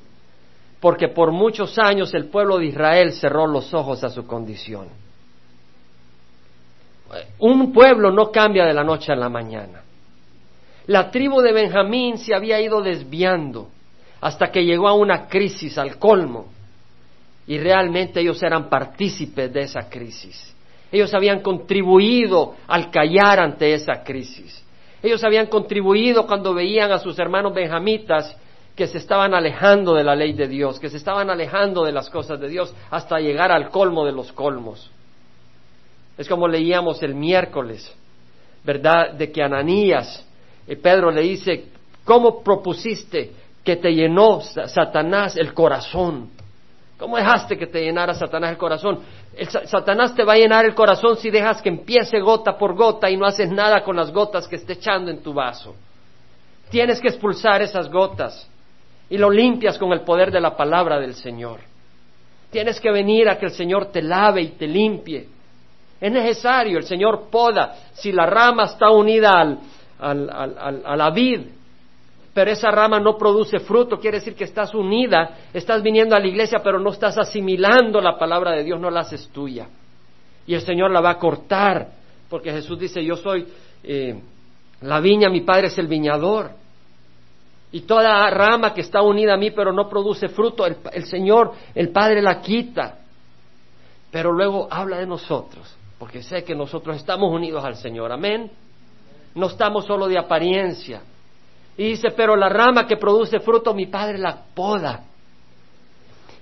porque 0.78 1.08
por 1.08 1.32
muchos 1.32 1.76
años 1.76 2.14
el 2.14 2.26
pueblo 2.26 2.58
de 2.58 2.66
Israel 2.66 3.12
cerró 3.12 3.48
los 3.48 3.74
ojos 3.74 4.04
a 4.04 4.10
su 4.10 4.24
condición. 4.24 4.86
Un 7.40 7.72
pueblo 7.72 8.12
no 8.12 8.30
cambia 8.30 8.64
de 8.66 8.74
la 8.74 8.84
noche 8.84 9.10
a 9.10 9.16
la 9.16 9.28
mañana. 9.28 9.82
La 10.86 11.10
tribu 11.10 11.40
de 11.40 11.52
Benjamín 11.52 12.18
se 12.18 12.34
había 12.34 12.60
ido 12.60 12.82
desviando 12.82 13.68
hasta 14.24 14.50
que 14.50 14.64
llegó 14.64 14.88
a 14.88 14.94
una 14.94 15.26
crisis 15.26 15.76
al 15.76 15.98
colmo 15.98 16.46
y 17.46 17.58
realmente 17.58 18.20
ellos 18.20 18.42
eran 18.42 18.70
partícipes 18.70 19.52
de 19.52 19.60
esa 19.60 19.90
crisis. 19.90 20.56
Ellos 20.90 21.12
habían 21.12 21.40
contribuido 21.40 22.54
al 22.66 22.90
callar 22.90 23.38
ante 23.38 23.74
esa 23.74 24.02
crisis. 24.02 24.64
Ellos 25.02 25.22
habían 25.24 25.48
contribuido 25.48 26.26
cuando 26.26 26.54
veían 26.54 26.90
a 26.90 27.00
sus 27.00 27.18
hermanos 27.18 27.52
benjamitas 27.52 28.34
que 28.74 28.86
se 28.86 28.96
estaban 28.96 29.34
alejando 29.34 29.92
de 29.92 30.04
la 30.04 30.16
ley 30.16 30.32
de 30.32 30.48
Dios, 30.48 30.80
que 30.80 30.88
se 30.88 30.96
estaban 30.96 31.28
alejando 31.28 31.84
de 31.84 31.92
las 31.92 32.08
cosas 32.08 32.40
de 32.40 32.48
Dios 32.48 32.74
hasta 32.90 33.20
llegar 33.20 33.52
al 33.52 33.68
colmo 33.68 34.06
de 34.06 34.12
los 34.12 34.32
colmos. 34.32 34.90
Es 36.16 36.26
como 36.26 36.48
leíamos 36.48 37.02
el 37.02 37.14
miércoles, 37.14 37.94
¿verdad? 38.64 39.12
De 39.12 39.30
que 39.30 39.42
Ananías, 39.42 40.26
y 40.66 40.76
Pedro 40.76 41.10
le 41.10 41.20
dice, 41.20 41.66
¿cómo 42.06 42.42
propusiste 42.42 43.43
que 43.64 43.76
te 43.76 43.94
llenó 43.94 44.40
Satanás 44.40 45.36
el 45.36 45.54
corazón? 45.54 46.30
¿Cómo 46.98 47.16
dejaste 47.16 47.58
que 47.58 47.66
te 47.66 47.82
llenara 47.82 48.14
Satanás 48.14 48.50
el 48.50 48.58
corazón? 48.58 49.00
Satanás 49.64 50.14
te 50.14 50.22
va 50.22 50.34
a 50.34 50.36
llenar 50.36 50.64
el 50.64 50.74
corazón 50.74 51.16
si 51.16 51.30
dejas 51.30 51.60
que 51.60 51.68
empiece 51.68 52.20
gota 52.20 52.56
por 52.56 52.76
gota 52.76 53.10
y 53.10 53.16
no 53.16 53.26
haces 53.26 53.50
nada 53.50 53.82
con 53.82 53.96
las 53.96 54.12
gotas 54.12 54.46
que 54.46 54.56
esté 54.56 54.74
echando 54.74 55.10
en 55.10 55.22
tu 55.22 55.32
vaso. 55.32 55.74
Tienes 56.70 57.00
que 57.00 57.08
expulsar 57.08 57.62
esas 57.62 57.90
gotas 57.90 58.48
y 59.10 59.18
lo 59.18 59.30
limpias 59.30 59.78
con 59.78 59.92
el 59.92 60.02
poder 60.02 60.30
de 60.30 60.40
la 60.40 60.56
palabra 60.56 61.00
del 61.00 61.14
Señor. 61.14 61.60
Tienes 62.50 62.80
que 62.80 62.92
venir 62.92 63.28
a 63.28 63.38
que 63.38 63.46
el 63.46 63.52
Señor 63.52 63.86
te 63.86 64.00
lave 64.00 64.42
y 64.42 64.48
te 64.50 64.66
limpie. 64.66 65.26
Es 66.00 66.12
necesario, 66.12 66.78
el 66.78 66.84
Señor 66.84 67.28
poda. 67.30 67.74
Si 67.94 68.12
la 68.12 68.26
rama 68.26 68.64
está 68.64 68.90
unida 68.90 69.32
al, 69.98 70.30
a 70.84 70.96
la 70.96 71.10
vid, 71.10 71.40
pero 72.34 72.50
esa 72.50 72.70
rama 72.72 72.98
no 72.98 73.16
produce 73.16 73.60
fruto, 73.60 74.00
quiere 74.00 74.18
decir 74.18 74.34
que 74.34 74.42
estás 74.42 74.74
unida, 74.74 75.38
estás 75.52 75.80
viniendo 75.82 76.16
a 76.16 76.18
la 76.18 76.26
iglesia, 76.26 76.58
pero 76.64 76.80
no 76.80 76.90
estás 76.90 77.16
asimilando 77.16 78.00
la 78.00 78.18
palabra 78.18 78.50
de 78.50 78.64
Dios, 78.64 78.80
no 78.80 78.90
la 78.90 79.00
haces 79.00 79.28
tuya. 79.28 79.68
Y 80.44 80.54
el 80.54 80.60
Señor 80.60 80.90
la 80.90 81.00
va 81.00 81.10
a 81.10 81.18
cortar, 81.18 81.92
porque 82.28 82.50
Jesús 82.50 82.76
dice, 82.76 83.04
yo 83.04 83.14
soy 83.16 83.46
eh, 83.84 84.20
la 84.80 84.98
viña, 84.98 85.30
mi 85.30 85.42
Padre 85.42 85.68
es 85.68 85.78
el 85.78 85.86
viñador. 85.86 86.50
Y 87.70 87.82
toda 87.82 88.28
rama 88.30 88.74
que 88.74 88.80
está 88.80 89.00
unida 89.00 89.34
a 89.34 89.36
mí 89.36 89.52
pero 89.52 89.72
no 89.72 89.88
produce 89.88 90.28
fruto, 90.28 90.66
el, 90.66 91.04
Señor, 91.06 91.52
el 91.72 91.90
Padre 91.90 92.20
la 92.20 92.40
quita. 92.40 92.98
Pero 94.10 94.32
luego 94.32 94.66
habla 94.70 94.98
de 94.98 95.06
nosotros, 95.06 95.72
porque 96.00 96.22
sé 96.22 96.42
que 96.42 96.54
nosotros 96.54 96.96
estamos 96.96 97.32
unidos 97.32 97.64
al 97.64 97.76
Señor. 97.76 98.10
Amén. 98.10 98.50
No 99.36 99.46
estamos 99.46 99.86
solo 99.86 100.08
de 100.08 100.18
apariencia. 100.18 101.02
Y 101.76 101.90
dice, 101.90 102.10
pero 102.16 102.36
la 102.36 102.48
rama 102.48 102.86
que 102.86 102.96
produce 102.96 103.40
fruto, 103.40 103.74
mi 103.74 103.86
Padre 103.86 104.18
la 104.18 104.44
poda. 104.54 105.04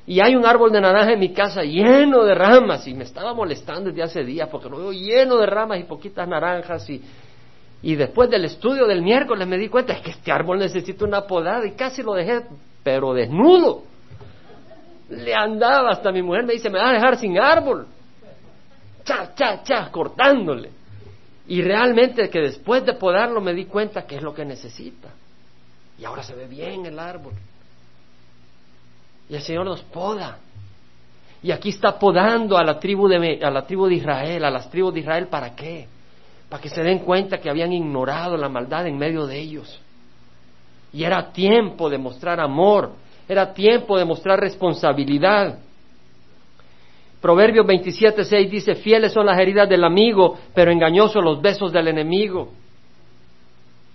Y 0.06 0.20
hay 0.20 0.34
un 0.34 0.44
árbol 0.44 0.72
de 0.72 0.80
naranja 0.80 1.12
en 1.12 1.20
mi 1.20 1.32
casa 1.32 1.62
lleno 1.62 2.24
de 2.24 2.34
ramas 2.34 2.86
y 2.88 2.94
me 2.94 3.04
estaba 3.04 3.32
molestando 3.34 3.90
desde 3.90 4.02
hace 4.02 4.24
días 4.24 4.48
porque 4.50 4.68
lo 4.68 4.78
veo 4.78 4.92
lleno 4.92 5.36
de 5.36 5.46
ramas 5.46 5.78
y 5.78 5.84
poquitas 5.84 6.26
naranjas 6.26 6.90
y 6.90 7.00
y 7.82 7.96
después 7.96 8.30
del 8.30 8.44
estudio 8.44 8.86
del 8.86 9.02
miércoles 9.02 9.46
me 9.46 9.58
di 9.58 9.68
cuenta, 9.68 9.92
es 9.92 10.00
que 10.02 10.12
este 10.12 10.30
árbol 10.30 10.60
necesita 10.60 11.04
una 11.04 11.22
podada 11.22 11.66
y 11.66 11.72
casi 11.72 12.02
lo 12.02 12.14
dejé, 12.14 12.42
pero 12.82 13.12
desnudo. 13.12 13.82
Le 15.10 15.34
andaba 15.34 15.90
hasta 15.90 16.12
mi 16.12 16.22
mujer 16.22 16.44
me 16.44 16.52
dice, 16.52 16.70
me 16.70 16.78
va 16.78 16.90
a 16.90 16.92
dejar 16.92 17.18
sin 17.18 17.38
árbol. 17.38 17.88
Cha, 19.04 19.34
cha, 19.34 19.62
cha, 19.64 19.90
cortándole. 19.90 20.70
Y 21.48 21.60
realmente 21.60 22.30
que 22.30 22.38
después 22.38 22.86
de 22.86 22.94
podarlo 22.94 23.40
me 23.40 23.52
di 23.52 23.64
cuenta 23.64 24.06
que 24.06 24.16
es 24.16 24.22
lo 24.22 24.32
que 24.32 24.44
necesita. 24.44 25.08
Y 25.98 26.04
ahora 26.04 26.22
se 26.22 26.34
ve 26.34 26.46
bien 26.46 26.86
el 26.86 26.98
árbol. 26.98 27.34
Y 29.28 29.34
el 29.34 29.42
Señor 29.42 29.64
nos 29.64 29.82
poda. 29.82 30.38
Y 31.42 31.50
aquí 31.50 31.70
está 31.70 31.98
podando 31.98 32.56
a 32.56 32.64
la 32.64 32.78
tribu 32.78 33.08
de, 33.08 33.40
a 33.42 33.50
la 33.50 33.66
tribu 33.66 33.86
de 33.86 33.94
Israel, 33.94 34.44
a 34.44 34.50
las 34.50 34.70
tribus 34.70 34.94
de 34.94 35.00
Israel, 35.00 35.26
¿para 35.28 35.54
qué? 35.54 35.88
para 36.52 36.60
que 36.60 36.68
se 36.68 36.82
den 36.82 36.98
cuenta 36.98 37.38
que 37.38 37.48
habían 37.48 37.72
ignorado 37.72 38.36
la 38.36 38.50
maldad 38.50 38.86
en 38.86 38.98
medio 38.98 39.26
de 39.26 39.40
ellos. 39.40 39.80
Y 40.92 41.02
era 41.02 41.32
tiempo 41.32 41.88
de 41.88 41.96
mostrar 41.96 42.40
amor, 42.40 42.92
era 43.26 43.54
tiempo 43.54 43.96
de 43.96 44.04
mostrar 44.04 44.38
responsabilidad. 44.38 45.60
Proverbios 47.22 47.64
27.6 47.64 48.50
dice, 48.50 48.74
fieles 48.74 49.14
son 49.14 49.24
las 49.24 49.38
heridas 49.38 49.66
del 49.66 49.82
amigo, 49.82 50.38
pero 50.54 50.70
engañosos 50.70 51.24
los 51.24 51.40
besos 51.40 51.72
del 51.72 51.88
enemigo. 51.88 52.50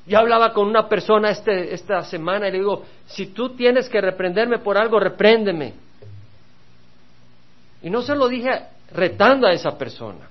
Yo 0.08 0.20
hablaba 0.20 0.54
con 0.54 0.68
una 0.68 0.88
persona 0.88 1.30
este, 1.30 1.74
esta 1.74 2.04
semana 2.04 2.48
y 2.48 2.52
le 2.52 2.58
digo, 2.60 2.86
si 3.08 3.28
tú 3.28 3.56
tienes 3.56 3.90
que 3.90 4.02
reprenderme 4.02 4.60
por 4.60 4.78
algo, 4.78 5.00
repréndeme. 5.00 5.74
Y 7.84 7.90
no 7.90 8.02
se 8.02 8.16
lo 8.16 8.28
dije 8.28 8.50
retando 8.92 9.48
a 9.48 9.52
esa 9.52 9.78
persona 9.78 10.28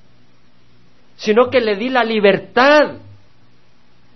sino 1.16 1.50
que 1.50 1.60
le 1.60 1.76
di 1.76 1.88
la 1.88 2.04
libertad. 2.04 2.96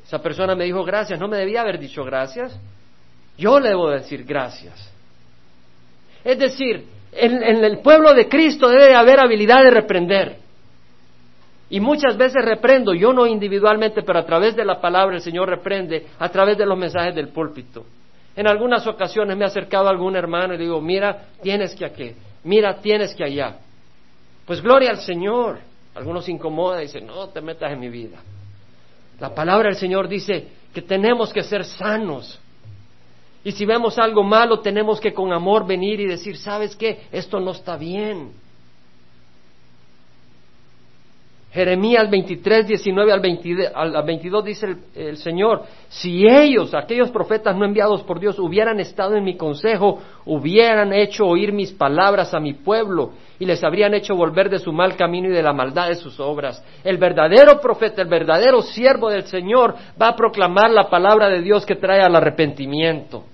Esa 0.06 0.20
persona 0.22 0.54
me 0.54 0.64
dijo 0.64 0.84
gracias, 0.84 1.18
no 1.18 1.28
me 1.28 1.38
debía 1.38 1.62
haber 1.62 1.78
dicho 1.78 2.04
gracias. 2.04 2.56
Yo 3.38 3.58
le 3.58 3.70
debo 3.70 3.90
decir 3.90 4.24
gracias. 4.24 4.90
Es 6.22 6.38
decir, 6.38 6.84
en, 7.12 7.64
el 7.64 7.78
pueblo 7.78 8.12
de 8.12 8.28
Cristo 8.28 8.68
debe 8.68 8.94
haber 8.94 9.20
habilidad 9.20 9.62
de 9.62 9.70
reprender. 9.70 10.36
Y 11.70 11.80
muchas 11.80 12.16
veces 12.16 12.44
reprendo, 12.44 12.92
yo 12.92 13.12
no 13.12 13.26
individualmente, 13.26 14.02
pero 14.02 14.18
a 14.18 14.26
través 14.26 14.56
de 14.56 14.64
la 14.64 14.80
palabra 14.80 15.16
el 15.16 15.22
Señor 15.22 15.48
reprende, 15.48 16.08
a 16.18 16.28
través 16.28 16.58
de 16.58 16.66
los 16.66 16.76
mensajes 16.76 17.14
del 17.14 17.28
púlpito. 17.28 17.86
En 18.34 18.48
algunas 18.48 18.86
ocasiones 18.86 19.36
me 19.36 19.44
ha 19.44 19.48
acercado 19.48 19.86
a 19.86 19.90
algún 19.90 20.16
hermano 20.16 20.54
y 20.54 20.58
le 20.58 20.64
digo, 20.64 20.80
mira, 20.80 21.26
tienes 21.42 21.74
que 21.74 21.84
aquí, 21.84 22.12
mira, 22.42 22.74
tienes 22.80 23.14
que 23.14 23.24
allá. 23.24 23.58
Pues 24.46 24.60
gloria 24.60 24.90
al 24.90 24.98
Señor. 24.98 25.60
Algunos 25.94 26.24
se 26.24 26.32
incomodan 26.32 26.80
y 26.80 26.86
dicen, 26.86 27.06
no 27.06 27.28
te 27.28 27.40
metas 27.40 27.72
en 27.72 27.80
mi 27.80 27.88
vida. 27.88 28.18
La 29.20 29.34
palabra 29.34 29.68
del 29.68 29.76
Señor 29.76 30.08
dice 30.08 30.48
que 30.72 30.82
tenemos 30.82 31.32
que 31.32 31.42
ser 31.42 31.64
sanos. 31.64 32.40
Y 33.44 33.52
si 33.52 33.64
vemos 33.64 33.98
algo 33.98 34.22
malo, 34.22 34.60
tenemos 34.60 35.00
que 35.00 35.12
con 35.12 35.32
amor 35.32 35.66
venir 35.66 36.00
y 36.00 36.06
decir, 36.06 36.36
¿sabes 36.36 36.74
qué? 36.76 37.02
Esto 37.12 37.40
no 37.40 37.52
está 37.52 37.76
bien. 37.76 38.32
Jeremías 41.52 42.08
23, 42.08 42.68
19 42.68 43.12
al 43.12 43.20
22, 44.04 44.44
dice 44.44 44.66
el, 44.66 44.78
el, 44.94 45.16
Señor, 45.16 45.62
si 45.88 46.24
ellos, 46.24 46.72
aquellos 46.74 47.10
profetas 47.10 47.56
no 47.56 47.64
enviados 47.64 48.04
por 48.04 48.20
Dios, 48.20 48.38
hubieran 48.38 48.78
estado 48.78 49.16
en 49.16 49.24
mi 49.24 49.36
consejo, 49.36 49.98
hubieran 50.26 50.92
hecho 50.92 51.24
oír 51.24 51.52
mis 51.52 51.72
palabras 51.72 52.34
a 52.34 52.40
mi 52.40 52.54
pueblo 52.54 53.10
y 53.40 53.46
les 53.46 53.64
habrían 53.64 53.94
hecho 53.94 54.14
volver 54.14 54.48
de 54.48 54.60
su 54.60 54.72
mal 54.72 54.94
camino 54.94 55.26
y 55.26 55.32
de 55.32 55.42
la 55.42 55.52
maldad 55.52 55.88
de 55.88 55.96
sus 55.96 56.20
obras. 56.20 56.64
El 56.84 56.98
verdadero 56.98 57.60
profeta, 57.60 58.00
el 58.00 58.08
verdadero 58.08 58.62
siervo 58.62 59.10
del 59.10 59.24
Señor 59.24 59.74
va 60.00 60.08
a 60.08 60.16
proclamar 60.16 60.70
la 60.70 60.88
palabra 60.88 61.28
de 61.28 61.42
Dios 61.42 61.66
que 61.66 61.74
trae 61.74 62.00
al 62.00 62.14
arrepentimiento. 62.14 63.24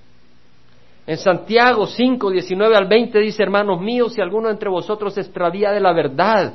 En 1.06 1.18
Santiago 1.18 1.86
5, 1.86 2.30
19 2.30 2.76
al 2.76 2.88
20 2.88 3.18
dice, 3.18 3.42
hermanos 3.42 3.78
míos, 3.78 4.14
si 4.14 4.22
alguno 4.22 4.48
entre 4.48 4.70
vosotros 4.70 5.18
extravía 5.18 5.70
de 5.70 5.80
la 5.80 5.92
verdad, 5.92 6.54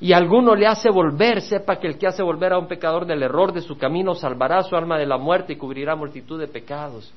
y 0.00 0.14
alguno 0.14 0.54
le 0.54 0.66
hace 0.66 0.88
volver, 0.90 1.42
sepa 1.42 1.76
que 1.76 1.86
el 1.86 1.98
que 1.98 2.06
hace 2.06 2.22
volver 2.22 2.54
a 2.54 2.58
un 2.58 2.66
pecador 2.66 3.04
del 3.04 3.22
error 3.22 3.52
de 3.52 3.60
su 3.60 3.76
camino 3.76 4.14
salvará 4.14 4.62
su 4.62 4.74
alma 4.74 4.98
de 4.98 5.04
la 5.04 5.18
muerte 5.18 5.52
y 5.52 5.56
cubrirá 5.56 5.94
multitud 5.94 6.40
de 6.40 6.48
pecados. 6.48 7.12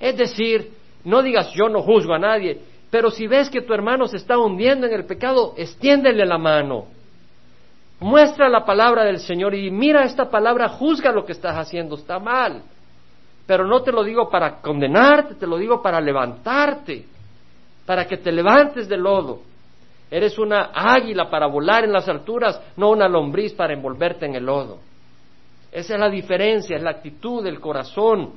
Es 0.00 0.16
decir, 0.16 0.72
no 1.04 1.22
digas 1.22 1.52
yo 1.54 1.68
no 1.68 1.82
juzgo 1.82 2.12
a 2.12 2.18
nadie, 2.18 2.60
pero 2.90 3.10
si 3.10 3.28
ves 3.28 3.48
que 3.48 3.62
tu 3.62 3.72
hermano 3.72 4.08
se 4.08 4.16
está 4.16 4.36
hundiendo 4.38 4.86
en 4.88 4.92
el 4.92 5.04
pecado, 5.04 5.54
extiéndele 5.56 6.26
la 6.26 6.36
mano. 6.36 6.86
Muestra 8.00 8.48
la 8.48 8.64
palabra 8.64 9.04
del 9.04 9.20
Señor 9.20 9.54
y 9.54 9.70
mira 9.70 10.02
esta 10.02 10.28
palabra, 10.28 10.68
juzga 10.68 11.12
lo 11.12 11.24
que 11.24 11.32
estás 11.32 11.56
haciendo, 11.56 11.94
está 11.94 12.18
mal. 12.18 12.62
Pero 13.46 13.66
no 13.68 13.82
te 13.82 13.92
lo 13.92 14.02
digo 14.02 14.28
para 14.28 14.60
condenarte, 14.60 15.36
te 15.36 15.46
lo 15.46 15.56
digo 15.58 15.80
para 15.80 16.00
levantarte, 16.00 17.04
para 17.86 18.04
que 18.04 18.16
te 18.16 18.32
levantes 18.32 18.88
del 18.88 19.00
lodo 19.00 19.53
Eres 20.10 20.38
una 20.38 20.70
águila 20.74 21.28
para 21.30 21.46
volar 21.46 21.84
en 21.84 21.92
las 21.92 22.08
alturas, 22.08 22.60
no 22.76 22.90
una 22.90 23.08
lombriz 23.08 23.52
para 23.52 23.72
envolverte 23.72 24.26
en 24.26 24.34
el 24.34 24.44
lodo. 24.44 24.78
Esa 25.72 25.94
es 25.94 26.00
la 26.00 26.08
diferencia, 26.08 26.76
es 26.76 26.82
la 26.82 26.90
actitud 26.90 27.42
del 27.42 27.58
corazón. 27.58 28.32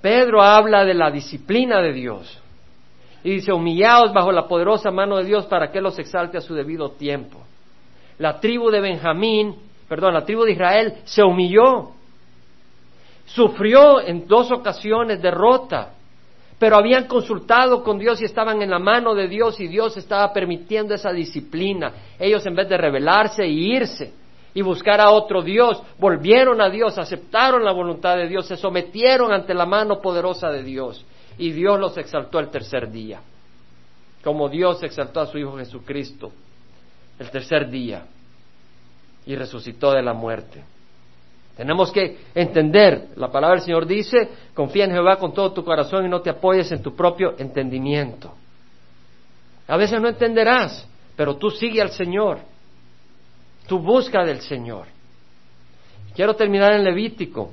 Pedro 0.00 0.40
habla 0.40 0.84
de 0.84 0.94
la 0.94 1.10
disciplina 1.10 1.80
de 1.80 1.92
Dios 1.92 2.42
y 3.24 3.30
dice, 3.30 3.52
humillaos 3.52 4.12
bajo 4.12 4.30
la 4.30 4.46
poderosa 4.46 4.92
mano 4.92 5.16
de 5.16 5.24
Dios 5.24 5.46
para 5.46 5.72
que 5.72 5.80
los 5.80 5.98
exalte 5.98 6.38
a 6.38 6.40
su 6.40 6.54
debido 6.54 6.92
tiempo. 6.92 7.40
La 8.18 8.38
tribu 8.38 8.70
de 8.70 8.80
Benjamín, 8.80 9.56
perdón, 9.88 10.14
la 10.14 10.24
tribu 10.24 10.44
de 10.44 10.52
Israel 10.52 10.94
se 11.04 11.24
humilló, 11.24 11.90
sufrió 13.24 14.00
en 14.00 14.28
dos 14.28 14.52
ocasiones 14.52 15.20
derrota, 15.20 15.94
pero 16.58 16.76
habían 16.76 17.06
consultado 17.06 17.82
con 17.82 17.98
Dios 17.98 18.20
y 18.22 18.24
estaban 18.24 18.62
en 18.62 18.70
la 18.70 18.78
mano 18.78 19.14
de 19.14 19.28
Dios 19.28 19.60
y 19.60 19.68
Dios 19.68 19.96
estaba 19.96 20.32
permitiendo 20.32 20.94
esa 20.94 21.12
disciplina. 21.12 21.92
Ellos 22.18 22.46
en 22.46 22.54
vez 22.54 22.68
de 22.68 22.78
rebelarse 22.78 23.42
e 23.42 23.48
irse 23.48 24.14
y 24.54 24.62
buscar 24.62 25.00
a 25.00 25.10
otro 25.10 25.42
Dios, 25.42 25.82
volvieron 25.98 26.62
a 26.62 26.70
Dios, 26.70 26.96
aceptaron 26.96 27.62
la 27.62 27.72
voluntad 27.72 28.16
de 28.16 28.26
Dios, 28.26 28.46
se 28.46 28.56
sometieron 28.56 29.32
ante 29.32 29.52
la 29.52 29.66
mano 29.66 30.00
poderosa 30.00 30.50
de 30.50 30.62
Dios 30.62 31.04
y 31.36 31.50
Dios 31.52 31.78
los 31.78 31.98
exaltó 31.98 32.38
el 32.38 32.48
tercer 32.48 32.90
día, 32.90 33.20
como 34.24 34.48
Dios 34.48 34.82
exaltó 34.82 35.20
a 35.20 35.26
su 35.26 35.36
Hijo 35.36 35.58
Jesucristo 35.58 36.32
el 37.18 37.30
tercer 37.30 37.68
día 37.68 38.06
y 39.26 39.36
resucitó 39.36 39.92
de 39.92 40.02
la 40.02 40.14
muerte. 40.14 40.64
Tenemos 41.56 41.90
que 41.90 42.18
entender, 42.34 43.08
la 43.16 43.32
palabra 43.32 43.56
del 43.56 43.64
Señor 43.64 43.86
dice, 43.86 44.28
confía 44.52 44.84
en 44.84 44.90
Jehová 44.90 45.16
con 45.16 45.32
todo 45.32 45.52
tu 45.52 45.64
corazón 45.64 46.04
y 46.04 46.08
no 46.08 46.20
te 46.20 46.28
apoyes 46.28 46.70
en 46.70 46.82
tu 46.82 46.94
propio 46.94 47.34
entendimiento. 47.38 48.34
A 49.66 49.76
veces 49.78 50.00
no 50.00 50.08
entenderás, 50.08 50.86
pero 51.16 51.36
tú 51.36 51.50
sigue 51.50 51.80
al 51.80 51.90
Señor, 51.90 52.40
tú 53.66 53.78
busca 53.78 54.22
del 54.22 54.42
Señor. 54.42 54.86
Quiero 56.14 56.36
terminar 56.36 56.74
en 56.74 56.84
Levítico, 56.84 57.52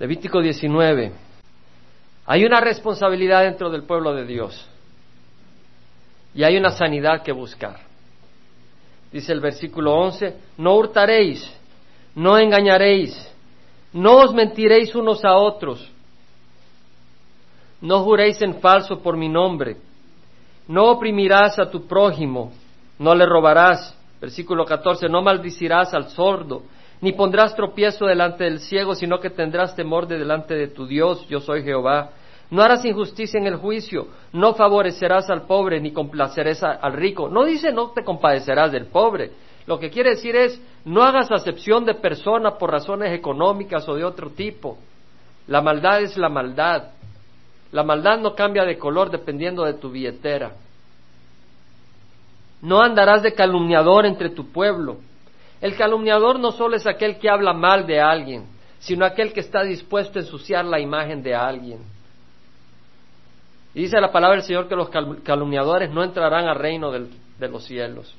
Levítico 0.00 0.40
19. 0.40 1.12
Hay 2.26 2.44
una 2.44 2.60
responsabilidad 2.60 3.44
dentro 3.44 3.70
del 3.70 3.84
pueblo 3.84 4.14
de 4.14 4.26
Dios 4.26 4.68
y 6.34 6.42
hay 6.42 6.56
una 6.56 6.70
sanidad 6.70 7.22
que 7.22 7.32
buscar. 7.32 7.80
Dice 9.12 9.32
el 9.32 9.40
versículo 9.40 9.94
11, 9.94 10.36
no 10.58 10.74
hurtaréis 10.76 11.58
no 12.18 12.36
engañaréis, 12.36 13.14
no 13.92 14.16
os 14.16 14.34
mentiréis 14.34 14.92
unos 14.96 15.24
a 15.24 15.36
otros, 15.36 15.88
no 17.80 18.02
juréis 18.02 18.42
en 18.42 18.54
falso 18.60 19.00
por 19.00 19.16
mi 19.16 19.28
nombre, 19.28 19.76
no 20.66 20.90
oprimirás 20.90 21.60
a 21.60 21.70
tu 21.70 21.86
prójimo, 21.86 22.50
no 22.98 23.14
le 23.14 23.24
robarás. 23.24 23.94
Versículo 24.20 24.64
14, 24.64 25.08
no 25.08 25.22
maldicirás 25.22 25.94
al 25.94 26.08
sordo, 26.08 26.64
ni 27.00 27.12
pondrás 27.12 27.54
tropiezo 27.54 28.06
delante 28.06 28.42
del 28.42 28.58
ciego, 28.58 28.96
sino 28.96 29.20
que 29.20 29.30
tendrás 29.30 29.76
temor 29.76 30.08
de 30.08 30.18
delante 30.18 30.54
de 30.54 30.66
tu 30.66 30.88
Dios, 30.88 31.24
yo 31.28 31.38
soy 31.38 31.62
Jehová. 31.62 32.10
No 32.50 32.62
harás 32.62 32.84
injusticia 32.84 33.38
en 33.38 33.46
el 33.46 33.56
juicio, 33.56 34.08
no 34.32 34.54
favorecerás 34.54 35.30
al 35.30 35.42
pobre, 35.42 35.80
ni 35.80 35.92
complacerás 35.92 36.64
al 36.64 36.94
rico. 36.94 37.28
No 37.28 37.44
dice 37.44 37.70
no 37.70 37.90
te 37.90 38.02
compadecerás 38.02 38.72
del 38.72 38.86
pobre. 38.86 39.30
Lo 39.68 39.78
que 39.78 39.90
quiere 39.90 40.10
decir 40.14 40.34
es 40.34 40.58
no 40.86 41.02
hagas 41.02 41.30
acepción 41.30 41.84
de 41.84 41.92
persona 41.92 42.56
por 42.56 42.70
razones 42.70 43.12
económicas 43.12 43.86
o 43.86 43.94
de 43.94 44.02
otro 44.02 44.30
tipo. 44.30 44.78
La 45.46 45.60
maldad 45.60 46.00
es 46.00 46.16
la 46.16 46.30
maldad. 46.30 46.84
La 47.70 47.82
maldad 47.82 48.18
no 48.18 48.34
cambia 48.34 48.64
de 48.64 48.78
color 48.78 49.10
dependiendo 49.10 49.66
de 49.66 49.74
tu 49.74 49.90
billetera. 49.90 50.52
No 52.62 52.80
andarás 52.80 53.22
de 53.22 53.34
calumniador 53.34 54.06
entre 54.06 54.30
tu 54.30 54.50
pueblo. 54.50 55.00
El 55.60 55.76
calumniador 55.76 56.40
no 56.40 56.50
solo 56.50 56.74
es 56.74 56.86
aquel 56.86 57.18
que 57.18 57.28
habla 57.28 57.52
mal 57.52 57.86
de 57.86 58.00
alguien, 58.00 58.46
sino 58.78 59.04
aquel 59.04 59.34
que 59.34 59.40
está 59.40 59.64
dispuesto 59.64 60.18
a 60.18 60.22
ensuciar 60.22 60.64
la 60.64 60.80
imagen 60.80 61.22
de 61.22 61.34
alguien. 61.34 61.80
Y 63.74 63.82
dice 63.82 64.00
la 64.00 64.10
palabra 64.10 64.36
del 64.36 64.46
Señor 64.46 64.66
que 64.66 64.76
los 64.76 64.88
calumniadores 64.88 65.90
no 65.90 66.02
entrarán 66.02 66.48
al 66.48 66.56
reino 66.56 66.90
de 66.90 67.48
los 67.50 67.66
cielos. 67.66 68.16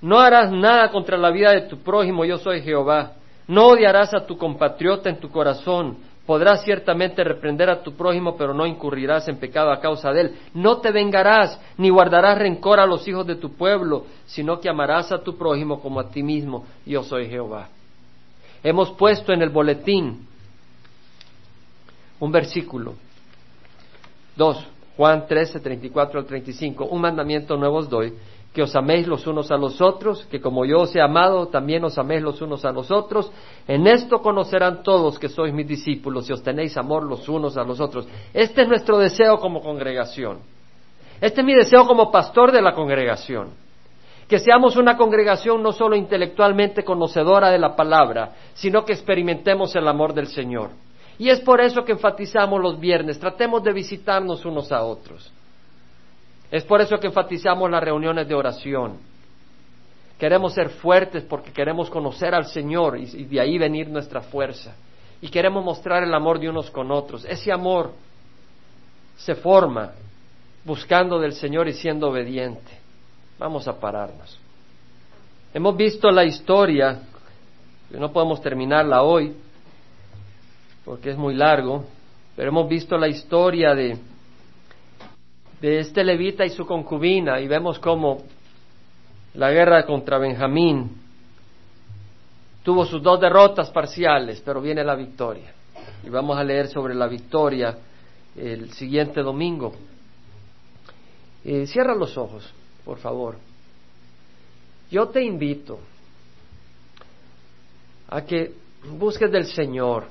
No 0.00 0.18
harás 0.18 0.52
nada 0.52 0.90
contra 0.90 1.16
la 1.16 1.30
vida 1.30 1.52
de 1.52 1.62
tu 1.62 1.78
prójimo, 1.78 2.24
yo 2.24 2.38
soy 2.38 2.62
Jehová. 2.62 3.12
No 3.46 3.68
odiarás 3.68 4.14
a 4.14 4.26
tu 4.26 4.36
compatriota 4.36 5.08
en 5.08 5.18
tu 5.18 5.30
corazón, 5.30 5.96
Podrás 6.28 6.62
ciertamente 6.62 7.24
reprender 7.24 7.70
a 7.70 7.82
tu 7.82 7.94
prójimo, 7.94 8.36
pero 8.36 8.52
no 8.52 8.66
incurrirás 8.66 9.26
en 9.28 9.38
pecado 9.38 9.72
a 9.72 9.80
causa 9.80 10.12
de 10.12 10.20
él. 10.20 10.38
No 10.52 10.76
te 10.76 10.92
vengarás, 10.92 11.58
ni 11.78 11.88
guardarás 11.88 12.36
rencor 12.36 12.80
a 12.80 12.86
los 12.86 13.08
hijos 13.08 13.26
de 13.26 13.36
tu 13.36 13.54
pueblo, 13.54 14.04
sino 14.26 14.60
que 14.60 14.68
amarás 14.68 15.10
a 15.10 15.22
tu 15.22 15.38
prójimo 15.38 15.80
como 15.80 16.00
a 16.00 16.10
ti 16.10 16.22
mismo. 16.22 16.66
Yo 16.84 17.02
soy 17.02 17.30
Jehová. 17.30 17.68
Hemos 18.62 18.90
puesto 18.90 19.32
en 19.32 19.40
el 19.40 19.48
boletín 19.48 20.26
un 22.20 22.30
versículo. 22.30 22.92
Dos, 24.36 24.62
Juan 24.98 25.26
13, 25.26 25.60
34 25.60 26.20
al 26.20 26.26
35. 26.26 26.84
Un 26.84 27.00
mandamiento 27.00 27.56
nuevo 27.56 27.78
os 27.78 27.88
doy, 27.88 28.12
que 28.52 28.62
os 28.62 28.74
améis 28.74 29.06
los 29.06 29.26
unos 29.26 29.50
a 29.50 29.56
los 29.56 29.80
otros, 29.80 30.24
que 30.30 30.40
como 30.40 30.64
yo 30.64 30.80
os 30.80 30.96
he 30.96 31.00
amado, 31.00 31.48
también 31.48 31.84
os 31.84 31.98
améis 31.98 32.22
los 32.22 32.40
unos 32.40 32.64
a 32.64 32.72
los 32.72 32.90
otros. 32.90 33.30
En 33.66 33.86
esto 33.86 34.20
conocerán 34.20 34.82
todos 34.82 35.18
que 35.18 35.28
sois 35.28 35.52
mis 35.52 35.66
discípulos 35.66 36.28
y 36.28 36.32
os 36.32 36.42
tenéis 36.42 36.76
amor 36.76 37.04
los 37.04 37.28
unos 37.28 37.56
a 37.56 37.64
los 37.64 37.78
otros. 37.78 38.08
Este 38.32 38.62
es 38.62 38.68
nuestro 38.68 38.98
deseo 38.98 39.38
como 39.38 39.60
congregación. 39.60 40.38
Este 41.20 41.40
es 41.40 41.46
mi 41.46 41.54
deseo 41.54 41.86
como 41.86 42.10
pastor 42.10 42.50
de 42.52 42.62
la 42.62 42.74
congregación. 42.74 43.50
Que 44.26 44.38
seamos 44.38 44.76
una 44.76 44.96
congregación 44.96 45.62
no 45.62 45.72
solo 45.72 45.96
intelectualmente 45.96 46.84
conocedora 46.84 47.50
de 47.50 47.58
la 47.58 47.76
palabra, 47.76 48.32
sino 48.54 48.84
que 48.84 48.92
experimentemos 48.92 49.74
el 49.76 49.86
amor 49.88 50.14
del 50.14 50.26
Señor. 50.26 50.70
Y 51.18 51.30
es 51.30 51.40
por 51.40 51.60
eso 51.60 51.84
que 51.84 51.92
enfatizamos 51.92 52.60
los 52.60 52.78
viernes, 52.78 53.18
tratemos 53.18 53.62
de 53.62 53.72
visitarnos 53.72 54.44
unos 54.44 54.70
a 54.70 54.82
otros. 54.82 55.32
Es 56.50 56.64
por 56.64 56.80
eso 56.80 56.98
que 56.98 57.08
enfatizamos 57.08 57.70
las 57.70 57.82
reuniones 57.82 58.26
de 58.26 58.34
oración. 58.34 58.98
Queremos 60.18 60.54
ser 60.54 60.70
fuertes 60.70 61.22
porque 61.24 61.52
queremos 61.52 61.90
conocer 61.90 62.34
al 62.34 62.46
Señor 62.46 62.98
y, 62.98 63.24
de 63.24 63.40
ahí 63.40 63.58
venir 63.58 63.88
nuestra 63.88 64.20
fuerza. 64.20 64.74
Y 65.20 65.28
queremos 65.28 65.64
mostrar 65.64 66.02
el 66.02 66.14
amor 66.14 66.38
de 66.40 66.48
unos 66.48 66.70
con 66.70 66.90
otros. 66.90 67.24
Ese 67.24 67.52
amor 67.52 67.92
se 69.16 69.34
forma 69.34 69.92
buscando 70.64 71.18
del 71.18 71.32
Señor 71.32 71.68
y 71.68 71.72
siendo 71.72 72.08
obediente. 72.08 72.78
Vamos 73.38 73.68
a 73.68 73.78
pararnos. 73.78 74.38
Hemos 75.54 75.76
visto 75.76 76.10
la 76.10 76.24
historia, 76.24 77.00
no 77.90 78.12
podemos 78.12 78.40
terminarla 78.40 79.02
hoy 79.02 79.34
porque 80.84 81.10
es 81.10 81.16
muy 81.18 81.34
largo, 81.34 81.84
pero 82.34 82.48
hemos 82.48 82.68
visto 82.68 82.96
la 82.96 83.08
historia 83.08 83.74
de 83.74 83.98
de 85.60 85.80
este 85.80 86.04
levita 86.04 86.44
y 86.44 86.50
su 86.50 86.64
concubina 86.64 87.40
y 87.40 87.48
vemos 87.48 87.78
cómo 87.78 88.22
la 89.34 89.50
guerra 89.50 89.84
contra 89.84 90.18
Benjamín 90.18 90.90
tuvo 92.62 92.84
sus 92.84 93.02
dos 93.02 93.20
derrotas 93.20 93.70
parciales, 93.70 94.42
pero 94.44 94.60
viene 94.60 94.84
la 94.84 94.94
victoria. 94.94 95.52
Y 96.04 96.10
vamos 96.10 96.36
a 96.38 96.44
leer 96.44 96.68
sobre 96.68 96.94
la 96.94 97.06
victoria 97.06 97.78
el 98.36 98.72
siguiente 98.72 99.22
domingo. 99.22 99.74
Eh, 101.44 101.66
cierra 101.66 101.94
los 101.94 102.16
ojos, 102.16 102.52
por 102.84 102.98
favor. 102.98 103.36
Yo 104.90 105.08
te 105.08 105.22
invito 105.22 105.78
a 108.08 108.22
que 108.22 108.52
busques 108.98 109.30
del 109.30 109.46
Señor 109.46 110.04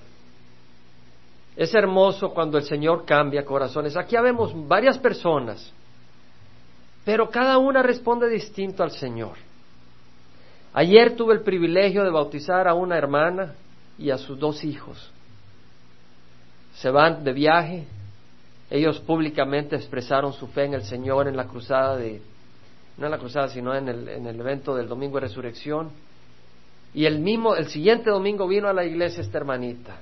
es 1.58 1.74
hermoso 1.74 2.30
cuando 2.30 2.60
el 2.60 2.66
Señor 2.66 3.03
cambia 3.03 3.43
corazones. 3.43 3.97
Aquí 3.97 4.16
vemos 4.16 4.53
varias 4.68 4.99
personas, 4.99 5.74
pero 7.03 7.32
cada 7.32 7.58
una 7.58 7.82
responde 7.82 8.30
distinto 8.30 8.84
al 8.84 8.91
Señor. 8.91 9.34
Ayer 10.72 11.16
tuve 11.16 11.34
el 11.34 11.41
privilegio 11.41 12.03
de 12.03 12.12
bautizar 12.12 12.68
a 12.68 12.76
una 12.76 12.95
hermana 12.95 13.55
y 13.97 14.12
a 14.12 14.20
sus 14.20 14.38
dos 14.38 14.64
hijos. 14.64 15.12
Se 16.76 16.91
van 16.91 17.24
de 17.24 17.34
viaje. 17.34 17.88
Ellos 18.70 18.99
públicamente 18.99 19.76
expresaron 19.76 20.34
su 20.34 20.45
fe 20.45 20.66
en 20.66 20.76
el 20.76 20.84
Señor 20.84 21.28
en 21.28 21.36
la 21.36 21.47
cruzada 21.47 21.97
de, 21.97 22.22
no 22.97 23.05
en 23.05 23.12
la 23.12 23.18
cruzada, 23.18 23.47
sino 23.47 23.74
en 23.74 23.88
el, 23.88 24.08
en 24.10 24.28
el 24.28 24.39
evento 24.39 24.76
del 24.76 24.88
domingo 24.88 25.16
de 25.16 25.22
resurrección. 25.22 25.89
Y 26.93 27.05
el 27.05 27.18
mismo, 27.18 27.55
el 27.55 27.70
siguiente 27.70 28.12
domingo 28.12 28.47
vino 28.47 28.68
a 28.68 28.74
la 28.74 28.86
iglesia 28.86 29.22
esta 29.22 29.39
hermanita 29.39 30.01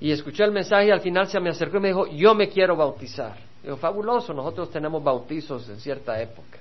y 0.00 0.12
escuché 0.12 0.44
el 0.44 0.52
mensaje 0.52 0.86
y 0.86 0.90
al 0.90 1.00
final 1.00 1.26
se 1.28 1.40
me 1.40 1.50
acercó 1.50 1.78
y 1.78 1.80
me 1.80 1.88
dijo, 1.88 2.06
yo 2.06 2.34
me 2.34 2.48
quiero 2.48 2.76
bautizar. 2.76 3.36
Digo, 3.62 3.76
fabuloso, 3.76 4.32
nosotros 4.32 4.70
tenemos 4.70 5.02
bautizos 5.02 5.68
en 5.68 5.78
cierta 5.80 6.20
época. 6.20 6.58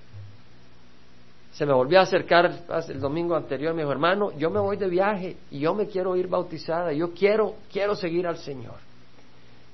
Se 1.52 1.66
me 1.66 1.74
volvió 1.74 2.00
a 2.00 2.04
acercar 2.04 2.52
el 2.88 3.00
domingo 3.00 3.36
anterior, 3.36 3.74
me 3.74 3.82
dijo, 3.82 3.92
hermano, 3.92 4.32
yo 4.38 4.50
me 4.50 4.60
voy 4.60 4.78
de 4.78 4.88
viaje 4.88 5.38
y 5.52 5.60
yo 5.60 5.74
me 5.74 5.88
quiero 5.88 6.16
ir 6.16 6.28
bautizada, 6.28 6.92
yo 6.94 7.14
quiero, 7.14 7.56
quiero 7.72 7.96
seguir 7.96 8.28
al 8.28 8.38
Señor. 8.38 8.76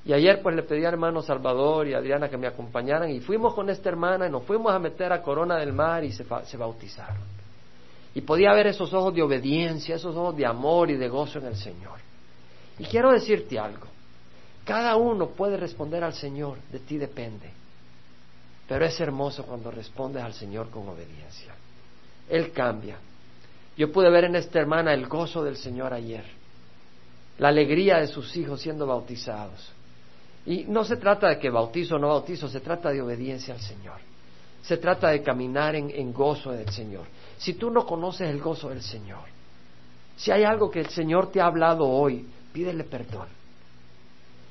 Y 0.06 0.12
ayer 0.12 0.42
pues 0.42 0.56
le 0.56 0.64
pedí 0.64 0.84
a 0.84 0.90
hermano 0.90 1.22
Salvador 1.22 1.88
y 1.88 1.94
a 1.94 2.00
Adriana 2.00 2.28
que 2.28 2.38
me 2.38 2.48
acompañaran 2.48 3.10
y 3.10 3.22
fuimos 3.22 3.54
con 3.54 3.70
esta 3.70 3.88
hermana 3.88 4.28
y 4.28 4.30
nos 4.30 4.44
fuimos 4.44 4.74
a 4.74 4.80
meter 4.80 5.14
a 5.14 5.22
Corona 5.22 5.56
del 5.58 5.72
Mar 5.72 6.04
y 6.04 6.12
se 6.12 6.58
bautizaron. 6.58 7.24
Y 8.14 8.22
podía 8.22 8.54
ver 8.54 8.68
esos 8.68 8.94
ojos 8.94 9.14
de 9.16 9.24
obediencia, 9.24 9.96
esos 9.96 10.16
ojos 10.16 10.36
de 10.36 10.46
amor 10.46 10.92
y 10.92 10.98
de 10.98 11.08
gozo 11.08 11.40
en 11.40 11.46
el 11.46 11.56
Señor. 11.56 12.13
Y 12.80 12.86
quiero 12.86 13.12
decirte 13.12 13.60
algo. 13.60 13.88
Cada 14.66 14.96
uno 14.96 15.30
puede 15.30 15.58
responder 15.58 16.04
al 16.04 16.14
Señor, 16.14 16.58
de 16.72 16.80
ti 16.80 16.98
depende. 16.98 17.52
Pero 18.68 18.86
es 18.86 19.00
hermoso 19.00 19.44
cuando 19.44 19.70
respondes 19.70 20.24
al 20.24 20.34
Señor 20.34 20.70
con 20.70 20.88
obediencia. 20.88 21.54
Él 22.30 22.52
cambia. 22.52 22.98
Yo 23.76 23.92
pude 23.92 24.10
ver 24.10 24.26
en 24.26 24.36
esta 24.36 24.60
hermana 24.60 24.94
el 24.94 25.08
gozo 25.08 25.44
del 25.44 25.58
Señor 25.58 25.94
ayer, 25.94 26.24
la 27.40 27.50
alegría 27.50 27.98
de 27.98 28.08
sus 28.08 28.36
hijos 28.38 28.62
siendo 28.62 28.86
bautizados. 28.86 29.72
Y 30.46 30.66
no 30.66 30.84
se 30.84 30.98
trata 30.98 31.30
de 31.30 31.40
que 31.40 31.50
bautizo 31.50 31.96
o 31.96 32.00
no 32.00 32.10
bautizo, 32.10 32.48
se 32.48 32.60
trata 32.60 32.92
de 32.92 33.02
obediencia 33.02 33.54
al 33.54 33.62
Señor. 33.62 34.00
Se 34.62 34.78
trata 34.78 35.10
de 35.10 35.22
caminar 35.22 35.76
en, 35.76 35.90
en 35.90 36.14
gozo 36.14 36.52
del 36.52 36.70
Señor. 36.70 37.06
Si 37.38 37.54
tú 37.56 37.70
no 37.70 37.86
conoces 37.86 38.30
el 38.30 38.40
gozo 38.40 38.70
del 38.70 38.82
Señor, 38.82 39.24
si 40.16 40.32
hay 40.32 40.44
algo 40.44 40.70
que 40.70 40.80
el 40.80 40.90
Señor 40.90 41.32
te 41.32 41.42
ha 41.42 41.48
hablado 41.48 41.86
hoy, 41.86 42.26
pídele 42.54 42.84
perdón. 42.84 43.28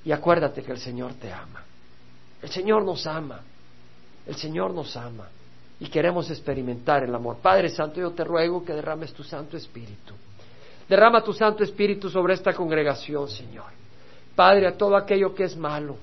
Y 0.05 0.13
acuérdate 0.13 0.63
que 0.63 0.73
el 0.73 0.79
Señor 0.79 1.15
te 1.15 1.33
ama. 1.33 1.63
El 2.43 2.51
Señor 2.51 2.85
nos 2.85 3.07
ama. 3.07 3.41
El 4.27 4.35
Señor 4.35 4.75
nos 4.75 4.97
ama. 4.97 5.29
Y 5.79 5.87
queremos 5.87 6.29
experimentar 6.31 7.05
el 7.05 7.15
amor. 7.15 7.39
Padre 7.41 7.69
Santo, 7.69 8.01
yo 8.01 8.11
te 8.11 8.25
ruego 8.25 8.65
que 8.65 8.73
derrames 8.73 9.13
tu 9.13 9.23
Santo 9.23 9.57
Espíritu. 9.57 10.15
Derrama 10.89 11.23
tu 11.23 11.33
Santo 11.33 11.63
Espíritu 11.63 12.11
sobre 12.11 12.35
esta 12.35 12.53
congregación, 12.53 13.29
Señor. 13.29 13.71
Padre, 14.35 14.69
a 14.69 14.77
todo 14.77 14.97
aquello 14.97 15.35
que 15.35 15.45
es 15.45 15.57
malo, 15.57 15.97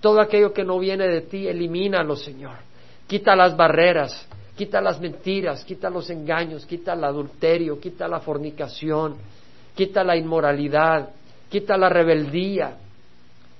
todo 0.00 0.20
aquello 0.20 0.52
que 0.52 0.64
no 0.64 0.78
viene 0.78 1.06
de 1.08 1.22
ti, 1.22 1.46
elimínalo, 1.46 2.16
Señor. 2.16 2.56
Quita 3.06 3.34
las 3.34 3.56
barreras, 3.56 4.26
quita 4.56 4.80
las 4.80 5.00
mentiras, 5.00 5.64
quita 5.64 5.90
los 5.90 6.08
engaños, 6.10 6.66
quita 6.66 6.92
el 6.92 7.04
adulterio, 7.04 7.80
quita 7.80 8.06
la 8.06 8.20
fornicación, 8.20 9.16
quita 9.74 10.04
la 10.04 10.16
inmoralidad, 10.16 11.10
quita 11.50 11.76
la 11.76 11.88
rebeldía, 11.90 12.78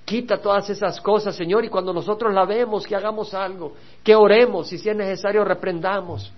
quita 0.04 0.38
todas 0.38 0.70
esas 0.70 1.00
cosas, 1.00 1.36
Señor, 1.36 1.64
y 1.64 1.68
cuando 1.68 1.92
nosotros 1.92 2.32
la 2.32 2.46
vemos, 2.46 2.86
que 2.86 2.96
hagamos 2.96 3.34
algo, 3.34 3.74
que 4.02 4.14
oremos, 4.14 4.72
y 4.72 4.78
si 4.78 4.88
es 4.88 4.96
necesario, 4.96 5.44
reprendamos, 5.44 6.32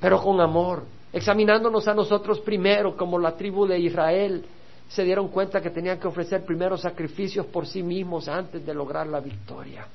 pero 0.00 0.22
con 0.22 0.40
amor, 0.40 0.84
examinándonos 1.12 1.86
a 1.88 1.94
nosotros 1.94 2.40
primero, 2.40 2.96
como 2.96 3.18
la 3.18 3.36
tribu 3.36 3.66
de 3.66 3.78
Israel 3.78 4.44
se 4.88 5.04
dieron 5.04 5.28
cuenta 5.28 5.60
que 5.60 5.70
tenían 5.70 6.00
que 6.00 6.08
ofrecer 6.08 6.44
primero 6.44 6.76
sacrificios 6.76 7.46
por 7.46 7.66
sí 7.66 7.82
mismos 7.82 8.28
antes 8.28 8.64
de 8.64 8.74
lograr 8.74 9.06
la 9.06 9.20
victoria. 9.20 9.86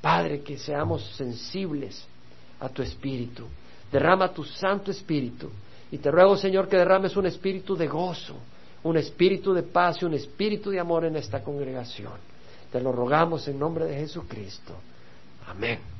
Padre, 0.00 0.40
que 0.40 0.58
seamos 0.58 1.04
sensibles 1.14 2.06
a 2.58 2.68
tu 2.68 2.82
espíritu. 2.82 3.44
Derrama 3.92 4.32
tu 4.32 4.42
Santo 4.42 4.90
Espíritu. 4.90 5.50
Y 5.92 5.98
te 5.98 6.10
ruego, 6.10 6.36
Señor, 6.36 6.68
que 6.68 6.76
derrames 6.76 7.16
un 7.16 7.26
espíritu 7.26 7.76
de 7.76 7.86
gozo, 7.86 8.36
un 8.82 8.96
espíritu 8.96 9.52
de 9.52 9.62
paz 9.62 10.00
y 10.02 10.04
un 10.04 10.14
espíritu 10.14 10.70
de 10.70 10.80
amor 10.80 11.04
en 11.04 11.16
esta 11.16 11.42
congregación. 11.42 12.14
Te 12.72 12.80
lo 12.80 12.92
rogamos 12.92 13.46
en 13.48 13.58
nombre 13.58 13.84
de 13.84 13.96
Jesucristo. 13.96 14.74
Amén. 15.46 15.99